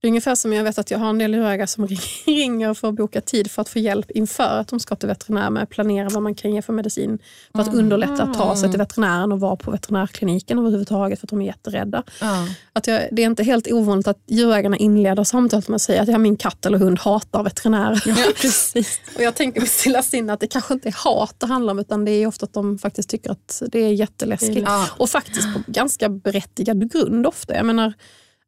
Det 0.06 0.08
är 0.08 0.12
ungefär 0.12 0.34
som 0.34 0.52
jag 0.52 0.64
vet 0.64 0.78
att 0.78 0.90
jag 0.90 0.98
har 0.98 1.10
en 1.10 1.18
del 1.18 1.34
djurägare 1.34 1.66
som 1.66 1.86
ringer 2.26 2.74
för 2.74 2.88
att 2.88 2.94
boka 2.94 3.20
tid 3.20 3.50
för 3.50 3.62
att 3.62 3.68
få 3.68 3.78
hjälp 3.78 4.10
inför 4.10 4.58
att 4.58 4.68
de 4.68 4.80
ska 4.80 4.96
till 4.96 5.08
veterinär 5.08 5.50
med 5.50 5.62
att 5.62 5.70
planera 5.70 6.08
vad 6.08 6.22
man 6.22 6.34
kan 6.34 6.54
ge 6.54 6.62
för 6.62 6.72
medicin. 6.72 7.18
För 7.52 7.60
att 7.60 7.74
underlätta 7.74 8.22
att 8.22 8.34
ta 8.34 8.56
sig 8.56 8.70
till 8.70 8.78
veterinären 8.78 9.32
och 9.32 9.40
vara 9.40 9.56
på 9.56 9.70
veterinärkliniken 9.70 10.58
överhuvudtaget 10.58 11.20
för 11.20 11.26
att 11.26 11.30
de 11.30 11.40
är 11.40 11.46
jätterädda. 11.46 12.02
ja. 12.20 12.48
Att 12.72 12.86
jag, 12.86 13.08
det 13.12 13.22
är 13.22 13.26
inte 13.26 13.42
helt 13.42 13.72
ovanligt 13.72 14.08
att 14.08 14.18
djurägarna 14.26 14.76
inleder 14.76 15.24
samtalet 15.24 15.68
med 15.68 15.76
att 15.76 15.82
säga 15.82 16.02
att 16.02 16.08
ja, 16.08 16.18
min 16.18 16.36
katt 16.36 16.66
eller 16.66 16.78
hund 16.78 16.98
hatar 16.98 17.42
veterinärer. 17.42 18.02
Ja, 18.06 18.14
precis. 18.40 19.00
Och 19.16 19.22
jag 19.22 19.34
tänker 19.34 19.60
med 19.60 19.70
stilla 19.70 20.02
sinne 20.02 20.32
att 20.32 20.40
det 20.40 20.46
kanske 20.46 20.74
inte 20.74 20.88
är 20.88 20.96
hat 21.04 21.34
det 21.38 21.46
handlar 21.46 21.70
om 21.70 21.78
utan 21.78 22.04
det 22.04 22.10
är 22.10 22.26
ofta 22.26 22.44
att 22.44 22.52
de 22.52 22.78
faktiskt 22.78 23.08
tycker 23.08 23.30
att 23.30 23.62
det 23.72 23.78
är 23.78 23.92
jätteläskigt. 23.92 24.66
Ja. 24.66 24.86
Och 24.90 25.10
faktiskt 25.10 25.54
på 25.54 25.60
ganska 25.66 26.08
berättigad 26.08 26.92
grund 26.92 27.26
ofta. 27.26 27.56
Jag 27.56 27.66
menar, 27.66 27.92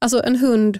alltså 0.00 0.22
en 0.22 0.36
hund 0.36 0.78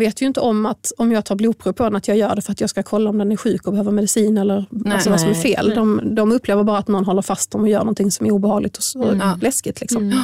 vet 0.00 0.22
ju 0.22 0.26
inte 0.26 0.40
om 0.40 0.66
att 0.66 0.92
om 0.98 1.12
jag 1.12 1.24
tar 1.24 1.34
blodprov 1.36 1.72
på 1.72 1.82
den 1.84 1.96
att 1.96 2.08
jag 2.08 2.16
gör 2.16 2.34
det 2.36 2.42
för 2.42 2.52
att 2.52 2.60
jag 2.60 2.70
ska 2.70 2.82
kolla 2.82 3.10
om 3.10 3.18
den 3.18 3.32
är 3.32 3.36
sjuk 3.36 3.66
och 3.66 3.72
behöver 3.72 3.92
medicin 3.92 4.38
eller 4.38 4.64
alltså 4.86 5.10
vad 5.10 5.20
som 5.20 5.28
är 5.28 5.32
nej. 5.32 5.42
fel. 5.42 5.72
De, 5.74 6.14
de 6.14 6.32
upplever 6.32 6.62
bara 6.64 6.78
att 6.78 6.88
någon 6.88 7.04
håller 7.04 7.22
fast 7.22 7.50
dem 7.50 7.60
och 7.60 7.68
gör 7.68 7.78
någonting 7.78 8.10
som 8.10 8.26
är 8.26 8.30
obehagligt 8.30 8.78
och, 8.94 9.02
och 9.06 9.16
Ja. 9.16 9.38
läskigt. 9.42 9.80
Liksom. 9.80 10.22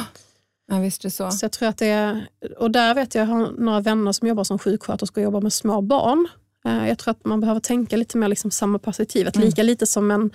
ja, 0.71 0.79
visst 0.79 1.05
är 1.05 1.09
så. 1.09 1.31
Så 1.31 1.45
jag 1.45 1.51
tror 1.51 1.69
att 1.69 1.77
det 1.77 1.87
är, 1.87 2.27
och 2.57 2.71
där 2.71 2.95
vet 2.95 3.15
jag, 3.15 3.21
jag 3.21 3.27
har 3.35 3.51
några 3.57 3.79
vänner 3.79 4.11
som 4.11 4.27
jobbar 4.27 4.43
som 4.43 4.59
sjuksköterskor 4.59 5.21
och 5.21 5.23
jobbar 5.25 5.41
med 5.41 5.53
små 5.53 5.81
barn. 5.81 6.27
Eh, 6.65 6.87
Jag 6.87 6.97
tror 6.97 7.11
att 7.11 7.25
man 7.25 7.39
behöver 7.39 7.59
tänka 7.61 7.97
lite 7.97 8.17
mer 8.17 8.27
liksom 8.27 8.51
samma 8.51 8.79
perspektiv. 8.79 9.27
Att 9.27 9.35
lika 9.35 9.63
lite 9.63 9.85
som 9.85 10.11
en, 10.11 10.31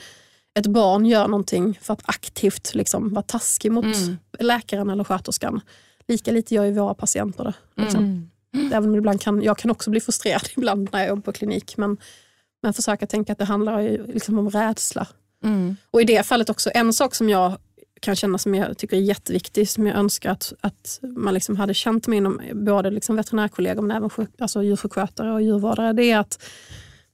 ett 0.59 0.67
barn 0.67 1.07
gör 1.07 1.29
någonting 1.29 1.79
för 1.83 1.93
att 1.93 2.03
aktivt 2.05 2.75
liksom 2.75 3.13
vara 3.15 3.23
taskig 3.23 3.73
mot 3.73 3.85
Mm. 3.85 4.17
läkaren 4.39 4.91
eller 4.91 5.05
sköterskan. 5.05 5.61
Lika 6.09 6.33
lite 6.33 6.55
gör 6.55 6.65
ju 6.65 6.73
våra 6.73 6.95
patienter 6.95 7.45
det. 7.45 7.55
Liksom. 7.83 8.05
Mm. 8.05 8.29
Även 8.73 8.91
om 8.91 8.97
ibland 8.97 9.21
kan, 9.21 9.43
jag 9.43 9.59
kan 9.59 9.71
också 9.71 9.91
bli 9.91 10.01
frustrerad 10.01 10.49
ibland 10.57 10.89
när 10.93 11.01
jag 11.01 11.09
jobbar 11.09 11.23
på 11.23 11.33
klinik. 11.33 11.77
Men, 11.77 11.97
men 12.63 12.73
försöka 12.73 13.07
tänka 13.07 13.33
att 13.33 13.39
det 13.39 13.45
handlar 13.45 14.07
liksom 14.13 14.39
om 14.39 14.51
rädsla. 14.51 15.07
Mm. 15.45 15.77
Och 15.91 16.01
i 16.01 16.05
det 16.05 16.27
fallet 16.27 16.51
också, 16.51 16.71
en 16.75 16.93
sak 16.93 17.15
som 17.15 17.29
jag 17.29 17.59
kan 18.01 18.17
känna 18.17 18.39
som 18.39 18.55
jag 18.55 18.79
tycker 18.79 18.97
är 18.97 19.01
jätteviktig, 19.01 19.69
som 19.69 19.87
jag 19.87 19.97
önskar 19.97 20.31
att, 20.31 20.53
att 20.61 21.01
man 21.03 21.35
liksom 21.35 21.57
hade 21.57 21.75
känt 21.75 22.07
med 22.07 22.17
inom 22.17 22.41
både 22.53 22.91
liksom 22.91 23.17
veterinärkollegor 23.17 23.83
men 23.83 23.97
även 23.97 24.11
sjuk, 24.11 24.31
alltså 24.39 24.63
djursjukskötare 24.63 25.33
och 25.33 25.43
djurvårdare, 25.43 25.93
det 25.93 26.11
är 26.11 26.19
att 26.19 26.43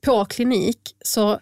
på 0.00 0.24
klinik 0.24 0.96
så 1.04 1.40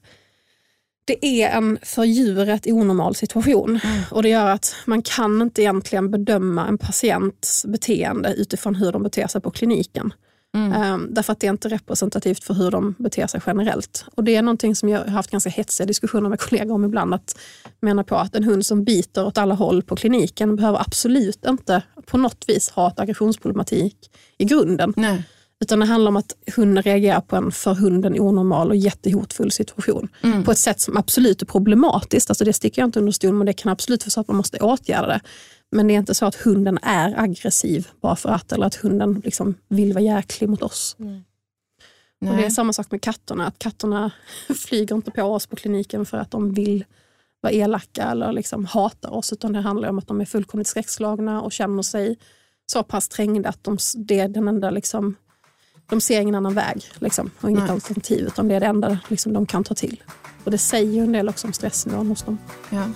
det 1.07 1.27
är 1.27 1.51
en 1.57 1.79
för 1.83 2.05
djuret 2.05 2.67
onormal 2.67 3.15
situation. 3.15 3.81
Och 4.11 4.23
det 4.23 4.29
gör 4.29 4.47
att 4.47 4.77
man 4.85 5.03
kan 5.03 5.43
inte 5.43 5.63
egentligen 5.63 6.11
bedöma 6.11 6.67
en 6.67 6.79
patients 6.79 7.67
beteende 7.69 8.35
utifrån 8.35 8.75
hur 8.75 8.93
de 8.93 9.03
beter 9.03 9.27
sig 9.27 9.41
på 9.41 9.51
kliniken. 9.51 10.13
Ehm, 10.57 11.15
därför 11.15 11.33
att 11.33 11.41
det 11.41 11.47
är 11.47 11.51
inte 11.51 11.69
representativt 11.69 12.45
för 12.45 12.55
hur 12.55 12.71
de 12.71 12.95
beter 12.99 13.27
sig 13.27 13.41
generellt. 13.47 14.05
Och 14.15 14.25
Det 14.25 14.37
är 14.37 14.43
någonting 14.43 14.77
som 14.77 14.89
jag 14.89 14.99
har 14.99 15.07
haft 15.07 15.31
ganska 15.31 15.51
hetsiga 15.51 15.87
diskussioner 15.87 16.29
med 16.29 16.41
kollegor 16.41 16.75
om 16.75 16.85
ibland. 16.85 17.15
Att 17.15 17.39
mena 17.81 18.05
på 18.05 18.17
att 18.17 18.35
en 18.35 18.45
hund 18.45 18.67
som 18.67 18.85
biter 18.85 19.27
åt 19.27 19.39
alla 19.39 19.55
håll 19.55 19.83
på 19.83 19.97
kliniken 19.97 20.57
behöver 20.57 20.79
absolut 20.79 21.47
inte 21.47 21.83
på 22.07 22.19
något 22.19 22.45
vis 22.49 22.71
ha 22.71 22.89
ett 22.89 23.01
aggressionsproblematik 23.01 24.11
i 24.39 24.45
grunden. 24.45 24.93
Nej. 24.97 25.23
Utan 25.61 25.81
det 25.81 25.87
handlar 25.87 26.09
om 26.09 26.17
att 26.17 26.37
hunden 26.57 26.83
reagerar 26.83 27.21
på 27.21 27.37
en 27.37 27.53
för 27.53 27.75
hunden 27.75 28.21
onormal 28.21 28.71
och 28.71 28.77
jättehotfull 28.77 29.51
situation. 29.51 30.09
På 30.45 30.51
ett 30.51 30.59
sätt 30.59 30.81
som 30.81 30.97
absolut 30.97 31.43
är 31.43 31.47
problematiskt. 31.47 32.31
Alltså 32.31 32.45
det 32.45 32.53
sticker 32.53 32.83
jag 32.83 32.89
inte 32.89 32.99
under 32.99 33.13
stol 33.13 33.33
men 33.33 33.47
det 33.47 33.53
kan 33.53 33.73
absolut 33.73 34.05
vara 34.05 34.11
så 34.11 34.21
att 34.21 34.29
man 34.29 34.37
måste 34.37 34.59
åtgärda 34.59 35.07
det. 35.07 35.21
Men 35.71 35.87
det 35.87 35.95
är 35.95 35.99
inte 35.99 36.15
så 36.15 36.27
att 36.27 36.35
hunden 36.35 36.79
är 36.83 37.21
aggressiv 37.21 37.89
bara 38.01 38.17
för 38.17 38.29
att, 38.29 38.53
eller 38.53 38.67
att 38.67 38.75
hunden 38.75 39.23
liksom 39.25 39.55
vill 39.69 39.93
vara 39.93 40.05
jäklig 40.05 40.49
mot 40.49 40.63
oss. 40.63 40.97
Och 42.21 42.37
det 42.37 42.45
är 42.45 42.51
samma 42.51 42.73
sak 42.73 42.91
med 42.91 43.03
katterna, 43.03 43.47
att 43.47 43.59
katterna 43.59 44.11
flyger 44.67 44.95
inte 44.95 45.11
på 45.11 45.23
oss 45.23 45.47
på 45.47 45.57
kliniken 45.57 46.07
för 46.07 46.19
att 46.19 46.31
de 46.31 46.55
vill 46.55 46.85
vara 47.41 47.53
elaka 47.53 48.03
eller 48.03 48.33
liksom 48.33 48.65
hatar 48.65 49.11
oss, 49.11 49.33
utan 49.33 49.53
det 49.53 49.61
handlar 49.61 49.89
om 49.89 49.99
att 49.99 50.07
de 50.09 50.21
är 50.21 50.25
fullkomligt 50.25 50.69
skräckslagna 50.69 51.43
och 51.43 51.53
känner 51.53 51.83
sig 51.83 52.19
så 52.67 52.83
pass 52.83 53.09
trängda 53.09 53.49
att 53.49 53.65
de, 53.65 53.79
det 53.97 54.21
är 54.21 54.29
den 54.29 54.49
enda 54.49 54.71
liksom, 54.71 55.17
de 55.89 56.01
ser 56.01 56.21
ingen 56.21 56.35
annan 56.35 56.55
väg 56.55 56.85
liksom, 56.99 57.31
och 57.41 57.51
inget 57.51 57.63
Nej. 57.63 57.73
alternativ, 57.73 58.27
utan 58.27 58.49
det 58.49 58.55
är 58.55 58.61
det 58.61 58.67
enda 58.67 58.99
liksom, 59.09 59.33
de 59.33 59.47
kan 59.47 59.65
ta 59.65 59.75
till. 59.75 60.03
Och 60.45 60.51
det 60.51 60.59
säger 60.59 60.93
ju 60.93 61.01
en 61.01 61.13
del 61.13 61.29
också 61.29 61.47
om 61.47 61.53
stressnivån 61.53 62.07
hos 62.07 62.23
dem. 62.23 62.39
Ja. 62.71 62.89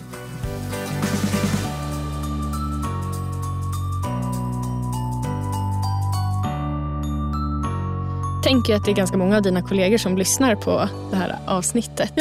tänker 8.50 8.74
att 8.74 8.84
det 8.84 8.90
är 8.90 8.94
ganska 8.94 9.16
många 9.16 9.36
av 9.36 9.42
dina 9.42 9.62
kollegor 9.62 9.98
som 9.98 10.18
lyssnar 10.18 10.54
på 10.54 10.88
det 11.10 11.16
här 11.16 11.38
avsnittet. 11.46 12.12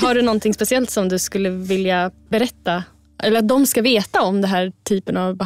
Har 0.00 0.14
du 0.14 0.22
någonting 0.22 0.54
speciellt 0.54 0.90
som 0.90 1.08
du 1.08 1.18
skulle 1.18 1.50
vilja 1.50 2.10
berätta? 2.28 2.84
Eller 3.22 3.38
att 3.38 3.48
de 3.48 3.66
ska 3.66 3.82
veta 3.82 4.22
om 4.22 4.40
den 4.40 4.50
här 4.50 4.72
typen 4.84 5.16
av 5.16 5.42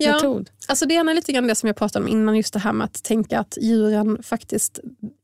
behandlingsmetod? 0.00 0.50
Alltså 0.68 0.86
det 0.86 0.94
ena 0.94 1.10
är 1.10 1.14
lite 1.14 1.32
grann 1.32 1.46
det 1.46 1.54
som 1.54 1.66
jag 1.66 1.76
pratade 1.76 2.04
om 2.04 2.10
innan, 2.10 2.36
just 2.36 2.52
det 2.52 2.58
här 2.58 2.72
med 2.72 2.84
att 2.84 3.02
tänka 3.02 3.40
att 3.40 3.58
djuren 3.60 4.22
faktiskt, 4.22 4.80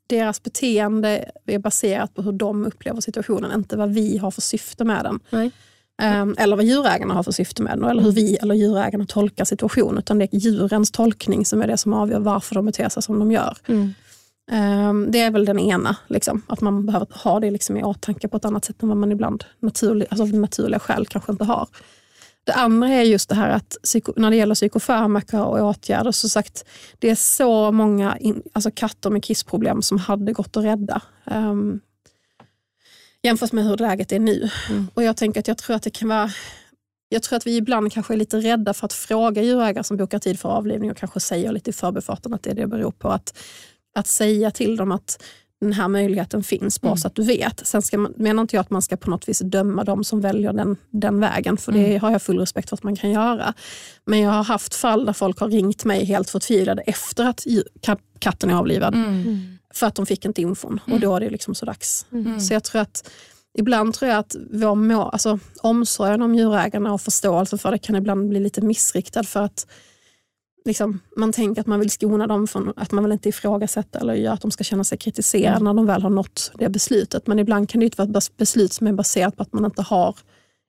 deras 0.07 0.43
beteende 0.43 1.31
är 1.47 1.59
baserat 1.59 2.15
på 2.15 2.23
hur 2.23 2.33
de 2.33 2.67
upplever 2.67 3.01
situationen, 3.01 3.53
inte 3.53 3.77
vad 3.77 3.95
vi 3.95 4.19
har 4.19 4.31
för 4.31 4.41
syfte 4.41 4.85
med 4.85 5.05
den. 5.05 5.21
Nej. 5.31 5.51
Ehm, 6.03 6.35
eller 6.39 6.57
vad 6.57 6.65
djurägarna 6.65 7.15
har 7.15 7.23
för 7.23 7.33
syfte 7.33 7.63
med 7.63 7.79
den, 7.79 7.91
eller 7.91 8.03
hur 8.03 8.13
vi 8.13 8.37
eller 8.37 8.55
djurägarna 8.55 9.07
tolkar 9.07 9.45
situationen. 9.45 9.99
Utan 9.99 10.19
det 10.19 10.25
är 10.25 10.39
djurens 10.39 10.91
tolkning 10.91 11.45
som 11.47 11.63
är 11.63 11.67
det 11.67 11.77
som 11.77 11.93
avgör 11.93 12.19
varför 12.19 12.55
de 12.55 12.67
beter 12.67 12.89
sig 12.89 13.03
som 13.03 13.19
de 13.19 13.33
gör. 13.33 13.59
Mm. 13.67 13.95
Ehm, 14.51 15.11
det 15.11 15.21
är 15.21 15.31
väl 15.31 15.45
den 15.45 15.59
ena, 15.59 15.97
liksom, 16.07 16.43
att 16.47 16.61
man 16.61 16.87
behöver 16.87 17.07
ha 17.11 17.41
det 17.41 17.51
liksom 17.51 17.77
i 17.77 17.83
åtanke 17.83 18.29
på 18.29 18.37
ett 18.37 18.45
annat 18.45 18.65
sätt 18.65 18.83
än 18.83 18.89
vad 18.89 18.99
man 18.99 19.13
ibland 19.13 19.45
naturlig, 19.61 20.07
alltså 20.11 20.23
av 20.23 20.35
naturliga 20.35 20.79
skäl 20.79 21.07
kanske 21.07 21.33
inte 21.33 21.45
har. 21.45 21.69
Det 22.47 22.53
andra 22.53 22.89
är 22.89 23.03
just 23.03 23.29
det 23.29 23.35
här 23.35 23.51
att 23.51 23.77
när 24.17 24.31
det 24.31 24.37
gäller 24.37 24.55
psykofarmaka 24.55 25.45
och 25.45 25.69
åtgärder, 25.69 26.13
så 26.13 26.29
sagt, 26.29 26.65
det 26.99 27.11
är 27.11 27.15
så 27.15 27.73
många 27.73 28.17
in, 28.19 28.43
alltså 28.53 28.71
katter 28.75 29.11
med 29.11 29.25
kissproblem 29.25 29.83
som 29.83 29.99
hade 29.99 30.33
gått 30.33 30.57
att 30.57 30.65
rädda. 30.65 31.03
Um, 31.25 31.81
jämfört 33.23 33.53
med 33.53 33.65
hur 33.65 33.77
läget 33.77 34.13
är 34.13 34.19
nu. 34.19 34.51
Mm. 34.71 34.89
Och 34.95 35.03
jag 35.03 35.17
tänker 35.17 35.41
att 35.41 35.49
jag 35.49 35.59
tror 35.59 35.77
att 35.77 35.83
det 35.83 35.91
kan 35.91 36.09
vara 36.09 36.31
jag 37.09 37.23
tror 37.23 37.37
att 37.37 37.47
vi 37.47 37.57
ibland 37.57 37.93
kanske 37.93 38.15
är 38.15 38.17
lite 38.17 38.37
rädda 38.37 38.75
för 38.75 38.87
att 38.87 38.93
fråga 38.93 39.43
djurägare 39.43 39.85
som 39.85 39.97
bokar 39.97 40.19
tid 40.19 40.41
för 40.41 40.49
avlivning 40.49 40.91
och 40.91 40.97
kanske 40.97 41.21
säger 41.21 41.53
lite 41.53 41.71
i 41.71 41.73
förbifarten 41.73 42.35
att 42.35 42.43
det 42.43 42.51
är 42.51 42.55
det 42.55 42.67
beror 42.67 42.91
på. 42.91 43.09
Att, 43.09 43.39
att 43.95 44.07
säga 44.07 44.51
till 44.51 44.77
dem 44.77 44.93
att 44.93 45.23
den 45.61 45.73
här 45.73 45.89
möjligheten 45.89 46.43
finns, 46.43 46.81
bara 46.81 46.89
Mm. 46.89 46.97
så 46.99 47.07
att 47.09 47.15
du 47.15 47.23
vet. 47.23 47.67
Sen 47.67 47.83
ska 47.83 47.99
man, 47.99 48.13
menar 48.17 48.43
inte 48.43 48.57
jag 48.57 48.61
att 48.61 48.71
man 48.71 48.83
ska 48.83 48.97
på 48.97 49.11
något 49.11 49.29
vis 49.29 49.39
döma 49.39 49.85
dem 49.85 50.05
som 50.05 50.21
väljer 50.21 50.53
den, 50.53 50.77
den 50.91 51.21
vägen, 51.21 51.57
för 51.57 51.73
det 51.73 51.87
Mm. 51.87 52.01
har 52.01 52.11
jag 52.13 52.23
full 52.23 52.39
respekt 52.39 52.69
för 52.69 52.77
att 52.77 52.83
man 52.83 52.97
kan 52.97 53.11
göra. 53.11 53.55
Men 54.05 54.19
jag 54.21 54.31
har 54.31 54.45
haft 54.45 54.75
fall 54.75 55.07
där 55.07 55.13
folk 55.13 55.39
har 55.41 55.49
ringt 55.49 55.85
mig 55.85 56.05
helt 56.05 56.31
förtvivlade 56.31 56.83
efter 56.83 57.25
att 57.25 57.45
katten 58.19 58.51
är 58.51 58.55
avlivad, 58.55 58.95
Mm. 58.95 59.59
för 59.75 59.87
att 59.87 59.95
de 59.95 60.07
fick 60.07 60.25
inte 60.25 60.43
infon. 60.43 60.81
Och 60.93 61.01
då 61.01 61.17
är 61.17 61.21
det 61.21 61.31
liksom 61.31 61.55
så 61.55 61.67
dags. 61.67 62.07
Mm. 62.13 62.41
Så 62.41 62.53
jag 62.55 62.65
tror 62.65 62.81
att 62.83 63.11
Ibland 63.59 63.95
tror 63.95 64.11
jag 64.11 64.19
att 64.19 64.37
vår 64.51 64.75
må, 64.75 65.03
alltså, 65.03 65.39
omsorgen 65.63 66.23
om 66.23 66.35
djurägarna 66.35 66.93
och 66.93 67.01
förståelse 67.01 67.59
för 67.59 67.71
det 67.71 67.79
kan 67.79 67.97
ibland 67.97 68.29
bli 68.29 68.41
lite 68.41 68.61
missriktad 68.61 69.23
för 69.25 69.43
att 69.43 69.67
liksom, 70.67 71.01
man 71.17 71.33
tänker 71.33 71.61
att 71.61 71.67
man 71.67 71.81
vill 71.81 71.91
skona 71.91 72.27
dem 72.27 72.47
från 72.47 72.73
att 72.77 72.93
man 72.93 73.05
vill 73.05 73.13
inte 73.13 73.29
ifrågasätta 73.29 73.99
eller 73.99 74.15
göra 74.15 74.35
att 74.35 74.41
de 74.41 74.51
ska 74.51 74.65
känna 74.65 74.85
sig 74.85 74.99
kritiserade 74.99 75.57
Mm. 75.57 75.65
när 75.65 75.75
de 75.75 75.87
väl 75.87 76.03
har 76.03 76.11
nått 76.11 76.53
det 76.59 76.69
beslutet. 76.69 77.27
Men 77.27 77.39
ibland 77.39 77.69
kan 77.69 77.79
det 77.81 77.85
inte 77.85 78.03
vara 78.05 78.19
ett 78.19 78.37
beslut 78.37 78.73
som 78.73 78.87
är 78.87 78.93
baserat 78.93 79.37
på 79.37 79.43
att 79.43 79.53
man 79.53 79.65
inte 79.65 79.83
har 79.83 80.17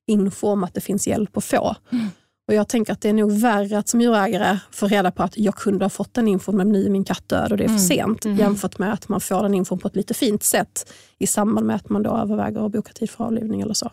info 0.07 0.47
om 0.47 0.63
att 0.63 0.73
det 0.73 0.81
finns 0.81 1.07
hjälp 1.07 1.37
att 1.37 1.43
få. 1.43 1.75
Mm. 1.91 2.05
Och 2.47 2.53
Jag 2.53 2.67
tänker 2.67 2.93
att 2.93 3.01
det 3.01 3.09
är 3.09 3.13
nog 3.13 3.31
värre 3.31 3.77
att 3.77 3.87
som 3.87 4.01
djurägare 4.01 4.59
få 4.71 4.87
reda 4.87 5.11
på 5.11 5.23
att 5.23 5.37
jag 5.37 5.55
kunde 5.55 5.85
ha 5.85 5.89
fått 5.89 6.13
den 6.13 6.27
infon 6.27 6.57
men 6.57 6.69
nu 6.71 6.85
är 6.85 6.89
min 6.89 7.03
katt 7.03 7.29
död 7.29 7.51
och 7.51 7.57
det 7.57 7.63
är 7.63 7.67
för 7.67 7.73
Mm. 7.73 7.87
sent. 7.87 8.25
Mm. 8.25 8.37
Jämfört 8.37 8.77
med 8.79 8.93
att 8.93 9.09
man 9.09 9.21
får 9.21 9.43
den 9.43 9.53
infon 9.53 9.79
på 9.79 9.87
ett 9.87 9.95
lite 9.95 10.13
fint 10.13 10.43
sätt 10.43 10.93
i 11.19 11.27
samband 11.27 11.67
med 11.67 11.75
att 11.75 11.89
man 11.89 12.03
då 12.03 12.17
överväger 12.17 12.65
att 12.65 12.71
boka 12.71 12.93
tid 12.93 13.09
för 13.09 13.23
avlivning 13.23 13.61
eller 13.61 13.73
så. 13.73 13.91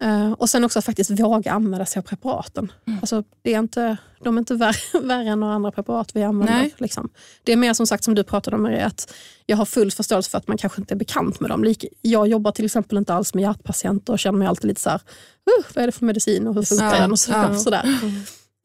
Mm. 0.00 0.26
Eh, 0.26 0.32
och 0.32 0.50
sen 0.50 0.64
också 0.64 0.78
att 0.78 0.84
faktiskt 0.84 1.10
våga 1.10 1.52
använda 1.52 1.86
sig 1.86 2.00
av 2.00 2.04
preparaten. 2.04 2.72
Mm. 2.86 2.98
Alltså, 3.00 3.24
det 3.42 3.54
är 3.54 3.58
inte, 3.58 3.96
de 4.24 4.36
är 4.36 4.38
inte 4.38 4.54
värre, 4.54 5.00
värre 5.02 5.28
än 5.28 5.40
några 5.40 5.54
andra 5.54 5.70
preparat 5.70 6.16
vi 6.16 6.22
använder. 6.22 6.70
Liksom. 6.78 7.08
Det 7.44 7.52
är 7.52 7.56
mer 7.56 7.74
som 7.74 7.86
sagt 7.86 8.04
som 8.04 8.14
du 8.14 8.24
pratade 8.24 8.56
om 8.56 8.62
Maria, 8.62 8.86
att 8.86 9.14
jag 9.46 9.56
har 9.56 9.64
full 9.64 9.90
förståelse 9.90 10.30
för 10.30 10.38
att 10.38 10.48
man 10.48 10.58
kanske 10.58 10.80
inte 10.80 10.94
är 10.94 10.98
bekant 10.98 11.40
med 11.40 11.50
dem. 11.50 11.74
Jag 12.02 12.28
jobbar 12.28 12.52
till 12.52 12.64
exempel 12.64 12.98
inte 12.98 13.14
alls 13.14 13.34
med 13.34 13.42
hjärtpatienter 13.42 14.12
och 14.12 14.18
känner 14.18 14.38
mig 14.38 14.48
alltid 14.48 14.68
lite 14.68 14.80
så 14.80 14.90
här, 14.90 14.98
uh, 14.98 15.66
vad 15.74 15.82
är 15.82 15.86
det 15.86 15.92
för 15.92 16.04
medicin 16.04 16.46
och 16.46 16.54
hur 16.54 16.62
funkar 16.62 16.94
Ja, 16.94 17.00
den? 17.00 17.12
Och 17.12 17.18
så, 17.18 17.32
ja. 17.32 17.54
sådär. 17.56 17.98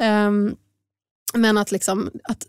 Ehm, 0.02 0.56
men 1.34 1.58
att, 1.58 1.72
liksom, 1.72 2.12
att, 2.24 2.48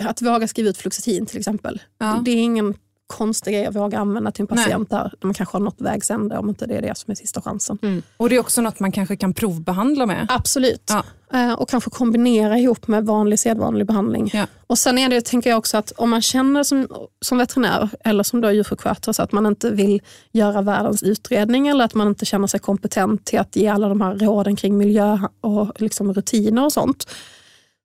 att 0.00 0.22
våga 0.22 0.48
skriva 0.48 0.68
ut 0.68 0.76
Fluoxetin 0.76 1.26
till 1.26 1.38
exempel, 1.38 1.82
Ja. 1.98 2.22
det 2.24 2.30
är 2.30 2.36
ingen 2.36 2.74
konstig 3.06 3.54
grej 3.54 3.66
att 3.66 3.76
våga 3.76 3.98
använda 3.98 4.30
till 4.30 4.42
en 4.42 4.48
Nej. 4.50 4.64
patient 4.64 4.90
där 4.90 5.12
man 5.22 5.34
kanske 5.34 5.56
har 5.56 5.64
nått 5.64 5.80
vägs 5.80 6.10
ände 6.10 6.38
om 6.38 6.48
inte 6.48 6.66
det 6.66 6.74
är 6.74 6.82
det 6.82 6.98
som 6.98 7.10
är 7.10 7.14
sista 7.14 7.42
chansen. 7.42 8.02
Och 8.16 8.28
det 8.28 8.36
är 8.36 8.40
också 8.40 8.60
något 8.60 8.80
man 8.80 8.92
kanske 8.92 9.16
kan 9.16 9.34
provbehandla 9.34 10.06
med. 10.06 10.26
Absolut. 10.30 10.82
Ja. 10.88 11.02
Eh, 11.32 11.52
Och 11.52 11.68
kanske 11.68 11.90
kombinera 11.90 12.58
ihop 12.58 12.88
med 12.88 13.06
vanlig 13.06 13.38
sedvanlig 13.38 13.86
behandling. 13.86 14.30
Ja. 14.34 14.46
Och 14.66 14.78
Sen 14.78 14.98
är 14.98 15.08
det, 15.08 15.24
tänker 15.24 15.50
jag 15.50 15.58
också 15.58 15.76
att 15.76 15.92
om 15.96 16.10
man 16.10 16.22
känner 16.22 16.62
som, 16.62 16.88
som 17.20 17.38
veterinär 17.38 17.88
eller 18.04 18.22
som 18.22 18.40
då 18.40 18.50
djursjukskötare 18.52 19.14
så 19.14 19.22
att 19.22 19.32
man 19.32 19.46
inte 19.46 19.70
vill 19.70 20.02
göra 20.32 20.62
världens 20.62 21.02
utredning 21.02 21.68
eller 21.68 21.84
att 21.84 21.94
man 21.94 22.08
inte 22.08 22.24
känner 22.24 22.46
sig 22.46 22.60
kompetent 22.60 23.24
till 23.24 23.38
att 23.38 23.56
ge 23.56 23.68
alla 23.68 23.88
de 23.88 24.00
här 24.00 24.14
råden 24.14 24.56
kring 24.56 24.76
miljö 24.78 25.18
och 25.40 25.72
liksom 25.80 26.12
rutiner 26.14 26.64
och 26.64 26.72
sånt. 26.72 27.06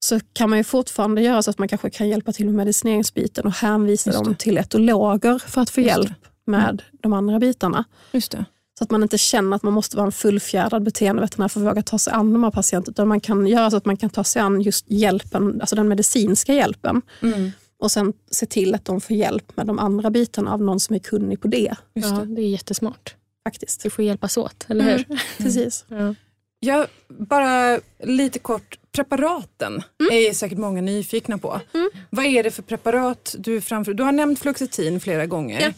Så 0.06 0.20
kan 0.34 0.50
man 0.50 0.60
ju 0.60 0.64
fortfarande 0.64 1.22
göra 1.22 1.42
så 1.44 1.50
att 1.50 1.58
man 1.60 1.68
kanske 1.68 1.90
kan 1.90 2.10
hjälpa 2.10 2.32
till 2.34 2.46
med 2.46 2.56
medicineringsbiten 2.56 3.46
och 3.46 3.52
hänvisa 3.52 4.12
det. 4.12 4.18
dem 4.18 4.36
till 4.36 4.58
etologer 4.58 5.40
för 5.40 5.62
att 5.62 5.70
få 5.70 5.82
Just 5.82 5.96
det. 5.96 6.02
hjälp 6.02 6.12
med 6.46 6.82
de 6.92 7.14
andra 7.14 7.40
bitarna. 7.40 7.84
Just 8.12 8.32
det. 8.32 8.46
Så 8.78 8.84
att 8.84 8.92
man 8.92 9.04
inte 9.04 9.18
känner 9.18 9.56
att 9.56 9.64
man 9.64 9.74
måste 9.74 9.98
vara 9.98 10.06
en 10.06 10.12
fullfjädrad 10.12 10.84
beteendeveterinär 10.84 11.48
för 11.48 11.60
att 11.60 11.66
våga 11.68 11.82
ta 11.84 11.98
sig 12.00 12.14
an 12.14 12.34
de 12.34 12.44
här 12.44 12.52
patienterna. 12.52 12.92
Utan 12.94 13.08
man 13.08 13.20
kan 13.20 13.48
göra 13.48 13.72
så 13.72 13.78
att 13.78 13.86
man 13.86 13.98
kan 13.98 14.10
ta 14.10 14.24
sig 14.24 14.42
an 14.42 14.62
just 14.62 14.86
hjälpen, 14.92 15.62
alltså 15.62 15.76
den 15.76 15.88
medicinska 15.88 16.54
hjälpen. 16.54 17.02
Mm. 17.22 17.52
Och 17.80 17.92
sen 17.92 18.14
se 18.32 18.46
till 18.46 18.76
att 18.76 18.86
de 18.86 19.02
får 19.02 19.16
hjälp 19.16 19.58
med 19.58 19.68
de 19.68 19.80
andra 19.80 20.10
bitarna 20.10 20.54
av 20.54 20.62
någon 20.62 20.80
som 20.80 20.96
är 20.96 21.00
kunnig 21.00 21.42
på 21.42 21.48
det. 21.48 21.76
Just 21.96 22.10
Ja, 22.10 22.16
det. 22.16 22.36
det 22.36 22.42
är 22.42 22.50
jättesmart. 22.50 23.16
faktiskt. 23.44 23.86
Vi 23.86 23.90
får 23.90 24.06
hjälpas 24.06 24.38
åt, 24.38 24.66
eller 24.68 24.84
Mm. 24.90 25.04
hur? 25.08 25.20
Precis. 25.44 25.86
Ja. 25.88 26.16
Jag, 26.64 26.88
bara 27.08 27.80
lite 28.04 28.40
kort, 28.40 28.78
preparaten 28.92 29.84
är 30.12 30.34
säkert 30.34 30.58
många 30.58 30.82
nyfikna 30.82 31.38
på. 31.38 31.62
Mm. 31.74 31.90
Vad 32.10 32.26
är 32.26 32.44
det 32.44 32.52
för 32.52 32.62
preparat 32.64 33.36
du 33.40 33.62
framför? 33.62 33.94
Du 33.94 34.04
har 34.04 34.12
nämnt 34.12 34.40
Fluoxetin 34.40 35.00
flera 35.00 35.26
gånger. 35.26 35.74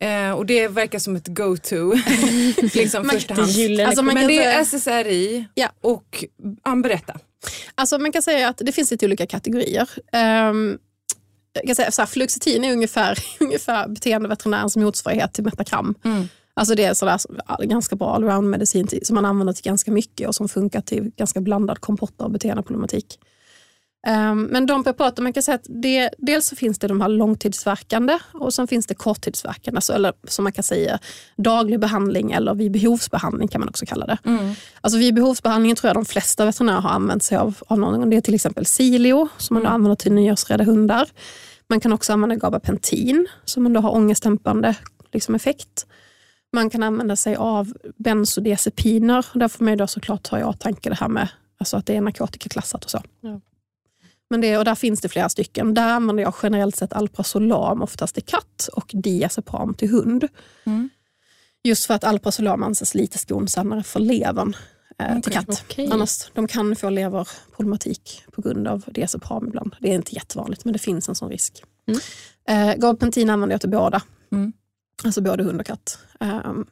Eh, 0.00 0.30
och 0.32 0.46
det 0.46 0.68
verkar 0.68 0.98
som 0.98 1.16
ett 1.16 1.26
go-to. 1.26 1.92
liksom 2.74 3.06
Man- 3.06 3.14
första 3.14 3.34
hand. 3.34 3.54
Det 3.56 3.84
Alltså, 3.84 4.02
man 4.02 4.14
Men 4.14 4.22
kan 4.22 4.28
det 4.28 4.44
är 4.44 4.64
säga- 4.64 4.78
SSRI 5.04 5.44
Ja. 5.54 5.68
och 5.80 6.24
ja, 6.64 6.76
berätta. 6.76 7.18
Alltså 7.74 7.98
man 7.98 8.12
kan 8.12 8.22
säga 8.22 8.48
att 8.48 8.58
det 8.58 8.72
finns 8.72 8.90
lite 8.90 9.06
olika 9.06 9.26
kategorier. 9.26 9.88
Um, 10.50 10.78
jag 11.52 11.66
kan 11.66 11.74
säga 11.76 11.90
så 11.90 12.02
här, 12.02 12.06
fluoxetin 12.06 12.64
är 12.64 12.72
ungefär, 12.72 13.18
ungefär 13.40 13.88
beteendeveterinärens 13.88 14.76
motsvarighet 14.76 15.34
till 15.34 15.44
Metacram. 15.44 15.94
Mm. 16.04 16.28
Alltså 16.58 16.74
det 16.74 16.84
är 16.84 16.94
sådär, 16.94 17.18
ganska 17.64 17.96
bra 17.96 18.14
allround-medicin 18.14 18.88
som 19.02 19.14
man 19.14 19.24
använder 19.24 19.52
till 19.52 19.64
ganska 19.64 19.90
mycket 19.90 20.28
och 20.28 20.34
som 20.34 20.48
funkar 20.48 20.80
till 20.80 21.10
ganska 21.16 21.40
blandad 21.40 21.80
kompott 21.80 22.20
av 22.20 22.30
beteendeproblematik. 22.30 23.18
Um, 24.08 24.42
men 24.42 24.66
de 24.66 24.84
preparaten, 24.84 25.24
man 25.24 25.32
kan 25.32 25.42
säga 25.42 25.54
att 25.54 25.66
det, 25.68 26.10
dels 26.18 26.46
så 26.46 26.56
finns 26.56 26.78
det 26.78 26.88
de 26.88 27.00
här 27.00 27.08
långtidsverkande 27.08 28.18
och 28.32 28.54
sen 28.54 28.66
finns 28.66 28.86
det 28.86 28.94
korttidsverkande, 28.94 29.78
alltså, 29.78 29.92
eller 29.92 30.12
som 30.28 30.42
man 30.42 30.52
kan 30.52 30.64
säga 30.64 30.98
daglig 31.36 31.80
behandling 31.80 32.32
eller 32.32 32.54
vid 32.54 32.72
behovsbehandling 32.72 33.48
kan 33.48 33.60
man 33.60 33.68
också 33.68 33.86
kalla 33.86 34.06
det. 34.06 34.18
Mm. 34.24 34.54
Alltså 34.80 34.98
vid 34.98 35.14
behovsbehandlingen 35.14 35.76
tror 35.76 35.88
jag 35.88 35.96
de 35.96 36.04
flesta 36.04 36.44
veterinärer 36.44 36.80
har 36.80 36.90
använt 36.90 37.22
sig 37.22 37.38
av, 37.38 37.54
av 37.66 37.78
någon. 37.78 38.10
Det 38.10 38.16
är 38.16 38.20
till 38.20 38.34
exempel 38.34 38.66
Silio 38.66 39.28
som 39.36 39.54
man 39.54 39.62
då 39.62 39.68
använder 39.68 39.96
till 39.96 40.12
nyårsrädda 40.12 40.64
hundar. 40.64 41.08
Man 41.68 41.80
kan 41.80 41.92
också 41.92 42.12
använda 42.12 42.36
gabapentin 42.36 43.26
som 43.44 43.62
man 43.62 43.72
då 43.72 43.80
har 43.80 43.94
ångestdämpande 43.94 44.74
liksom, 45.12 45.34
effekt. 45.34 45.86
Man 46.52 46.70
kan 46.70 46.82
använda 46.82 47.16
sig 47.16 47.36
av 47.36 47.72
bensodiazepiner. 47.96 49.26
Där 49.34 49.48
får 49.48 49.64
man 49.64 49.72
ju 49.72 49.76
då 49.76 49.86
såklart 49.86 50.22
ta 50.22 50.40
i 50.40 50.44
åtanke 50.44 50.88
det 50.88 50.94
här 50.94 51.08
med 51.08 51.28
alltså 51.58 51.76
att 51.76 51.86
det 51.86 51.96
är 51.96 52.00
narkotikaklassat 52.00 52.84
och 52.84 52.90
så. 52.90 53.02
Ja. 53.20 53.40
Men 54.30 54.40
det, 54.40 54.58
och 54.58 54.64
där 54.64 54.74
finns 54.74 55.00
det 55.00 55.08
flera 55.08 55.28
stycken. 55.28 55.74
Där 55.74 55.88
använder 55.88 56.22
jag 56.22 56.34
generellt 56.42 56.76
sett 56.76 56.92
Alprazolam 56.92 57.82
oftast 57.82 58.18
i 58.18 58.20
katt 58.20 58.68
och 58.72 58.90
diazepam 58.94 59.74
till 59.74 59.90
hund. 59.90 60.28
Mm. 60.64 60.88
Just 61.62 61.84
för 61.84 61.94
att 61.94 62.04
Alprazolam 62.04 62.62
anses 62.62 62.94
lite 62.94 63.18
skonsammare 63.18 63.82
för 63.82 64.00
levern 64.00 64.56
eh, 64.98 65.08
till 65.08 65.18
Okej. 65.18 65.32
katt. 65.32 65.64
Okej. 65.68 65.88
Annars, 65.92 66.30
de 66.34 66.48
kan 66.48 66.76
få 66.76 66.90
leverproblematik 66.90 68.24
på 68.32 68.42
grund 68.42 68.68
av 68.68 68.84
diazepam 68.86 69.48
ibland. 69.48 69.76
Det 69.80 69.90
är 69.90 69.94
inte 69.94 70.14
jättevanligt 70.14 70.64
men 70.64 70.72
det 70.72 70.78
finns 70.78 71.08
en 71.08 71.14
sån 71.14 71.30
risk. 71.30 71.62
Mm. 71.86 72.00
Eh, 72.48 72.76
gabapentin 72.76 73.30
använder 73.30 73.54
jag 73.54 73.60
till 73.60 73.70
båda. 73.70 74.02
Mm. 74.32 74.52
Alltså 75.04 75.20
både 75.20 75.44
hund 75.44 75.60
och 75.60 75.66
katt. 75.66 75.98
Ehm, 76.20 76.66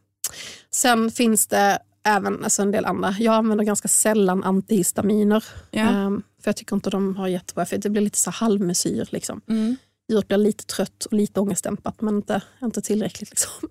sen 0.71 1.11
finns 1.11 1.47
det 1.47 1.79
även 2.05 2.45
alltså 2.45 2.62
en 2.62 2.71
del 2.71 2.85
andra. 2.85 3.15
Jag 3.19 3.35
använder 3.35 3.65
ganska 3.65 3.89
sällan 3.89 4.45
antihistaminer. 4.45 5.45
Ja. 5.71 5.81
Ehm, 5.81 6.23
för 6.43 6.49
jag 6.49 6.57
tycker 6.57 6.77
inte 6.77 6.91
de 6.91 7.17
har 7.17 7.29
jättebra 7.29 7.62
effekt. 7.62 7.83
Det 7.83 7.91
blir 7.91 8.03
lite 8.03 8.19
så 8.19 8.31
halvmesyr. 8.31 9.09
Liksom. 9.12 9.41
Mm. 9.49 9.77
Djuret 10.09 10.29
blir 10.29 10.39
lite 10.39 10.65
trött 10.65 11.05
och 11.05 11.12
lite 11.12 11.41
ångestdämpat 11.41 12.01
men 12.01 12.17
inte, 12.17 12.41
inte 12.62 12.81
tillräckligt. 12.83 13.31
Liksom. 13.31 13.69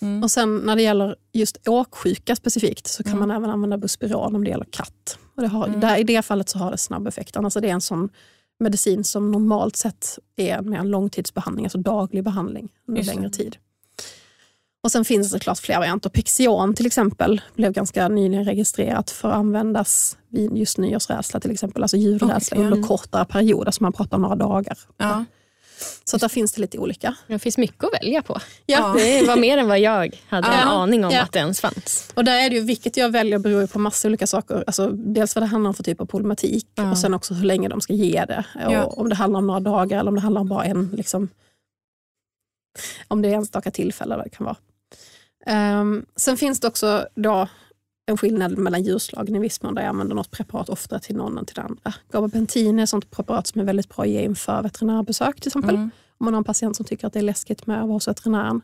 Mm. 0.00 0.22
Och 0.22 0.30
sen 0.30 0.56
när 0.56 0.76
det 0.76 0.82
gäller 0.82 1.16
just 1.32 1.68
åksjuka 1.68 2.36
specifikt 2.36 2.86
så 2.86 3.02
kan 3.02 3.12
Mm. 3.12 3.28
man 3.28 3.36
även 3.36 3.50
använda 3.50 3.78
Buspiron 3.78 4.34
om 4.36 4.44
det 4.44 4.50
gäller 4.50 4.66
katt. 4.70 5.18
Och 5.36 5.42
det 5.42 5.48
har, 5.48 5.66
Mm. 5.66 5.80
där, 5.80 5.96
I 5.96 6.04
det 6.04 6.22
fallet 6.22 6.48
så 6.48 6.58
har 6.58 6.70
det 6.70 6.78
snabb 6.78 7.06
effekt. 7.06 7.36
Annars 7.36 7.56
är 7.56 7.60
det 7.60 7.68
en 7.68 7.80
sån 7.80 8.08
medicin 8.60 9.04
som 9.04 9.30
normalt 9.30 9.76
sett 9.76 10.18
är 10.36 10.60
med 10.62 10.80
en 10.80 10.88
långtidsbehandling, 10.90 11.64
alltså 11.66 11.78
daglig 11.78 12.24
behandling 12.24 12.72
under 12.88 13.02
längre 13.02 13.30
tid. 13.30 13.56
Och 14.86 14.92
Sen 14.92 15.04
finns 15.04 15.26
det 15.26 15.38
såklart 15.38 15.58
fler 15.58 15.78
varianter. 15.78 16.10
Pixion 16.10 16.74
till 16.74 16.86
exempel 16.86 17.40
blev 17.54 17.72
ganska 17.72 18.08
nyligen 18.08 18.44
registrerat 18.44 19.10
för 19.10 19.28
att 19.28 19.34
användas 19.34 20.16
vid 20.28 20.56
just 20.56 20.78
nyårsrädsla 20.78 21.40
till 21.40 21.50
exempel. 21.50 21.82
Alltså 21.82 21.96
ljudrädsla 21.96 22.56
Okej, 22.56 22.64
under 22.72 22.88
kortare 22.88 23.24
perioder, 23.24 23.70
så 23.70 23.82
man 23.82 23.92
pratar 23.92 24.16
om 24.16 24.22
några 24.22 24.36
dagar. 24.36 24.78
Ja. 24.96 25.24
Så 26.04 26.16
där 26.16 26.28
finns 26.28 26.52
det 26.52 26.60
lite 26.60 26.78
olika. 26.78 27.14
Det 27.26 27.38
finns 27.38 27.58
mycket 27.58 27.84
att 27.84 27.90
välja 28.02 28.22
på. 28.22 28.40
Ja. 28.66 28.94
Det 28.98 29.26
var 29.26 29.36
mer 29.36 29.58
än 29.58 29.68
vad 29.68 29.78
jag 29.80 30.20
hade 30.28 30.48
en 30.48 30.54
Ja. 30.54 30.64
aning 30.64 31.04
om 31.04 31.10
Ja. 31.10 31.22
att 31.22 31.32
det 31.32 31.38
ens 31.38 31.60
fanns. 31.60 32.12
Och 32.14 32.24
där 32.24 32.40
är 32.44 32.50
det 32.50 32.56
ju, 32.56 32.62
vilket 32.62 32.96
jag 32.96 33.10
väljer 33.10 33.38
beror 33.38 33.60
ju 33.60 33.66
på 33.66 33.78
massa 33.78 34.08
olika 34.08 34.26
saker. 34.26 34.64
Alltså, 34.66 34.88
dels 34.88 35.34
vad 35.34 35.42
det 35.42 35.46
handlar 35.46 35.68
om 35.68 35.74
för 35.74 35.82
typ 35.82 36.00
av 36.00 36.06
problematik 36.06 36.66
Ja. 36.74 36.90
och 36.90 36.98
sen 36.98 37.14
också 37.14 37.34
hur 37.34 37.44
länge 37.44 37.68
de 37.68 37.80
ska 37.80 37.92
ge 37.92 38.24
det. 38.24 38.44
Och. 38.84 38.98
Om 38.98 39.08
det 39.08 39.14
handlar 39.14 39.38
om 39.38 39.46
några 39.46 39.60
dagar 39.60 39.98
eller 40.00 40.08
om 40.08 40.14
det 40.14 40.20
handlar 40.20 40.40
om 40.40 40.48
bara 40.48 40.64
en, 40.64 40.88
liksom, 40.96 41.28
om 43.08 43.22
det 43.22 43.28
är 43.28 43.32
enstaka 43.34 43.70
tillfälle 43.70 44.16
det 44.16 44.30
kan 44.30 44.44
vara. 44.44 44.56
Ehm, 45.46 46.06
sen 46.16 46.36
finns 46.36 46.60
det 46.60 46.68
också 46.68 47.08
då 47.14 47.48
en 48.06 48.16
skillnad 48.16 48.58
mellan 48.58 48.82
djurslagen 48.82 49.36
i 49.36 49.38
viss 49.38 49.62
mån 49.62 49.74
där 49.74 49.82
jag 49.82 49.88
använder 49.88 50.14
något 50.14 50.30
preparat 50.30 50.68
oftare 50.68 51.00
till 51.00 51.16
någon 51.16 51.38
än 51.38 51.46
till 51.46 51.54
det 51.54 51.62
andra. 51.62 51.94
Gabapentin 52.12 52.78
är 52.78 52.82
ett 52.82 52.88
sånt 52.88 53.10
preparat 53.10 53.46
som 53.46 53.60
är 53.60 53.64
väldigt 53.64 53.88
bra 53.88 54.04
att 54.04 54.10
ge 54.10 54.22
inför 54.22 54.62
veterinärbesök 54.62 55.40
till 55.40 55.48
exempel. 55.48 55.74
Mm. 55.74 55.90
Om 56.18 56.24
man 56.24 56.34
har 56.34 56.38
en 56.38 56.44
patient 56.44 56.76
som 56.76 56.86
tycker 56.86 57.06
att 57.06 57.12
det 57.12 57.18
är 57.18 57.22
läskigt 57.22 57.66
med 57.66 57.76
att 57.76 57.86
vara 57.86 57.92
hos 57.92 58.08
veterinären. 58.08 58.60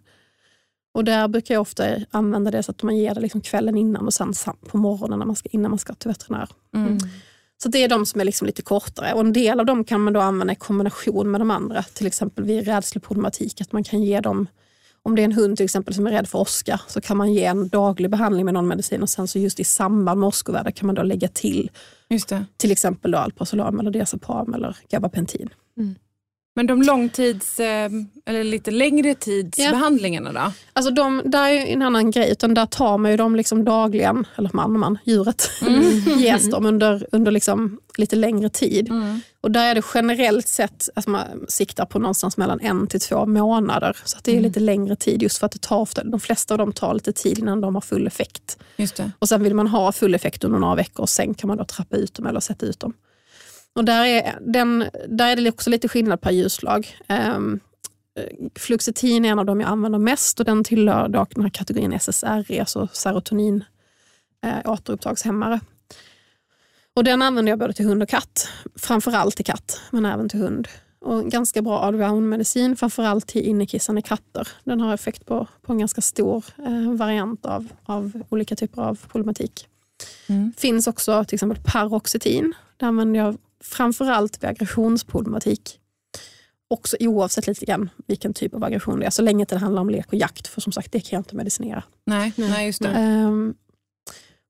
Och 0.94 1.04
där 1.04 1.28
brukar 1.28 1.54
jag 1.54 1.60
ofta 1.60 1.84
använda 2.10 2.50
det 2.50 2.62
så 2.62 2.70
att 2.70 2.82
man 2.82 2.96
ger 2.96 3.14
det 3.14 3.20
liksom 3.20 3.40
kvällen 3.40 3.76
innan 3.76 4.06
och 4.06 4.14
sen 4.14 4.32
på 4.68 4.76
morgonen 4.76 5.18
när 5.18 5.26
man 5.26 5.36
ska, 5.36 5.48
innan 5.52 5.70
man 5.70 5.78
ska 5.78 5.94
till 5.94 6.08
veterinär. 6.08 6.48
Mm. 6.74 6.98
Så 7.62 7.68
det 7.68 7.78
är 7.78 7.88
de 7.88 8.06
som 8.06 8.20
är 8.20 8.24
liksom 8.24 8.46
lite 8.46 8.62
kortare 8.62 9.12
och 9.12 9.20
en 9.20 9.32
del 9.32 9.60
av 9.60 9.66
dem 9.66 9.84
kan 9.84 10.00
man 10.00 10.12
då 10.12 10.20
använda 10.20 10.52
i 10.52 10.56
kombination 10.56 11.30
med 11.30 11.40
de 11.40 11.50
andra. 11.50 11.82
Till 11.82 12.06
exempel 12.06 12.44
vid 12.44 12.64
rädsleproblematik, 12.64 13.60
att 13.60 13.72
man 13.72 13.84
kan 13.84 14.02
ge 14.02 14.20
dem 14.20 14.46
om 15.04 15.16
det 15.16 15.22
är 15.22 15.24
en 15.24 15.32
hund 15.32 15.56
till 15.56 15.64
exempel 15.64 15.94
som 15.94 16.06
är 16.06 16.10
rädd 16.10 16.28
för 16.28 16.38
åska 16.38 16.80
så 16.88 17.00
kan 17.00 17.16
man 17.16 17.32
ge 17.32 17.44
en 17.44 17.68
daglig 17.68 18.10
behandling 18.10 18.44
med 18.44 18.54
någon 18.54 18.68
medicin. 18.68 19.02
Och 19.02 19.10
sen 19.10 19.28
så 19.28 19.38
just 19.38 19.60
i 19.60 19.64
samband 19.64 20.20
med 20.20 20.26
åskoväder 20.26 20.70
kan 20.70 20.86
man 20.86 20.94
då 20.94 21.02
lägga 21.02 21.28
till 21.28 21.70
till 22.56 22.72
exempel 22.72 23.10
då 23.10 23.18
Alprazolam 23.18 23.80
eller 23.80 23.90
Diazepam 23.90 24.54
eller 24.54 24.76
Gabapentin. 24.88 25.48
Men 26.54 26.66
de 26.66 26.82
långtids, 26.82 27.60
eh, 27.60 27.90
eller 28.26 28.44
lite 28.44 28.70
längre 28.70 29.14
tidsbehandlingarna 29.14 30.32
då? 30.32 30.52
Alltså 30.72 30.92
de, 30.92 31.22
där 31.24 31.48
är 31.48 31.66
en 31.66 31.82
annan 31.82 32.10
grej, 32.10 32.32
utan 32.32 32.54
där 32.54 32.66
tar 32.66 32.98
man 32.98 33.10
ju 33.10 33.16
dem 33.16 33.36
liksom 33.36 33.64
dagligen, 33.64 34.26
eller 34.36 34.50
man 34.52 34.72
och 34.72 34.80
man, 34.80 34.98
djuret, 35.04 35.50
ges 36.18 36.50
dem 36.50 36.66
under, 36.66 37.06
under 37.12 37.32
liksom 37.32 37.80
lite 37.98 38.16
längre 38.16 38.48
tid. 38.48 38.88
Och 39.40 39.50
där 39.50 39.70
är 39.70 39.74
det 39.74 39.82
generellt 39.94 40.48
sett 40.48 40.88
att 40.94 41.06
man 41.06 41.26
siktar 41.48 41.84
på 41.86 41.98
någonstans 41.98 42.36
mellan 42.36 42.60
en 42.60 42.86
till 42.86 43.00
två 43.00 43.26
månader. 43.26 43.96
Så 44.04 44.18
det 44.22 44.36
är 44.36 44.40
lite 44.40 44.60
längre 44.60 44.96
tid 44.96 45.22
just 45.22 45.38
för 45.38 45.46
att 45.46 45.52
det 45.52 45.60
tar 45.60 45.78
ofta, 45.80 46.04
de 46.04 46.20
flesta 46.20 46.54
av 46.54 46.58
dem 46.58 46.72
tar 46.72 46.94
lite 46.94 47.12
tid 47.12 47.38
innan 47.38 47.60
de 47.60 47.74
har 47.74 47.82
full 47.82 48.06
effekt. 48.06 48.58
Och 49.18 49.28
sen 49.28 49.42
vill 49.42 49.54
man 49.54 49.66
ha 49.66 49.92
full 49.92 50.14
effekt 50.14 50.44
under 50.44 50.58
några 50.58 50.74
veckor 50.74 51.02
och 51.02 51.08
sen 51.08 51.34
kan 51.34 51.48
man 51.48 51.56
då 51.56 51.64
trappa 51.64 51.96
ut 51.96 52.14
dem 52.14 52.26
eller 52.26 52.40
sätta 52.40 52.66
ut 52.66 52.80
dem. 52.80 52.92
Och 53.74 53.84
där 53.84 54.04
är, 54.04 54.38
den, 54.40 54.84
där 55.08 55.26
är 55.26 55.36
det 55.36 55.48
också 55.48 55.70
lite 55.70 55.88
skillnad 55.88 56.20
per 56.20 56.30
djurslag. 56.30 56.98
Um, 57.36 57.60
Fluoxetin 58.54 59.24
är 59.24 59.28
en 59.28 59.38
av 59.38 59.46
de 59.46 59.60
jag 59.60 59.70
använder 59.70 59.98
mest 59.98 60.40
och 60.40 60.46
den 60.46 60.64
tillhör 60.64 61.08
dock 61.08 61.34
den 61.34 61.42
här 61.42 61.50
kategorin 61.50 61.92
SSRI, 62.00 62.60
alltså 62.60 62.88
serotonin 62.92 63.64
eh, 64.44 64.70
återupptagshämmare. 64.72 65.60
Och 66.94 67.04
den 67.04 67.22
använder 67.22 67.52
jag 67.52 67.58
både 67.58 67.72
till 67.72 67.86
hund 67.86 68.02
och 68.02 68.08
katt. 68.08 68.48
Framförallt 68.76 69.36
till 69.36 69.44
katt, 69.44 69.80
men 69.90 70.04
även 70.04 70.28
till 70.28 70.40
hund. 70.40 70.68
Och 71.00 71.30
ganska 71.30 71.62
bra 71.62 71.78
allround-medicin, 71.78 72.76
framförallt 72.76 73.26
till 73.26 73.42
innekissande 73.42 74.02
katter. 74.02 74.48
Den 74.64 74.80
har 74.80 74.94
effekt 74.94 75.26
på, 75.26 75.46
på 75.62 75.72
en 75.72 75.78
ganska 75.78 76.00
stor 76.00 76.44
eh, 76.66 76.92
variant 76.92 77.46
av, 77.46 77.68
av 77.84 78.22
olika 78.28 78.56
typer 78.56 78.82
av 78.82 78.98
problematik. 79.12 79.68
Mm. 80.26 80.52
finns 80.56 80.86
också 80.86 81.24
till 81.24 81.36
exempel 81.36 81.58
paroxetin. 81.64 82.54
Det 82.76 82.86
använder 82.86 83.20
jag 83.20 83.36
framförallt 83.64 84.42
vid 84.42 84.50
aggressionsproblematik. 84.50 85.78
Också 86.70 86.96
oavsett 87.00 87.46
lite 87.46 87.64
grann 87.64 87.90
vilken 88.06 88.34
typ 88.34 88.54
av 88.54 88.64
aggression 88.64 89.00
det 89.00 89.06
är, 89.06 89.10
så 89.10 89.22
länge 89.22 89.44
det 89.44 89.56
handlar 89.56 89.82
om 89.82 89.90
lek 89.90 90.06
och 90.08 90.14
jakt. 90.14 90.46
För 90.48 90.60
som 90.60 90.72
sagt, 90.72 90.92
det 90.92 91.00
kan 91.00 91.16
jag 91.16 91.20
inte 91.20 91.36
medicinera. 91.36 91.82
Nej, 92.06 92.32
nej, 92.36 92.66
just 92.66 92.82
det. 92.82 92.88
Ehm, 92.88 93.54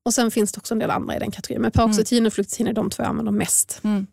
och 0.04 0.14
Sen 0.14 0.30
finns 0.30 0.52
det 0.52 0.58
också 0.58 0.74
en 0.74 0.78
del 0.78 0.90
andra 0.90 1.16
i 1.16 1.18
den 1.18 1.30
kategorin. 1.30 1.62
Men 1.62 1.70
paroxetin 1.70 2.26
och 2.26 2.32
fluoxetin 2.32 2.66
är 2.66 2.72
de 2.72 2.90
två 2.90 3.02
jag 3.02 3.10
använder 3.10 3.32
mest. 3.32 3.80
Mm. 3.84 4.06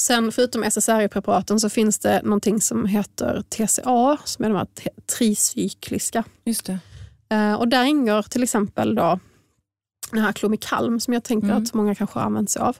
Sen 0.00 0.32
förutom 0.32 0.64
SSRI-preparaten 0.64 1.60
så 1.60 1.68
finns 1.70 1.98
det 1.98 2.22
någonting 2.22 2.60
som 2.60 2.86
heter 2.86 3.42
TCA, 3.48 4.18
som 4.24 4.44
är 4.44 4.48
de 4.48 4.56
här 4.56 4.66
tricykliska. 5.18 6.24
Just 6.44 6.64
det. 6.66 6.78
Eh, 7.36 7.54
och 7.54 7.68
där 7.68 7.84
ingår 7.84 8.22
till 8.22 8.42
exempel 8.42 8.94
då 8.94 9.18
den 10.10 10.22
här 10.22 10.32
klomikalm 10.32 11.00
som 11.00 11.14
jag 11.14 11.24
tänker 11.24 11.48
Mm. 11.48 11.62
att 11.62 11.74
många 11.74 11.94
kanske 11.94 12.18
har 12.18 12.26
använt 12.26 12.50
sig 12.50 12.62
av. 12.62 12.76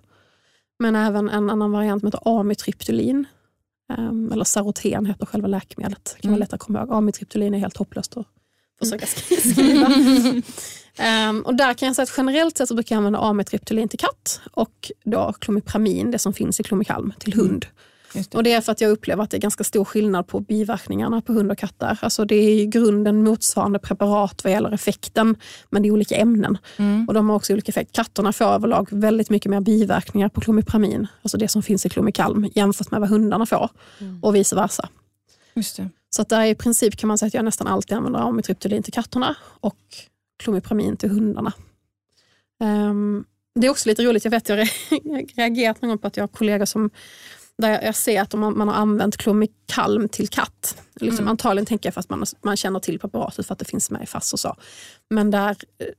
Men 0.81 0.97
även 0.97 1.29
en 1.29 1.51
annan 1.51 1.73
variant 1.73 2.01
som 2.01 2.07
heter 2.07 2.41
amitriptylin. 2.41 3.25
Um, 3.99 4.33
eller 4.33 4.45
Saroten 4.45 5.07
heter 5.07 5.27
själva 5.27 5.49
läkemedlet. 5.49 6.05
Det 6.17 6.23
kan 6.23 6.29
Mm. 6.29 6.33
vara 6.33 6.39
lätt 6.45 6.53
att 6.53 6.61
komma 6.61 6.79
ihåg. 6.79 6.93
Amitriptylin 6.93 7.55
är 7.55 7.59
helt 7.59 7.77
hopplöst 7.77 8.17
att 8.17 8.27
försöka 8.79 9.07
skriva. 9.07 9.87
Ehm, 10.99 11.43
och 11.43 11.55
där 11.55 11.75
kan 11.75 11.87
jag 11.87 11.97
säga 11.97 12.03
att 12.05 12.15
generellt 12.17 12.57
sett 12.59 12.69
så 12.69 12.75
brukar 12.75 12.95
jag 12.95 12.99
använda 12.99 13.19
amitriptylin 13.19 13.89
till 13.89 13.99
katt 13.99 14.41
och 14.53 14.91
då 15.05 15.33
klomipramin, 15.41 16.11
det 16.11 16.19
som 16.19 16.33
finns 16.33 16.61
i 16.61 16.63
klomikalm, 16.63 17.13
till 17.19 17.33
hund. 17.35 17.67
Just 17.67 17.71
det. 18.13 18.35
Och 18.35 18.43
det 18.43 18.53
är 18.53 18.61
för 18.61 18.73
att 18.73 18.81
jag 18.81 18.91
upplever 18.91 19.23
att 19.23 19.31
det 19.31 19.37
är 19.37 19.41
ganska 19.41 19.65
stor 19.65 19.85
skillnad 19.85 20.27
på 20.27 20.41
biverkningarna 20.41 21.21
på 21.21 21.33
hund 21.33 21.51
och 21.51 21.59
katter. 21.59 21.99
Alltså 22.03 22.25
det 22.25 22.35
är 22.35 22.51
i 22.51 22.67
grunden 22.67 23.25
motsvarande 23.25 23.79
preparat 23.79 24.45
vad 24.45 24.53
gäller 24.53 24.73
effekten, 24.73 25.37
men 25.71 25.83
det 25.83 25.89
är 25.89 25.93
olika 25.93 26.17
ämnen. 26.17 26.59
Mm. 26.77 27.09
Och 27.09 27.15
de 27.15 27.29
har 27.29 27.37
också 27.37 27.53
olika 27.53 27.71
effekt. 27.71 27.93
Katterna 27.93 28.33
får 28.33 28.45
överlag 28.45 28.89
väldigt 28.91 29.31
mycket 29.31 29.51
mer 29.51 29.61
biverkningar 29.61 30.29
på 30.29 30.41
klomipramin, 30.41 31.07
alltså 31.23 31.39
det 31.39 31.49
som 31.49 31.63
finns 31.63 31.87
i 31.87 31.89
klomikalm, 31.89 32.51
jämfört 32.55 32.91
med 32.91 33.01
vad 33.01 33.09
hundarna 33.09 33.47
får. 33.47 33.71
Och 34.23 34.35
vice 34.35 34.57
versa. 34.57 34.89
Just 35.55 35.77
det. 35.77 35.89
Så 36.11 36.23
att 36.23 36.29
där 36.29 36.45
i 36.45 36.55
princip 36.55 36.97
kan 36.97 37.09
man 37.09 37.19
säga 37.19 37.27
att 37.27 37.35
jag 37.35 37.45
nästan 37.45 37.67
alltid 37.67 37.97
använder 37.97 38.21
amitriptylin 38.21 38.83
till 38.83 38.93
katterna 38.93 39.37
och 39.61 39.77
klomipramin 40.43 40.97
till 40.97 41.11
hundarna. 41.11 41.53
Ehm, 42.61 43.25
det 43.55 43.67
är 43.67 43.71
också 43.71 43.89
lite 43.89 44.05
roligt, 44.05 44.25
jag 44.25 44.31
vet 44.31 44.49
jag 44.49 44.59
reagerat 45.37 45.83
någon 45.83 45.89
gång 45.89 45.99
på 45.99 46.07
att 46.07 46.17
jag 46.17 46.23
har 46.23 46.29
kollegor 46.29 46.65
som 46.65 46.91
där 47.61 47.83
jag- 47.83 47.97
ser 47.97 48.23
att 48.23 48.35
man, 48.35 48.59
man 48.59 48.69
har 48.69 48.75
använt 48.75 49.17
klomikalm 49.17 50.09
till 50.09 50.29
katt. 50.29 50.83
Liksom, 51.01 51.29
Antagligen 51.29 51.67
tänker 51.67 51.89
jag 51.95 51.99
att 52.01 52.11
man, 52.11 52.25
man 52.43 52.57
känner 52.57 52.81
till 52.81 52.99
preparatet 52.99 53.47
för 53.47 53.53
att 53.53 53.59
det 53.59 53.65
finns 53.65 53.91
med 53.91 54.03
i 54.03 54.07
FASS 54.07 54.33
och 54.33 54.41
så. 54.41 54.57
Men 55.11 55.31
där, 55.31 55.57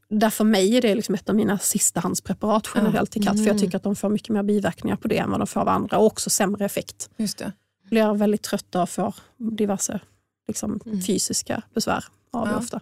där 0.09 0.29
för 0.29 0.43
mig 0.43 0.77
är 0.77 0.81
det 0.81 0.95
liksom 0.95 1.15
ett 1.15 1.29
av 1.29 1.35
mina 1.35 1.57
sistahandspreparat 1.59 2.67
generellt 2.75 3.11
till 3.11 3.23
katt. 3.25 3.37
För 3.37 3.45
jag 3.47 3.59
tycker 3.59 3.77
att 3.77 3.83
de 3.83 3.95
får 3.95 4.09
mycket 4.09 4.29
mer 4.29 4.43
biverkningar 4.43 4.95
på 4.95 5.07
det 5.07 5.17
än 5.17 5.31
vad 5.31 5.39
de 5.39 5.47
får 5.47 5.59
av 5.61 5.67
andra 5.69 5.97
och 5.97 6.05
också 6.05 6.29
sämre 6.29 6.65
effekt 6.65 7.09
Just 7.17 7.37
det. 7.37 7.51
blir 7.89 8.13
väldigt 8.13 8.41
trötta 8.41 8.81
och 8.81 8.89
får 8.89 9.15
diverse 9.37 9.99
liksom, 10.47 10.79
fysiska 11.07 11.61
besvär 11.73 12.05
av 12.31 12.45
det 12.47 12.51
Ja. 12.53 12.57
ofta. 12.57 12.79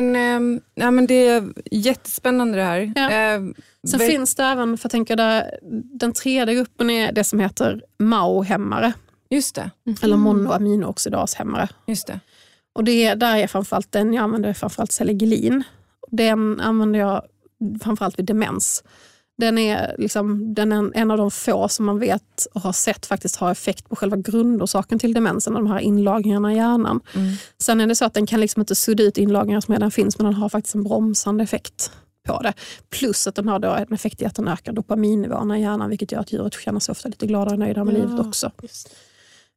Men, 0.00 0.16
ehm, 0.16 0.60
ja, 0.74 0.90
men 0.90 1.06
det 1.06 1.28
är 1.28 1.52
jättespännande 1.70 2.58
det 2.58 2.64
här. 2.64 2.92
Ja. 2.96 3.10
Ehm, 3.10 3.54
Sen 3.90 3.98
vet- 3.98 4.10
finns 4.10 4.34
det 4.34 4.42
även, 4.44 4.78
för 4.78 4.84
jag 4.86 4.90
tänker 4.90 5.16
där, 5.16 5.58
den 5.98 6.12
tredje 6.12 6.54
gruppen 6.54 6.90
är 6.90 7.12
det 7.12 7.24
som 7.24 7.40
heter 7.40 7.82
MAO-hämmare 7.98 8.92
Just 9.30 9.54
det. 9.54 9.70
eller 10.02 10.16
monoaminooxidashämmare. 10.16 11.68
Just 11.86 12.06
det. 12.06 12.20
Och 12.74 12.84
det, 12.84 13.14
där 13.14 13.36
är 13.36 13.46
framförallt 13.46 13.92
den 13.92 14.12
jag 14.14 14.22
använder 14.22 14.52
framförallt 14.52 14.92
Selegelin. 14.92 15.62
Den 16.10 16.60
använder 16.60 17.00
jag 17.00 17.22
framförallt 17.82 18.18
vid 18.18 18.26
demens. 18.26 18.84
Den 19.38 19.58
är, 19.58 19.94
liksom, 19.98 20.54
den 20.54 20.72
är 20.72 20.90
en 20.94 21.10
av 21.10 21.18
de 21.18 21.30
få 21.30 21.68
som 21.68 21.86
man 21.86 21.98
vet 21.98 22.46
och 22.54 22.60
har 22.60 22.72
sett 22.72 23.06
faktiskt 23.06 23.36
har 23.36 23.50
effekt 23.52 23.88
på 23.88 23.96
själva 23.96 24.16
grundorsaken 24.16 24.98
till 24.98 25.12
demensen, 25.14 25.54
de 25.54 25.66
här 25.66 25.78
inlagringarna 25.78 26.52
i 26.52 26.56
hjärnan. 26.56 27.00
Mm. 27.14 27.34
Sen 27.58 27.80
är 27.80 27.86
det 27.86 27.94
så 27.94 28.04
att 28.04 28.14
den 28.14 28.26
kan 28.26 28.40
liksom 28.40 28.60
inte 28.60 28.74
sudda 28.74 29.02
ut 29.02 29.18
inlagringar 29.18 29.60
som 29.60 29.74
redan 29.74 29.90
finns, 29.90 30.18
men 30.18 30.24
den 30.24 30.34
har 30.34 30.48
faktiskt 30.48 30.74
en 30.74 30.82
bromsande 30.82 31.44
effekt 31.44 31.92
på 32.28 32.42
det. 32.42 32.52
Plus 32.90 33.26
att 33.26 33.34
den 33.34 33.48
har 33.48 33.58
då 33.58 33.68
en 33.70 33.92
effekt 33.94 34.22
i 34.22 34.24
att 34.26 34.34
den 34.34 34.48
ökar 34.48 34.72
dopaminnivåerna 34.72 35.58
i 35.58 35.62
hjärnan, 35.62 35.90
vilket 35.90 36.12
gör 36.12 36.20
att 36.20 36.32
djuret 36.32 36.54
känner 36.54 36.80
sig 36.80 36.92
ofta 36.92 37.08
lite 37.08 37.26
gladare 37.26 37.52
och 37.52 37.58
nöjdare 37.58 37.84
med 37.84 37.94
Ja, 37.94 37.98
livet 37.98 38.26
också. 38.26 38.50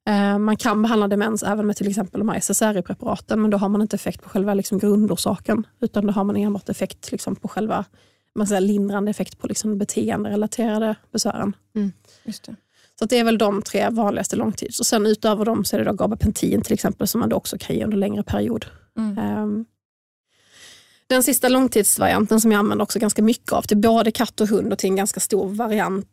Eh, 0.09 0.38
Man 0.39 0.57
kan 0.57 0.82
behandla 0.82 1.07
demens 1.07 1.43
även 1.43 1.67
med 1.67 1.76
till 1.76 1.88
exempel 1.88 2.19
de 2.19 2.30
här 2.30 2.38
SSRI-preparaten 2.38 3.41
men 3.41 3.51
då 3.51 3.57
har 3.57 3.69
man 3.69 3.82
inte 3.82 3.95
effekt 3.95 4.21
på 4.23 4.30
själva 4.30 4.53
liksom 4.53 4.80
grundorsaken 4.80 5.67
utan 5.82 6.05
då 6.05 6.13
har 6.13 6.23
man 6.23 6.36
enbart 6.36 6.69
effekt 6.69 7.11
liksom 7.11 7.36
på 7.36 7.47
själva 7.47 7.86
man 8.36 8.47
säger, 8.47 8.61
lindrande 8.61 9.11
effekt 9.11 9.39
på 9.39 9.47
liksom 9.47 9.77
beteenderelaterade 9.77 10.95
besvären. 11.11 11.55
Det. 12.23 12.55
Så 12.99 13.05
det 13.05 13.19
är 13.19 13.23
väl 13.23 13.38
de 13.38 13.61
tre 13.61 13.89
vanligaste 13.89 14.36
långtids. 14.36 14.79
Och 14.79 14.86
sen 14.86 15.05
utöver 15.05 15.45
dem 15.45 15.65
så 15.65 15.75
är 15.75 15.79
det 15.79 15.86
då 15.86 15.93
gabapentin 15.93 16.61
till 16.61 16.73
exempel 16.73 17.07
som 17.07 17.19
man 17.19 17.29
då 17.29 17.36
också 17.36 17.57
kan 17.59 17.75
ge 17.75 17.83
under 17.83 17.97
längre 17.97 18.23
period. 18.23 18.65
Mm. 18.97 19.17
Ehm, 19.17 19.65
Den 21.07 21.23
sista 21.23 21.49
långtidsvarianten 21.49 22.41
som 22.41 22.51
jag 22.51 22.59
använder 22.59 22.83
också 22.83 22.99
ganska 22.99 23.21
mycket 23.23 23.51
av 23.51 23.61
till 23.61 23.77
både 23.77 24.11
katt 24.11 24.41
och 24.41 24.47
hund 24.47 24.73
och 24.73 24.79
till 24.79 24.89
en 24.89 24.95
ganska 24.95 25.19
stor 25.19 25.47
variant, 25.49 26.07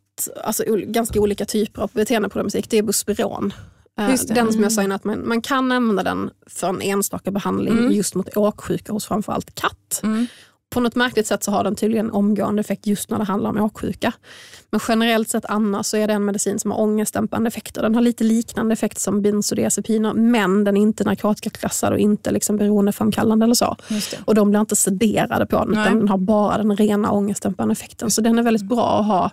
alltså 0.44 0.64
ganska 0.86 1.20
olika 1.20 1.44
typer 1.44 1.82
av 1.82 1.90
beteendeproblematik, 1.94 2.70
det 2.70 2.78
är 2.78 2.82
Buspiron. 2.82 3.52
Eh, 3.98 4.10
Just 4.10 4.28
det. 4.28 4.34
Den 4.34 4.52
som 4.52 4.62
jag 4.62 4.72
sa 4.72 4.82
innan, 4.82 4.96
att 4.96 5.04
man, 5.04 5.28
man 5.28 5.42
kan 5.42 5.72
använda 5.72 6.02
den 6.02 6.30
för 6.46 6.68
en 6.68 6.82
enstaka 6.82 7.30
behandling 7.30 7.78
Mm. 7.78 7.92
just 7.92 8.14
mot 8.14 8.36
åksjuka 8.36 8.92
hos 8.92 9.06
framförallt 9.06 9.54
katt. 9.54 10.00
Mm. 10.02 10.26
På 10.72 10.80
något 10.80 10.94
märkligt 10.94 11.26
sätt 11.26 11.44
så 11.44 11.50
har 11.50 11.64
den 11.64 11.76
tydligen 11.76 12.10
omgående 12.10 12.60
effekt 12.60 12.86
just 12.86 13.10
när 13.10 13.18
det 13.18 13.24
handlar 13.24 13.50
om 13.50 13.56
åksjuka. 13.60 14.12
Men 14.70 14.80
generellt 14.88 15.28
sett 15.28 15.44
annars 15.44 15.86
så 15.86 15.96
är 15.96 16.06
det 16.06 16.12
en 16.14 16.24
medicin 16.24 16.58
som 16.58 16.70
har 16.70 16.80
ångestdämpande 16.80 17.48
effekter. 17.48 17.82
Den 17.82 17.94
har 17.94 18.02
lite 18.02 18.24
liknande 18.24 18.72
effekt 18.72 18.98
som 18.98 19.22
bensodiazepiner 19.22 20.12
men 20.14 20.64
den 20.64 20.76
är 20.76 20.80
inte 20.80 21.04
narkotikaklassad 21.04 21.92
och 21.92 21.98
inte 21.98 22.30
liksom 22.30 22.56
beroendeframkallande 22.56 23.44
eller 23.44 23.54
så. 23.54 23.76
Och 24.24 24.34
de 24.34 24.50
blir 24.50 24.60
inte 24.60 24.76
sederade 24.76 25.46
på 25.46 25.56
den 25.58 25.68
Nej. 25.68 25.82
utan 25.86 25.98
den 25.98 26.08
har 26.08 26.18
bara 26.18 26.58
den 26.58 26.76
rena 26.76 27.10
ångestdämpande 27.10 27.72
effekten. 27.72 28.10
Så 28.10 28.20
den 28.20 28.38
är 28.38 28.42
väldigt 28.42 28.66
bra 28.68 29.00
att 29.00 29.06
ha 29.06 29.30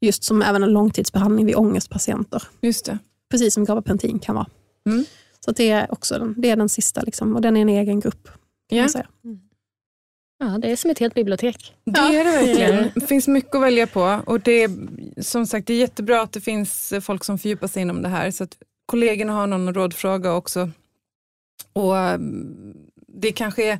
just 0.00 0.24
som 0.24 0.42
även 0.42 0.62
en 0.62 0.72
långtidsbehandling 0.72 1.46
vid 1.46 1.56
ångestpatienter. 1.56 2.42
Just 2.60 2.84
det. 2.86 2.98
Precis 3.30 3.54
som 3.54 3.64
gabapentin 3.64 4.18
kan 4.18 4.34
vara. 4.34 4.46
Mm. 4.86 5.04
Så 5.44 5.50
det 5.50 5.70
är 5.70 5.92
också 5.92 6.18
den, 6.18 6.34
det 6.36 6.50
är 6.50 6.56
den 6.56 6.68
sista 6.68 7.00
liksom, 7.02 7.34
och 7.36 7.40
den 7.42 7.56
är 7.56 7.60
en 7.62 7.68
egen 7.68 8.00
grupp. 8.00 8.24
Kan 8.68 8.78
Ja. 8.78 8.82
man 8.82 8.90
säga. 8.90 9.06
Ja, 10.38 10.58
det 10.58 10.70
är 10.70 10.76
som 10.76 10.90
ett 10.90 10.98
helt 10.98 11.14
bibliotek. 11.14 11.74
Det 11.84 11.98
är 11.98 12.24
det 12.24 12.30
verkligen. 12.30 12.90
Det 12.94 13.06
finns 13.06 13.28
mycket 13.28 13.54
att 13.54 13.62
välja 13.62 13.86
på. 13.86 14.20
Och 14.26 14.40
det 14.40 14.62
är, 14.62 14.70
som 15.22 15.46
sagt, 15.46 15.66
det 15.66 15.74
är 15.74 15.78
jättebra 15.78 16.22
att 16.22 16.32
det 16.32 16.40
finns 16.40 16.92
folk 17.02 17.24
som 17.24 17.38
fördjupar 17.38 17.66
sig 17.66 17.82
inom 17.82 18.02
det 18.02 18.08
här. 18.08 18.30
Så 18.30 18.44
att 18.44 18.56
kollegorna 18.86 19.32
har 19.32 19.46
någon 19.46 19.74
rådfråga 19.74 20.32
också. 20.32 20.70
Och 21.72 21.98
mm, 21.98 22.74
det 23.08 23.32
kanske 23.32 23.72
är 23.72 23.78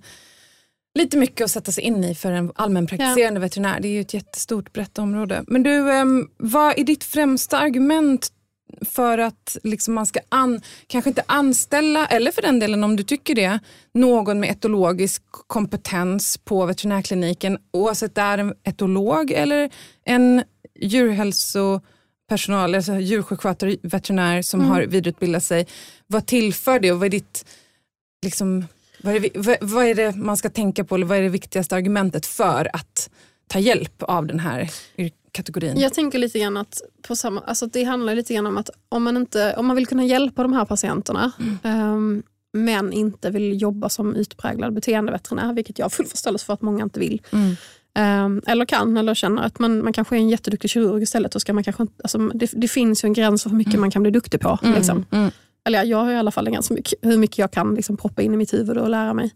lite 0.98 1.16
mycket 1.16 1.44
att 1.44 1.50
sätta 1.50 1.72
sig 1.72 1.84
in 1.84 2.04
i 2.04 2.14
för 2.14 2.32
en 2.32 2.52
allmänpraktiserande 2.54 3.40
veterinär. 3.40 3.80
Det 3.80 3.88
är 3.88 3.92
ju 3.92 4.00
ett 4.00 4.14
jättestort 4.14 4.72
brett 4.72 4.98
område. 4.98 5.44
Men 5.46 5.62
du, 5.62 5.92
em, 5.92 6.30
vad 6.36 6.78
är 6.78 6.84
ditt 6.84 7.04
främsta 7.04 7.58
argument 7.58 8.32
för 8.80 9.18
att 9.18 9.56
liksom 9.62 9.94
man 9.94 10.06
ska 10.06 10.20
an, 10.28 10.60
kanske 10.86 11.10
inte 11.10 11.22
anställa, 11.26 12.06
eller 12.06 12.30
för 12.30 12.42
den 12.42 12.58
delen 12.58 12.84
om 12.84 12.96
du 12.96 13.02
tycker 13.02 13.34
det, 13.34 13.58
någon 13.94 14.40
med 14.40 14.50
etologisk 14.50 15.22
kompetens 15.30 16.38
på 16.38 16.66
veterinärkliniken, 16.66 17.58
oavsett 17.70 18.14
det 18.14 18.20
är 18.20 18.38
en 18.38 18.54
etolog 18.64 19.30
eller 19.30 19.70
en 20.04 20.42
djurhälsopersonal, 20.80 22.74
alltså 22.74 22.94
djursjukskötare, 22.94 23.76
veterinär 23.82 24.42
som 24.42 24.60
har 24.60 24.82
vidareutbildat 24.82 25.44
sig. 25.44 25.66
Vad 26.06 26.26
tillför 26.26 26.80
det 26.80 26.92
och 26.92 26.98
vad 26.98 27.06
är 27.06 27.10
ditt, 27.10 27.44
liksom, 28.24 28.64
vad 29.02 29.14
är, 29.14 29.20
det, 29.20 29.30
vad, 29.34 29.56
vad 29.60 29.86
är 29.86 29.94
det 29.94 30.16
man 30.16 30.36
ska 30.36 30.50
tänka 30.50 30.84
på 30.84 30.94
eller 30.94 31.06
vad 31.06 31.18
är 31.18 31.22
det 31.22 31.28
viktigaste 31.28 31.76
argumentet 31.76 32.26
för 32.26 32.70
att 32.72 33.10
ta 33.48 33.58
hjälp 33.58 34.02
av 34.02 34.26
den 34.26 34.40
här 34.40 34.70
kategorin? 35.32 35.80
Jag 35.80 35.94
tänker 35.94 36.18
lite 36.18 36.38
grann 36.38 36.56
att 36.56 36.82
på 37.02 37.16
samma, 37.16 37.40
alltså 37.40 37.66
det 37.66 37.84
handlar 37.84 38.14
lite 38.14 38.34
grann 38.34 38.46
om 38.46 38.56
att 38.56 38.70
om 38.88 39.02
man, 39.02 39.16
inte, 39.16 39.54
om 39.56 39.66
man 39.66 39.76
vill 39.76 39.86
kunna 39.86 40.04
hjälpa 40.04 40.42
de 40.42 40.52
här 40.52 40.64
patienterna 40.64 41.32
ehm, 41.62 42.22
men 42.52 42.92
inte 42.92 43.30
vill 43.30 43.62
jobba 43.62 43.88
som 43.88 44.14
utpräglad 44.14 44.72
beteendeveterinär, 44.74 45.52
vilket 45.52 45.78
jag 45.78 45.84
har 45.84 45.90
full 45.90 46.06
förståelse 46.06 46.46
för 46.46 46.52
att 46.52 46.62
många 46.62 46.84
inte 46.84 47.00
vill. 47.00 47.22
Mm. 47.32 47.56
ehm, 47.94 48.42
eller 48.46 48.64
kan, 48.64 48.96
eller 48.96 49.14
känner 49.14 49.42
att 49.42 49.58
man, 49.58 49.84
man 49.84 49.92
kanske 49.92 50.16
är 50.16 50.18
en 50.18 50.28
jätteduktig 50.28 50.70
kirurg 50.70 51.02
istället. 51.02 51.40
Ska 51.40 51.52
man 51.52 51.64
kanske, 51.64 51.86
alltså 52.02 52.18
det, 52.18 52.50
det 52.52 52.68
finns 52.68 53.04
ju 53.04 53.06
en 53.06 53.12
gräns 53.12 53.42
för 53.42 53.50
hur 53.50 53.56
mycket 53.56 53.80
man 53.80 53.90
kan 53.90 54.02
bli 54.02 54.10
duktig 54.10 54.40
på. 54.40 54.58
Liksom. 54.62 55.04
Mm. 55.10 55.30
Eller 55.64 55.78
ja, 55.78 55.84
jag 55.84 55.98
har 56.04 56.12
i 56.12 56.16
alla 56.16 56.30
fall 56.30 56.46
en 56.46 56.52
gräns 56.52 56.68
för 56.68 56.78
hur 57.02 57.18
mycket 57.18 57.38
jag 57.38 57.50
kan 57.50 57.74
liksom 57.74 57.96
proppa 57.96 58.22
in 58.22 58.34
i 58.34 58.36
mitt 58.36 58.54
huvud 58.54 58.78
och 58.78 58.90
lära 58.90 59.14
mig. 59.14 59.34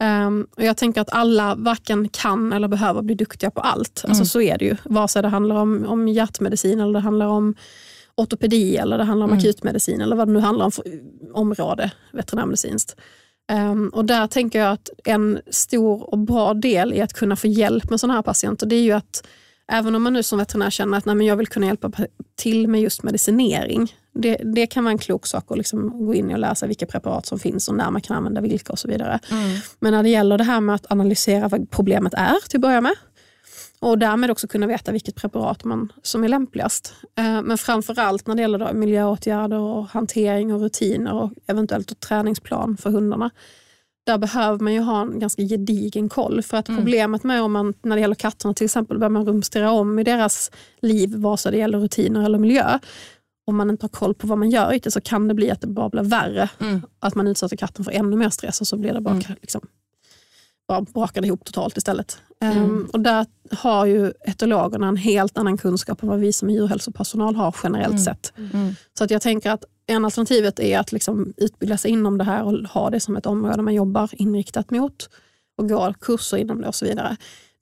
Ehm, 0.00 0.46
och 0.56 0.62
jag 0.62 0.76
tänker 0.76 1.00
att 1.00 1.12
alla 1.12 1.54
varken 1.54 2.08
kan 2.08 2.52
eller 2.52 2.68
behöver 2.68 3.02
bli 3.02 3.14
duktiga 3.14 3.50
på 3.50 3.60
allt. 3.60 4.04
Alltså 4.08 4.24
så 4.24 4.40
är 4.40 4.58
det 4.58 4.64
ju. 4.64 4.76
Vare 4.84 5.08
sig 5.08 5.22
det 5.22 5.28
handlar 5.28 5.56
om, 5.56 5.84
om 5.86 6.08
hjärtmedicin 6.08 6.80
eller 6.80 6.92
det 6.92 7.00
handlar 7.00 7.26
om 7.26 7.54
ortopedi 8.14 8.76
eller 8.76 8.98
det 8.98 9.04
handlar 9.04 9.26
om 9.26 9.32
akutmedicin 9.38 10.00
eller 10.00 10.16
vad 10.16 10.28
det 10.28 10.32
nu 10.32 10.40
handlar 10.40 10.64
om 10.64 10.72
för 10.72 10.84
område 11.32 11.90
veterinärmedicinskt. 12.12 12.96
Ehm, 13.52 13.88
och 13.88 14.04
där 14.04 14.26
tänker 14.26 14.58
jag 14.58 14.72
att 14.72 14.90
en 15.04 15.38
stor 15.50 16.10
och 16.10 16.18
bra 16.18 16.54
del 16.54 16.92
i 16.94 17.00
att 17.00 17.12
kunna 17.12 17.36
få 17.36 17.46
hjälp 17.46 17.90
med 17.90 18.00
sådana 18.00 18.14
här 18.14 18.22
patienter 18.22 18.66
det 18.66 18.76
är 18.76 18.82
ju 18.82 18.92
att 18.92 19.26
även 19.72 19.94
om 19.94 20.02
man 20.02 20.12
nu 20.12 20.22
som 20.22 20.38
veterinär 20.38 20.70
känner 20.70 20.98
att 20.98 21.04
nej, 21.04 21.14
men 21.14 21.26
jag 21.26 21.36
vill 21.36 21.46
kunna 21.46 21.66
hjälpa 21.66 21.90
pa- 21.90 22.06
till 22.36 22.68
med 22.68 22.80
just 22.80 23.02
medicinering. 23.02 23.92
Det, 24.16 24.36
det 24.54 24.66
kan 24.66 24.84
vara 24.84 24.92
en 24.92 24.98
klok 24.98 25.26
sak 25.26 25.44
att 25.48 25.58
liksom 25.58 26.06
gå 26.06 26.14
in 26.14 26.44
och 26.44 26.58
sig 26.58 26.68
vilka 26.68 26.86
preparat 26.86 27.26
som 27.26 27.38
finns 27.38 27.68
och 27.68 27.74
när 27.74 27.90
man 27.90 28.00
kan 28.02 28.16
använda 28.16 28.40
vilka 28.40 28.72
och 28.72 28.78
så 28.78 28.88
vidare. 28.88 29.18
Men 29.80 29.92
när 29.92 30.02
det 30.02 30.08
gäller 30.08 30.38
det 30.38 30.44
här 30.44 30.60
med 30.60 30.74
att 30.74 30.90
analysera 30.92 31.48
vad 31.48 31.70
problemet 31.70 32.14
är 32.14 32.48
till 32.48 32.56
att 32.58 32.62
börja 32.62 32.80
med 32.80 32.94
och 33.80 33.98
därmed 33.98 34.30
också 34.30 34.48
kunna 34.48 34.66
veta 34.66 34.92
vilket 34.92 35.14
preparat 35.14 35.64
man, 35.64 35.92
som 36.02 36.24
är 36.24 36.28
lämpligast. 36.28 36.94
Eh, 37.18 37.42
Men 37.42 37.58
framförallt 37.58 38.26
när 38.26 38.34
det 38.34 38.42
gäller 38.42 38.58
då 38.58 38.72
miljöåtgärder 38.72 39.58
och 39.58 39.86
hantering 39.86 40.54
och 40.54 40.60
rutiner 40.60 41.14
och 41.14 41.32
eventuellt 41.46 42.00
träningsplan 42.00 42.76
för 42.76 42.90
hundarna. 42.90 43.30
Där 44.06 44.18
behöver 44.18 44.58
man 44.58 44.74
ju 44.74 44.80
ha 44.80 45.02
en 45.02 45.18
ganska 45.18 45.42
gedigen 45.42 46.08
koll. 46.08 46.42
För 46.42 46.56
att 46.56 46.66
problemet 46.66 47.24
med 47.24 47.42
om 47.42 47.52
man, 47.52 47.74
när 47.82 47.96
det 47.96 48.00
gäller 48.00 48.14
katterna 48.14 48.54
till 48.54 48.64
exempel, 48.64 48.98
börjar 48.98 49.10
man 49.10 49.26
rumstera 49.26 49.70
om 49.70 49.98
i 49.98 50.04
deras 50.04 50.50
liv, 50.80 51.14
vare 51.16 51.36
sig 51.36 51.52
det 51.52 51.58
gäller 51.58 51.78
rutiner 51.78 52.24
eller 52.24 52.38
miljö. 52.38 52.78
Om 53.48 53.56
man 53.56 53.70
inte 53.70 53.84
har 53.84 53.88
koll 53.88 54.14
på 54.14 54.26
vad 54.26 54.38
man 54.38 54.50
gör 54.50 54.90
så 54.90 55.00
kan 55.00 55.28
det 55.28 55.34
bli 55.34 55.50
att 55.50 55.60
det 55.60 55.66
bara 55.66 55.88
blir 55.88 56.02
värre. 56.02 56.48
Att 56.98 57.14
man 57.14 57.26
utsätter 57.26 57.56
katten 57.56 57.84
för 57.84 57.92
ännu 57.92 58.16
mer 58.16 58.30
stress 58.30 58.60
och 58.60 58.66
så 58.66 58.76
blir 58.76 58.92
det 58.92 59.00
bara, 59.00 59.14
liksom, 59.40 59.60
bara 60.68 60.80
brakar 60.80 61.20
det 61.20 61.26
ihop 61.26 61.44
totalt 61.44 61.76
istället. 61.76 62.18
Ehm, 62.40 62.88
och 62.92 63.00
där 63.00 63.26
har 63.50 63.86
ju 63.86 64.12
etologerna 64.20 64.88
en 64.88 64.96
helt 64.96 65.38
annan 65.38 65.58
kunskap 65.58 66.02
än 66.02 66.08
vad 66.08 66.18
vi 66.20 66.32
som 66.32 66.50
djurhälsopersonal 66.50 67.34
har 67.36 67.56
generellt 67.62 68.04
sett. 68.04 68.32
Så 68.98 69.04
att 69.04 69.10
jag 69.10 69.22
tänker 69.22 69.50
att 69.50 69.64
en 69.86 70.04
alternativet 70.04 70.60
är 70.60 70.78
att 70.78 70.92
liksom 70.92 71.32
utbilda 71.36 71.76
sig 71.76 71.90
inom 71.90 72.18
det 72.18 72.24
här 72.24 72.42
och 72.42 72.52
ha 72.52 72.90
det 72.90 73.00
som 73.00 73.16
ett 73.16 73.26
område 73.26 73.62
man 73.62 73.74
jobbar 73.74 74.10
inriktat 74.12 74.70
mot 74.70 75.08
och 75.58 75.68
går 75.68 75.94
kurser 76.00 76.36
inom 76.36 76.60
det 76.60 76.68
och 76.68 76.74
så 76.74 76.84
vidare. 76.84 77.16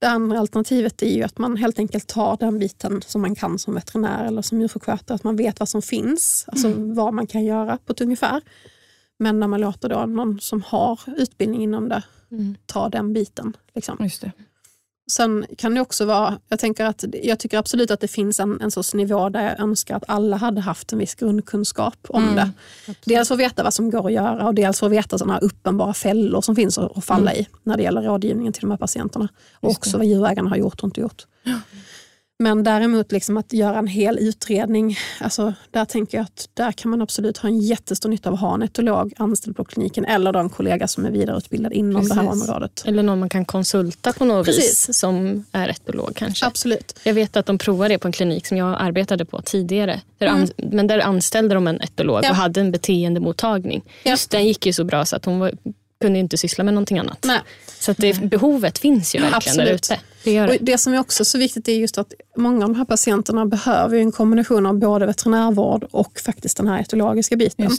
Det 0.05 0.11
andra 0.11 0.39
alternativet 0.39 1.03
är 1.03 1.17
ju 1.17 1.23
att 1.23 1.39
man 1.39 1.57
helt 1.57 1.79
enkelt 1.79 2.07
tar 2.07 2.37
den 2.37 2.59
biten 2.59 3.03
som 3.03 3.23
man 3.23 3.35
kan 3.35 3.59
som 3.59 3.75
veterinär 3.75 4.25
eller 4.25 4.43
som 4.43 4.61
djursjukskötare, 4.61 5.15
att 5.15 5.25
man 5.25 5.37
vet 5.37 5.61
vad 5.61 5.69
som 5.69 5.83
finns, 5.83 6.45
alltså 6.49 6.73
vad 6.77 7.15
man 7.15 7.27
kan 7.27 7.45
göra 7.45 7.79
på 7.79 7.93
ett 7.93 8.01
ungefär. 8.01 8.43
Men 9.19 9.41
när 9.41 9.49
man 9.49 9.61
låter 9.61 9.89
då 9.89 10.07
någon 10.07 10.41
som 10.41 10.63
har 10.63 11.01
utbildning 11.17 11.63
inom 11.63 11.89
det 11.89 12.03
ta 12.67 12.89
den 12.89 13.13
biten. 13.13 13.57
Liksom. 13.75 13.97
Just 14.01 14.21
det. 14.21 14.33
Sen 15.11 15.47
kan 15.59 15.75
det 15.75 15.81
också 15.81 16.05
vara, 16.05 16.39
jag, 16.49 16.59
tänker 16.59 16.85
att, 16.85 17.05
jag 17.23 17.39
tycker 17.39 17.59
absolut 17.59 17.91
att 17.91 18.01
det 18.01 18.09
finns 18.09 18.41
en, 18.41 18.61
en 18.61 18.71
sorts 18.71 18.95
nivå 18.95 19.29
där 19.29 19.43
jag 19.43 19.61
önskar 19.61 19.97
att 19.97 20.05
alla 20.09 20.37
hade 20.37 20.61
haft 20.61 20.93
en 20.93 20.99
viss 20.99 21.15
grundkunskap 21.15 21.97
om 22.09 22.35
det. 22.37 22.51
Dels 23.05 23.29
för 23.29 23.35
att 23.35 23.41
veta 23.41 23.63
vad 23.63 23.75
som 23.75 23.91
går 23.91 24.07
att 24.07 24.13
göra 24.13 24.47
och 24.47 24.55
dels 24.55 24.81
för 24.81 24.87
att 24.87 24.93
veta 24.93 25.19
sådana 25.19 25.33
här 25.33 25.45
uppenbara 25.45 25.95
fällor 25.95 26.41
som 26.41 26.57
finns 26.57 26.79
att, 26.79 27.05
falla 27.05 27.35
i 27.35 27.49
när 27.63 27.77
det 27.77 27.83
gäller 27.83 28.03
rådgivningen 28.03 28.53
till 28.53 28.61
de 28.61 28.71
här 28.71 28.79
patienterna. 28.79 29.29
Och 29.61 29.71
också 29.71 29.99
vad 29.99 30.07
djurägarna 30.07 30.49
har 30.49 30.57
gjort 30.57 30.81
och 30.81 30.85
inte 30.85 31.01
gjort. 31.01 31.27
Men 32.45 32.65
däremot 32.65 33.13
liksom 33.13 33.37
att 33.37 33.53
göra 33.53 33.79
en 33.79 33.87
hel 33.87 34.19
utredning, 34.19 34.99
alltså 35.21 35.55
där 35.71 35.85
tänker 35.85 36.19
jag 36.19 36.25
att 36.25 36.49
där 36.55 36.73
kan 36.73 36.91
man 36.91 37.03
absolut 37.03 37.39
ha 37.39 37.49
en 37.49 37.61
jättestor 37.61 38.09
nytta 38.09 38.29
av 38.29 38.35
att 38.35 38.41
ha 38.41 38.55
en 38.55 38.63
etolog 38.63 39.13
anställd 39.17 39.57
på 39.57 39.65
kliniken 39.65 40.05
eller 40.05 40.33
då 40.33 40.39
en 40.39 40.51
kollega 40.51 40.89
som 40.89 41.07
är 41.07 41.11
vidareutbildad 41.11 41.73
inom 41.73 42.09
det 42.09 42.15
här 42.15 42.27
Precis. 42.27 42.43
området. 42.49 42.83
Eller 42.87 43.03
någon 43.03 43.19
man 43.21 43.29
kan 43.29 43.45
konsulta 43.45 44.13
på 44.13 44.25
något 44.25 44.47
Precis. 44.47 44.89
vis 44.89 44.99
som 44.99 45.45
är 45.53 45.69
etolog 45.69 46.13
kanske. 46.17 46.47
Absolut. 46.47 46.99
Jag 47.05 47.15
vet 47.15 47.37
att 47.37 47.47
de 47.47 47.59
provade 47.59 47.95
det 47.95 47.99
på 47.99 48.09
en 48.09 48.13
klinik 48.13 48.47
som 48.47 48.57
jag 48.57 48.77
arbetade 48.81 49.25
på 49.25 49.43
tidigare. 49.43 50.01
Där 50.19 50.27
an- 50.27 50.49
Men 50.57 50.87
där 50.87 50.99
anställde 50.99 51.55
de 51.55 51.67
en 51.67 51.81
etolog 51.81 52.21
Ja. 52.25 52.31
och 52.31 52.37
hade 52.37 52.61
en 52.61 52.73
beteendemottagning. 52.73 53.83
Ja. 54.03 54.11
Just 54.11 54.31
den 54.31 54.47
gick 54.47 54.67
ju 54.67 54.73
så 54.73 54.85
bra 54.85 55.05
så 55.05 55.17
att 55.17 55.25
hon 55.25 55.39
var, 55.39 55.53
kunde 56.01 56.19
inte 56.19 56.37
syssla 56.39 56.65
med 56.65 56.75
någonting 56.75 56.99
annat. 56.99 57.25
Nej. 57.25 57.41
Så 57.81 57.91
att 57.91 57.97
det, 57.97 58.21
behovet 58.23 58.79
finns 58.79 59.15
ju 59.15 59.19
verkligen 59.19 59.37
Absolut. 59.37 59.67
där 59.89 59.95
ute. 59.97 60.01
Det 60.25 60.33
gör 60.33 60.47
Och 60.47 60.53
det. 60.53 60.59
det 60.61 60.79
som 60.79 60.95
är 60.95 61.01
också 61.01 61.25
så 61.25 61.39
viktigt 61.39 61.69
är 61.69 61.73
just 61.73 61.99
att 61.99 62.13
många 62.37 62.65
av 62.65 62.73
de 62.73 62.79
här 62.79 62.85
patienterna 62.85 63.47
behöver 63.47 63.99
en 63.99 64.13
kombination 64.13 64.67
av 64.67 64.79
både 64.79 65.07
veterinärvård 65.07 65.87
och 65.91 66.21
faktiskt 66.21 66.57
den 66.57 66.69
här 66.69 66.81
etologiska 66.81 67.37
biten. 67.37 67.71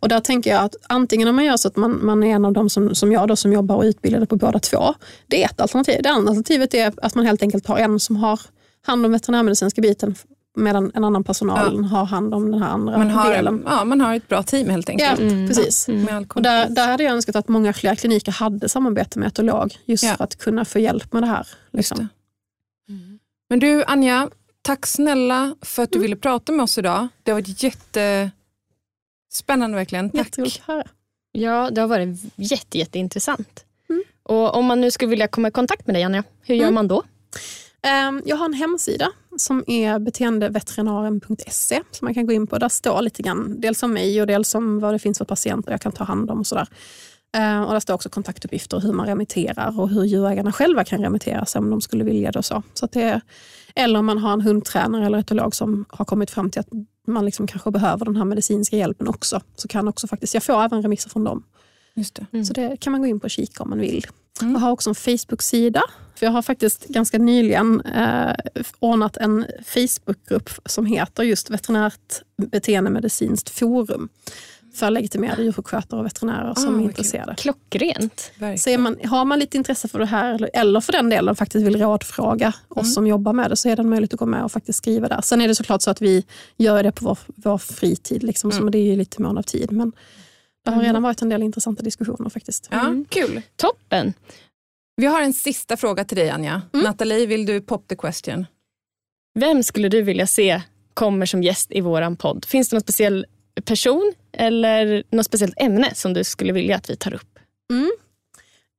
Och 0.00 0.08
där 0.08 0.20
tänker 0.20 0.50
jag 0.50 0.64
att 0.64 0.76
antingen 0.88 1.28
om 1.28 1.36
man 1.36 1.44
gör 1.44 1.56
så 1.56 1.68
att 1.68 1.76
man, 1.76 2.06
man 2.06 2.22
är 2.22 2.34
en 2.34 2.44
av 2.44 2.52
dem 2.52 2.70
som, 2.70 2.94
som 2.94 3.12
jag 3.12 3.28
då, 3.28 3.36
som 3.36 3.52
jobbar 3.52 3.76
och 3.76 3.82
utbildade 3.82 4.26
på 4.26 4.36
båda 4.36 4.58
två. 4.58 4.94
Det 5.26 5.42
är 5.42 5.46
ett 5.46 5.60
alternativ. 5.60 6.00
Det 6.02 6.08
andra 6.08 6.30
alternativet 6.30 6.74
är 6.74 6.92
att 7.02 7.14
man 7.14 7.26
helt 7.26 7.42
enkelt 7.42 7.66
har 7.66 7.78
en 7.78 8.00
som 8.00 8.16
har 8.16 8.40
hand 8.86 9.06
om 9.06 9.12
veterinärmedicinska 9.12 9.80
biten 9.80 10.14
medan 10.56 10.92
en 10.94 11.04
annan 11.04 11.24
personal 11.24 11.84
har 11.84 12.04
hand 12.04 12.34
om 12.34 12.50
den 12.50 12.62
här 12.62 12.70
andra 12.70 12.98
Man 12.98 13.10
har, 13.10 13.30
delen. 13.32 13.62
ja, 13.66 13.84
man 13.84 14.00
har 14.00 14.14
ett 14.14 14.28
bra 14.28 14.42
team 14.42 14.68
helt 14.70 14.88
Ja, 14.88 14.92
enkelt. 15.10 15.48
precis. 15.48 15.88
Med 15.88 16.14
all 16.16 16.26
Och 16.34 16.42
där, 16.42 16.68
där 16.68 16.88
hade 16.88 17.04
jag 17.04 17.12
önskat 17.12 17.36
att 17.36 17.48
många 17.48 17.72
fler 17.72 17.94
kliniker 17.94 18.32
hade 18.32 18.68
samarbete 18.68 19.18
med 19.18 19.28
etolog 19.28 19.76
just 19.84 20.04
Ja. 20.04 20.14
för 20.16 20.24
att 20.24 20.36
kunna 20.38 20.64
få 20.64 20.78
hjälp 20.78 21.12
med 21.12 21.22
det 21.22 21.26
här. 21.26 21.46
Liksom. 21.72 21.98
det. 21.98 22.06
Men 23.50 23.58
du 23.58 23.84
Anja, 23.84 24.30
tack 24.62 24.86
snälla 24.86 25.54
för 25.62 25.82
att 25.82 25.92
du 25.92 25.98
ville 25.98 26.16
prata 26.16 26.52
med 26.52 26.62
oss 26.62 26.78
idag. 26.78 27.08
Det 27.22 27.30
har 27.30 27.40
varit 27.40 27.62
jättespännande 27.62 29.76
verkligen. 29.76 30.10
Tack. 30.10 30.18
Jätteroligt 30.26 30.60
att 30.60 30.66
höra. 30.66 30.84
Ja, 31.32 31.70
det 31.70 31.80
har 31.80 31.88
varit 31.88 32.18
jätte, 32.36 32.78
jätteintressant. 32.78 33.64
Mm. 33.88 34.02
Och 34.22 34.56
om 34.56 34.64
man 34.64 34.80
nu 34.80 34.90
skulle 34.90 35.10
vilja 35.10 35.28
komma 35.28 35.48
i 35.48 35.50
kontakt 35.50 35.86
med 35.86 35.96
dig, 35.96 36.02
Anja, 36.02 36.24
hur 36.42 36.54
gör 36.54 36.62
Mm. 36.62 36.74
man 36.74 36.88
då? 36.88 37.02
Ehm, 37.84 38.22
jag 38.24 38.36
har 38.36 38.44
en 38.44 38.54
hemsida 38.54 39.10
som 39.36 39.64
är 39.66 39.98
beteendeveterinaren.se 39.98 41.80
som 41.90 42.04
man 42.06 42.14
kan 42.14 42.26
gå 42.26 42.32
in 42.32 42.46
på. 42.46 42.58
Där 42.58 42.68
står 42.68 43.02
lite 43.02 43.22
grann 43.22 43.60
dels 43.60 43.82
om 43.82 43.92
mig 43.92 44.20
och 44.20 44.26
dels 44.26 44.54
om 44.54 44.80
vad 44.80 44.94
det 44.94 44.98
finns 44.98 45.18
för 45.18 45.24
patienter 45.24 45.70
jag 45.70 45.80
kan 45.80 45.92
ta 45.92 46.04
hand 46.04 46.30
om. 46.30 46.40
Och 46.40 46.46
sådär. 46.46 46.68
Ehm, 47.36 47.64
och 47.64 47.72
där 47.72 47.80
står 47.80 47.94
också 47.94 48.08
kontaktuppgifter 48.08 48.80
hur 48.80 48.92
man 48.92 49.06
remitterar 49.06 49.80
och 49.80 49.88
hur 49.88 50.04
djurägarna 50.04 50.52
själva 50.52 50.84
kan 50.84 51.02
remittera 51.02 51.44
sig 51.44 51.58
om 51.58 51.70
de 51.70 51.80
skulle 51.80 52.04
vilja 52.04 52.30
det. 52.30 52.38
Och 52.38 52.44
så. 52.44 52.62
Så 52.74 52.84
att 52.84 52.92
det 52.92 53.02
är, 53.02 53.20
eller 53.74 53.98
om 53.98 54.06
man 54.06 54.18
har 54.18 54.32
en 54.32 54.40
hundtränare 54.40 55.06
eller 55.06 55.18
etolog 55.18 55.54
som 55.54 55.84
har 55.88 56.04
kommit 56.04 56.30
fram 56.30 56.50
till 56.50 56.60
att 56.60 56.68
man 57.06 57.24
liksom 57.24 57.46
kanske 57.46 57.70
behöver 57.70 58.04
den 58.04 58.16
här 58.16 58.24
medicinska 58.24 58.76
hjälpen 58.76 59.08
också. 59.08 59.40
Så 59.56 59.68
kan 59.68 59.88
också 59.88 60.06
faktiskt, 60.06 60.34
jag 60.34 60.42
får 60.42 60.62
även 60.62 60.82
remisser 60.82 61.10
från 61.10 61.24
dem. 61.24 61.42
Just 61.94 62.14
det. 62.14 62.26
Mm. 62.32 62.44
Så 62.44 62.52
det 62.52 62.76
kan 62.80 62.90
man 62.92 63.00
gå 63.00 63.06
in 63.06 63.20
på 63.20 63.24
och 63.24 63.30
kika 63.30 63.62
om 63.62 63.70
man 63.70 63.78
vill. 63.80 64.06
Mm. 64.42 64.52
Jag 64.52 64.60
har 64.60 64.70
också 64.70 64.90
en 64.90 64.94
Facebook-sida. 64.94 65.82
För 66.14 66.26
jag 66.26 66.32
har 66.32 66.42
faktiskt 66.42 66.86
ganska 66.88 67.18
nyligen 67.18 67.80
eh, 67.80 68.30
ordnat 68.78 69.16
en 69.16 69.44
Facebook-grupp 69.64 70.50
som 70.66 70.86
heter 70.86 71.22
just 71.22 71.50
Veterinärt 71.50 72.22
beteendemedicinskt 72.36 73.50
forum 73.50 74.08
för 74.74 74.90
legitimerade 74.90 75.42
djursjukskötare 75.44 76.00
och 76.00 76.06
veterinärer 76.06 76.54
som 76.54 76.64
Ah, 76.64 76.68
är 76.68 76.72
vad 76.72 76.82
intresserade. 76.82 77.34
Klockrent. 77.34 78.32
Så 78.58 78.70
är 78.70 78.78
man, 78.78 78.96
har 79.04 79.24
man 79.24 79.38
lite 79.38 79.56
intresse 79.56 79.88
för 79.88 79.98
det 79.98 80.06
här, 80.06 80.34
eller, 80.34 80.50
eller 80.54 80.80
för 80.80 80.92
den 80.92 81.10
delen 81.10 81.36
faktiskt 81.36 81.66
vill 81.66 81.76
rådfråga 81.76 82.52
oss 82.68 82.76
Mm. 82.76 82.84
som 82.92 83.06
jobbar 83.06 83.32
med 83.32 83.50
det, 83.50 83.56
så 83.56 83.68
är 83.68 83.76
det 83.76 83.82
en 83.82 83.88
möjlighet 83.88 84.14
att 84.14 84.18
gå 84.20 84.26
med 84.26 84.44
och 84.44 84.52
faktiskt 84.52 84.78
skriva 84.78 85.08
där. 85.08 85.20
Sen 85.20 85.40
är 85.40 85.48
det 85.48 85.54
såklart 85.54 85.82
så 85.82 85.90
att 85.90 86.02
vi 86.02 86.24
gör 86.56 86.82
det 86.82 86.92
på 86.92 87.04
vår, 87.04 87.18
vår 87.26 87.58
fritid, 87.58 88.22
liksom, 88.22 88.50
Mm. 88.50 88.62
så 88.62 88.68
det 88.68 88.78
är 88.78 88.82
ju 88.84 88.96
lite 88.96 89.22
mån 89.22 89.38
av 89.38 89.42
tid. 89.42 89.72
Men 89.72 89.92
det 90.64 90.70
har 90.70 90.76
Mm. 90.76 90.86
redan 90.86 91.02
varit 91.02 91.22
en 91.22 91.28
del 91.28 91.42
intressanta 91.42 91.82
diskussioner 91.82 92.30
faktiskt. 92.30 92.68
Ja, 92.70 92.80
Mm. 92.80 93.04
Kul. 93.08 93.42
Toppen. 93.56 94.12
Vi 94.96 95.06
har 95.06 95.22
en 95.22 95.32
sista 95.32 95.76
fråga 95.76 96.04
till 96.04 96.16
dig 96.16 96.30
Anja. 96.30 96.62
Mm. 96.72 96.84
Nathalie, 96.84 97.26
vill 97.26 97.46
du 97.46 97.60
pop 97.60 97.88
the 97.88 97.96
question? 97.96 98.46
Vem 99.38 99.62
skulle 99.62 99.88
du 99.88 100.02
vilja 100.02 100.26
se 100.26 100.62
kommer 100.94 101.26
som 101.26 101.42
gäst 101.42 101.72
i 101.72 101.80
våran 101.80 102.16
podd? 102.16 102.44
Finns 102.44 102.68
det 102.68 102.76
någon 102.76 102.80
speciell 102.80 103.26
person 103.64 104.12
eller 104.32 105.02
något 105.10 105.26
speciellt 105.26 105.54
ämne 105.60 105.94
som 105.94 106.12
du 106.14 106.24
skulle 106.24 106.52
vilja 106.52 106.76
att 106.76 106.90
vi 106.90 106.96
tar 106.96 107.14
upp? 107.14 107.38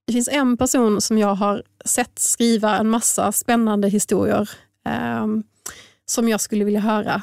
Det 0.07 0.13
finns 0.13 0.27
en 0.31 0.57
person 0.57 1.01
som 1.01 1.17
jag 1.17 1.35
har 1.35 1.63
sett 1.85 2.19
skriva 2.19 2.77
en 2.77 2.89
massa 2.89 3.31
spännande 3.31 3.87
historier 3.89 4.49
ehm, 4.85 5.43
som 6.05 6.29
jag 6.29 6.41
skulle 6.41 6.65
vilja 6.65 6.79
höra 6.79 7.21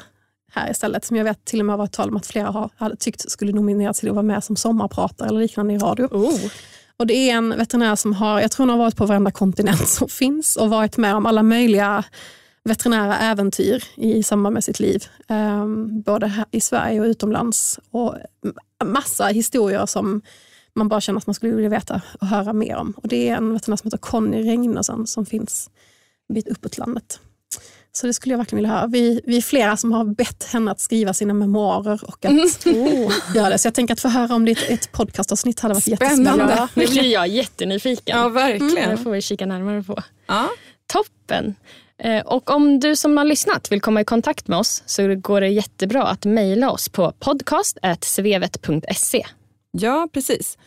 här 0.53 0.71
istället. 0.71 1.05
Som 1.05 1.17
jag 1.17 1.23
vet 1.23 1.45
till 1.45 1.59
och 1.59 1.65
med 1.65 1.73
har 1.73 1.77
varit 1.77 1.91
tal 1.91 2.09
om 2.09 2.17
att 2.17 2.25
flera 2.25 2.47
har, 2.47 2.69
hade 2.75 2.95
tyckt 2.95 3.31
skulle 3.31 3.51
nomineras 3.51 3.99
till 3.99 4.09
att 4.09 4.15
vara 4.15 4.23
med 4.23 4.43
som 4.43 4.55
sommarpratare 4.55 5.29
eller 5.29 5.39
liknande 5.39 5.73
i 5.73 5.77
radio. 5.77 6.05
Oh. 6.05 6.51
Och 6.97 7.07
Det 7.07 7.13
är 7.13 7.35
en 7.35 7.49
veterinär 7.49 7.95
som 7.95 8.13
har, 8.13 8.41
jag 8.41 8.51
tror 8.51 8.63
hon 8.63 8.69
har 8.69 8.77
varit 8.77 8.95
på 8.95 9.05
varenda 9.05 9.31
kontinent 9.31 9.87
som 9.87 10.07
finns 10.07 10.55
och 10.55 10.69
varit 10.69 10.97
med 10.97 11.15
om 11.15 11.25
alla 11.25 11.43
möjliga 11.43 12.03
veterinära 12.63 13.17
äventyr 13.17 13.83
i 13.95 14.23
samband 14.23 14.53
med 14.53 14.63
sitt 14.63 14.79
liv. 14.79 15.03
Ehm, 15.27 16.01
både 16.01 16.27
här 16.27 16.45
i 16.51 16.61
Sverige 16.61 16.99
och 16.99 17.05
utomlands. 17.05 17.79
Och 17.91 18.15
massa 18.85 19.27
historier 19.27 19.85
som 19.85 20.21
man 20.75 20.87
bara 20.87 21.01
känner 21.01 21.17
att 21.17 21.27
man 21.27 21.33
skulle 21.33 21.55
vilja 21.55 21.69
veta 21.69 22.01
och 22.21 22.27
höra 22.27 22.53
mer 22.53 22.75
om. 22.75 22.93
Och 22.97 23.07
Det 23.07 23.29
är 23.29 23.35
en 23.35 23.53
veterinär 23.53 23.77
som 23.77 23.87
heter 23.87 23.97
Conny 23.97 24.43
Regnersen 24.43 25.07
som 25.07 25.25
finns 25.25 25.69
en 26.29 26.35
bit 26.35 26.47
uppåt 26.47 26.77
landet. 26.77 27.19
Så 27.95 28.07
det 28.07 28.13
skulle 28.13 28.33
jag 28.33 28.37
verkligen 28.37 28.57
vilja 28.63 28.75
höra. 28.75 28.87
Vi, 28.87 29.21
vi 29.25 29.37
är 29.37 29.41
flera 29.41 29.77
som 29.77 29.91
har 29.91 30.05
bett 30.05 30.43
henne 30.43 30.71
att 30.71 30.79
skriva 30.79 31.13
sina 31.13 31.33
memoarer 31.33 31.99
och 32.07 32.25
att 32.25 32.65
göra 33.35 33.49
det. 33.49 33.57
Så 33.57 33.67
jag 33.67 33.73
tänker 33.73 33.93
att 33.93 33.99
få 33.99 34.07
höra 34.07 34.35
om 34.35 34.45
det 34.45 34.51
i 34.51 34.73
ett, 34.73 34.91
podcastavsnitt 34.91 35.59
hade 35.59 35.73
varit 35.73 35.83
Spännande. 35.83 36.07
jättespännande. 36.23 36.53
Ja, 36.57 36.67
nu 36.73 36.85
blir 36.87 37.13
jag 37.13 37.27
jättenyfiken. 37.27 38.17
Ja, 38.17 38.23
Det 38.23 38.29
verkligen. 38.29 38.97
får 38.97 39.11
vi 39.11 39.21
kika 39.21 39.45
närmare 39.45 39.83
på. 39.83 40.01
Ja. 40.27 40.49
Toppen. 40.93 41.55
Eh, 41.97 42.21
Och 42.25 42.49
om 42.49 42.79
du 42.79 42.95
som 42.95 43.17
har 43.17 43.25
lyssnat 43.25 43.71
vill 43.71 43.81
komma 43.81 44.01
i 44.01 44.05
kontakt 44.05 44.47
med 44.47 44.59
oss 44.59 44.83
så 44.85 45.15
går 45.15 45.41
det 45.41 45.47
jättebra 45.49 46.03
att 46.03 46.25
mejla 46.25 46.71
oss 46.71 46.89
på 46.89 47.11
podcast.svevet.se. 47.19 49.25
ja, 49.71 50.07
precis. 50.13 50.57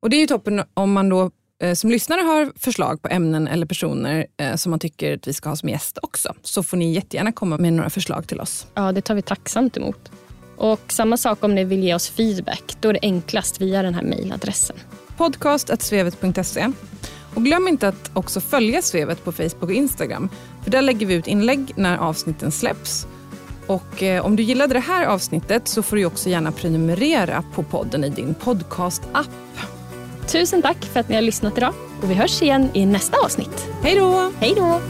Och 0.00 0.10
Det 0.10 0.16
är 0.16 0.20
ju 0.20 0.26
toppen 0.26 0.62
om 0.74 0.92
man 0.92 1.08
då 1.08 1.30
som 1.74 1.90
lyssnare 1.90 2.20
har 2.20 2.52
förslag 2.56 3.02
på 3.02 3.08
ämnen 3.08 3.48
eller 3.48 3.66
personer 3.66 4.26
eh, 4.36 4.54
som 4.54 4.70
man 4.70 4.78
tycker 4.78 5.14
att 5.14 5.28
vi 5.28 5.32
ska 5.32 5.48
ha 5.48 5.56
som 5.56 5.68
gäst 5.68 5.98
också. 6.02 6.34
Så 6.42 6.62
får 6.62 6.76
ni 6.76 6.92
jättegärna 6.92 7.32
komma 7.32 7.58
med 7.58 7.72
några 7.72 7.90
förslag 7.90 8.26
till 8.26 8.40
oss. 8.40 8.66
Ja, 8.74 8.92
det 8.92 9.00
tar 9.00 9.14
vi 9.14 9.22
tacksamt 9.22 9.76
emot. 9.76 10.10
Och 10.56 10.92
samma 10.92 11.16
sak 11.16 11.44
om 11.44 11.54
ni 11.54 11.64
vill 11.64 11.84
ge 11.84 11.94
oss 11.94 12.08
feedback. 12.08 12.76
Då 12.80 12.88
är 12.88 12.92
det 12.92 12.98
enklast 13.02 13.60
via 13.60 13.82
den 13.82 13.94
här 13.94 14.02
mejladressen. 14.02 14.76
podcast.svevet.se. 15.16 16.72
Och 17.34 17.44
glöm 17.44 17.68
inte 17.68 17.88
att 17.88 18.10
också 18.14 18.40
följa 18.40 18.82
Svevet 18.82 19.24
på 19.24 19.32
Facebook 19.32 19.62
och 19.62 19.72
Instagram. 19.72 20.28
För 20.64 20.70
där 20.70 20.82
lägger 20.82 21.06
vi 21.06 21.14
ut 21.14 21.26
inlägg 21.26 21.72
när 21.76 21.98
avsnitten 21.98 22.52
släpps. 22.52 23.06
Och 23.66 24.02
eh, 24.02 24.24
om 24.24 24.36
du 24.36 24.42
gillade 24.42 24.74
det 24.74 24.80
här 24.80 25.06
avsnittet 25.06 25.68
så 25.68 25.82
får 25.82 25.96
du 25.96 26.04
också 26.04 26.28
gärna 26.28 26.52
prenumerera 26.52 27.44
på 27.54 27.62
podden 27.62 28.04
i 28.04 28.08
din 28.08 28.34
podcast-app. 28.34 29.30
Tusen 30.28 30.62
tack 30.62 30.84
för 30.84 31.00
att 31.00 31.08
ni 31.08 31.14
har 31.14 31.22
lyssnat 31.22 31.58
idag 31.58 31.74
och 32.02 32.10
vi 32.10 32.14
hörs 32.14 32.42
igen 32.42 32.70
i 32.74 32.86
nästa 32.86 33.16
avsnitt. 33.24 33.68
Hej 33.82 33.96
då! 33.96 34.32
Hej 34.40 34.54
då! 34.56 34.80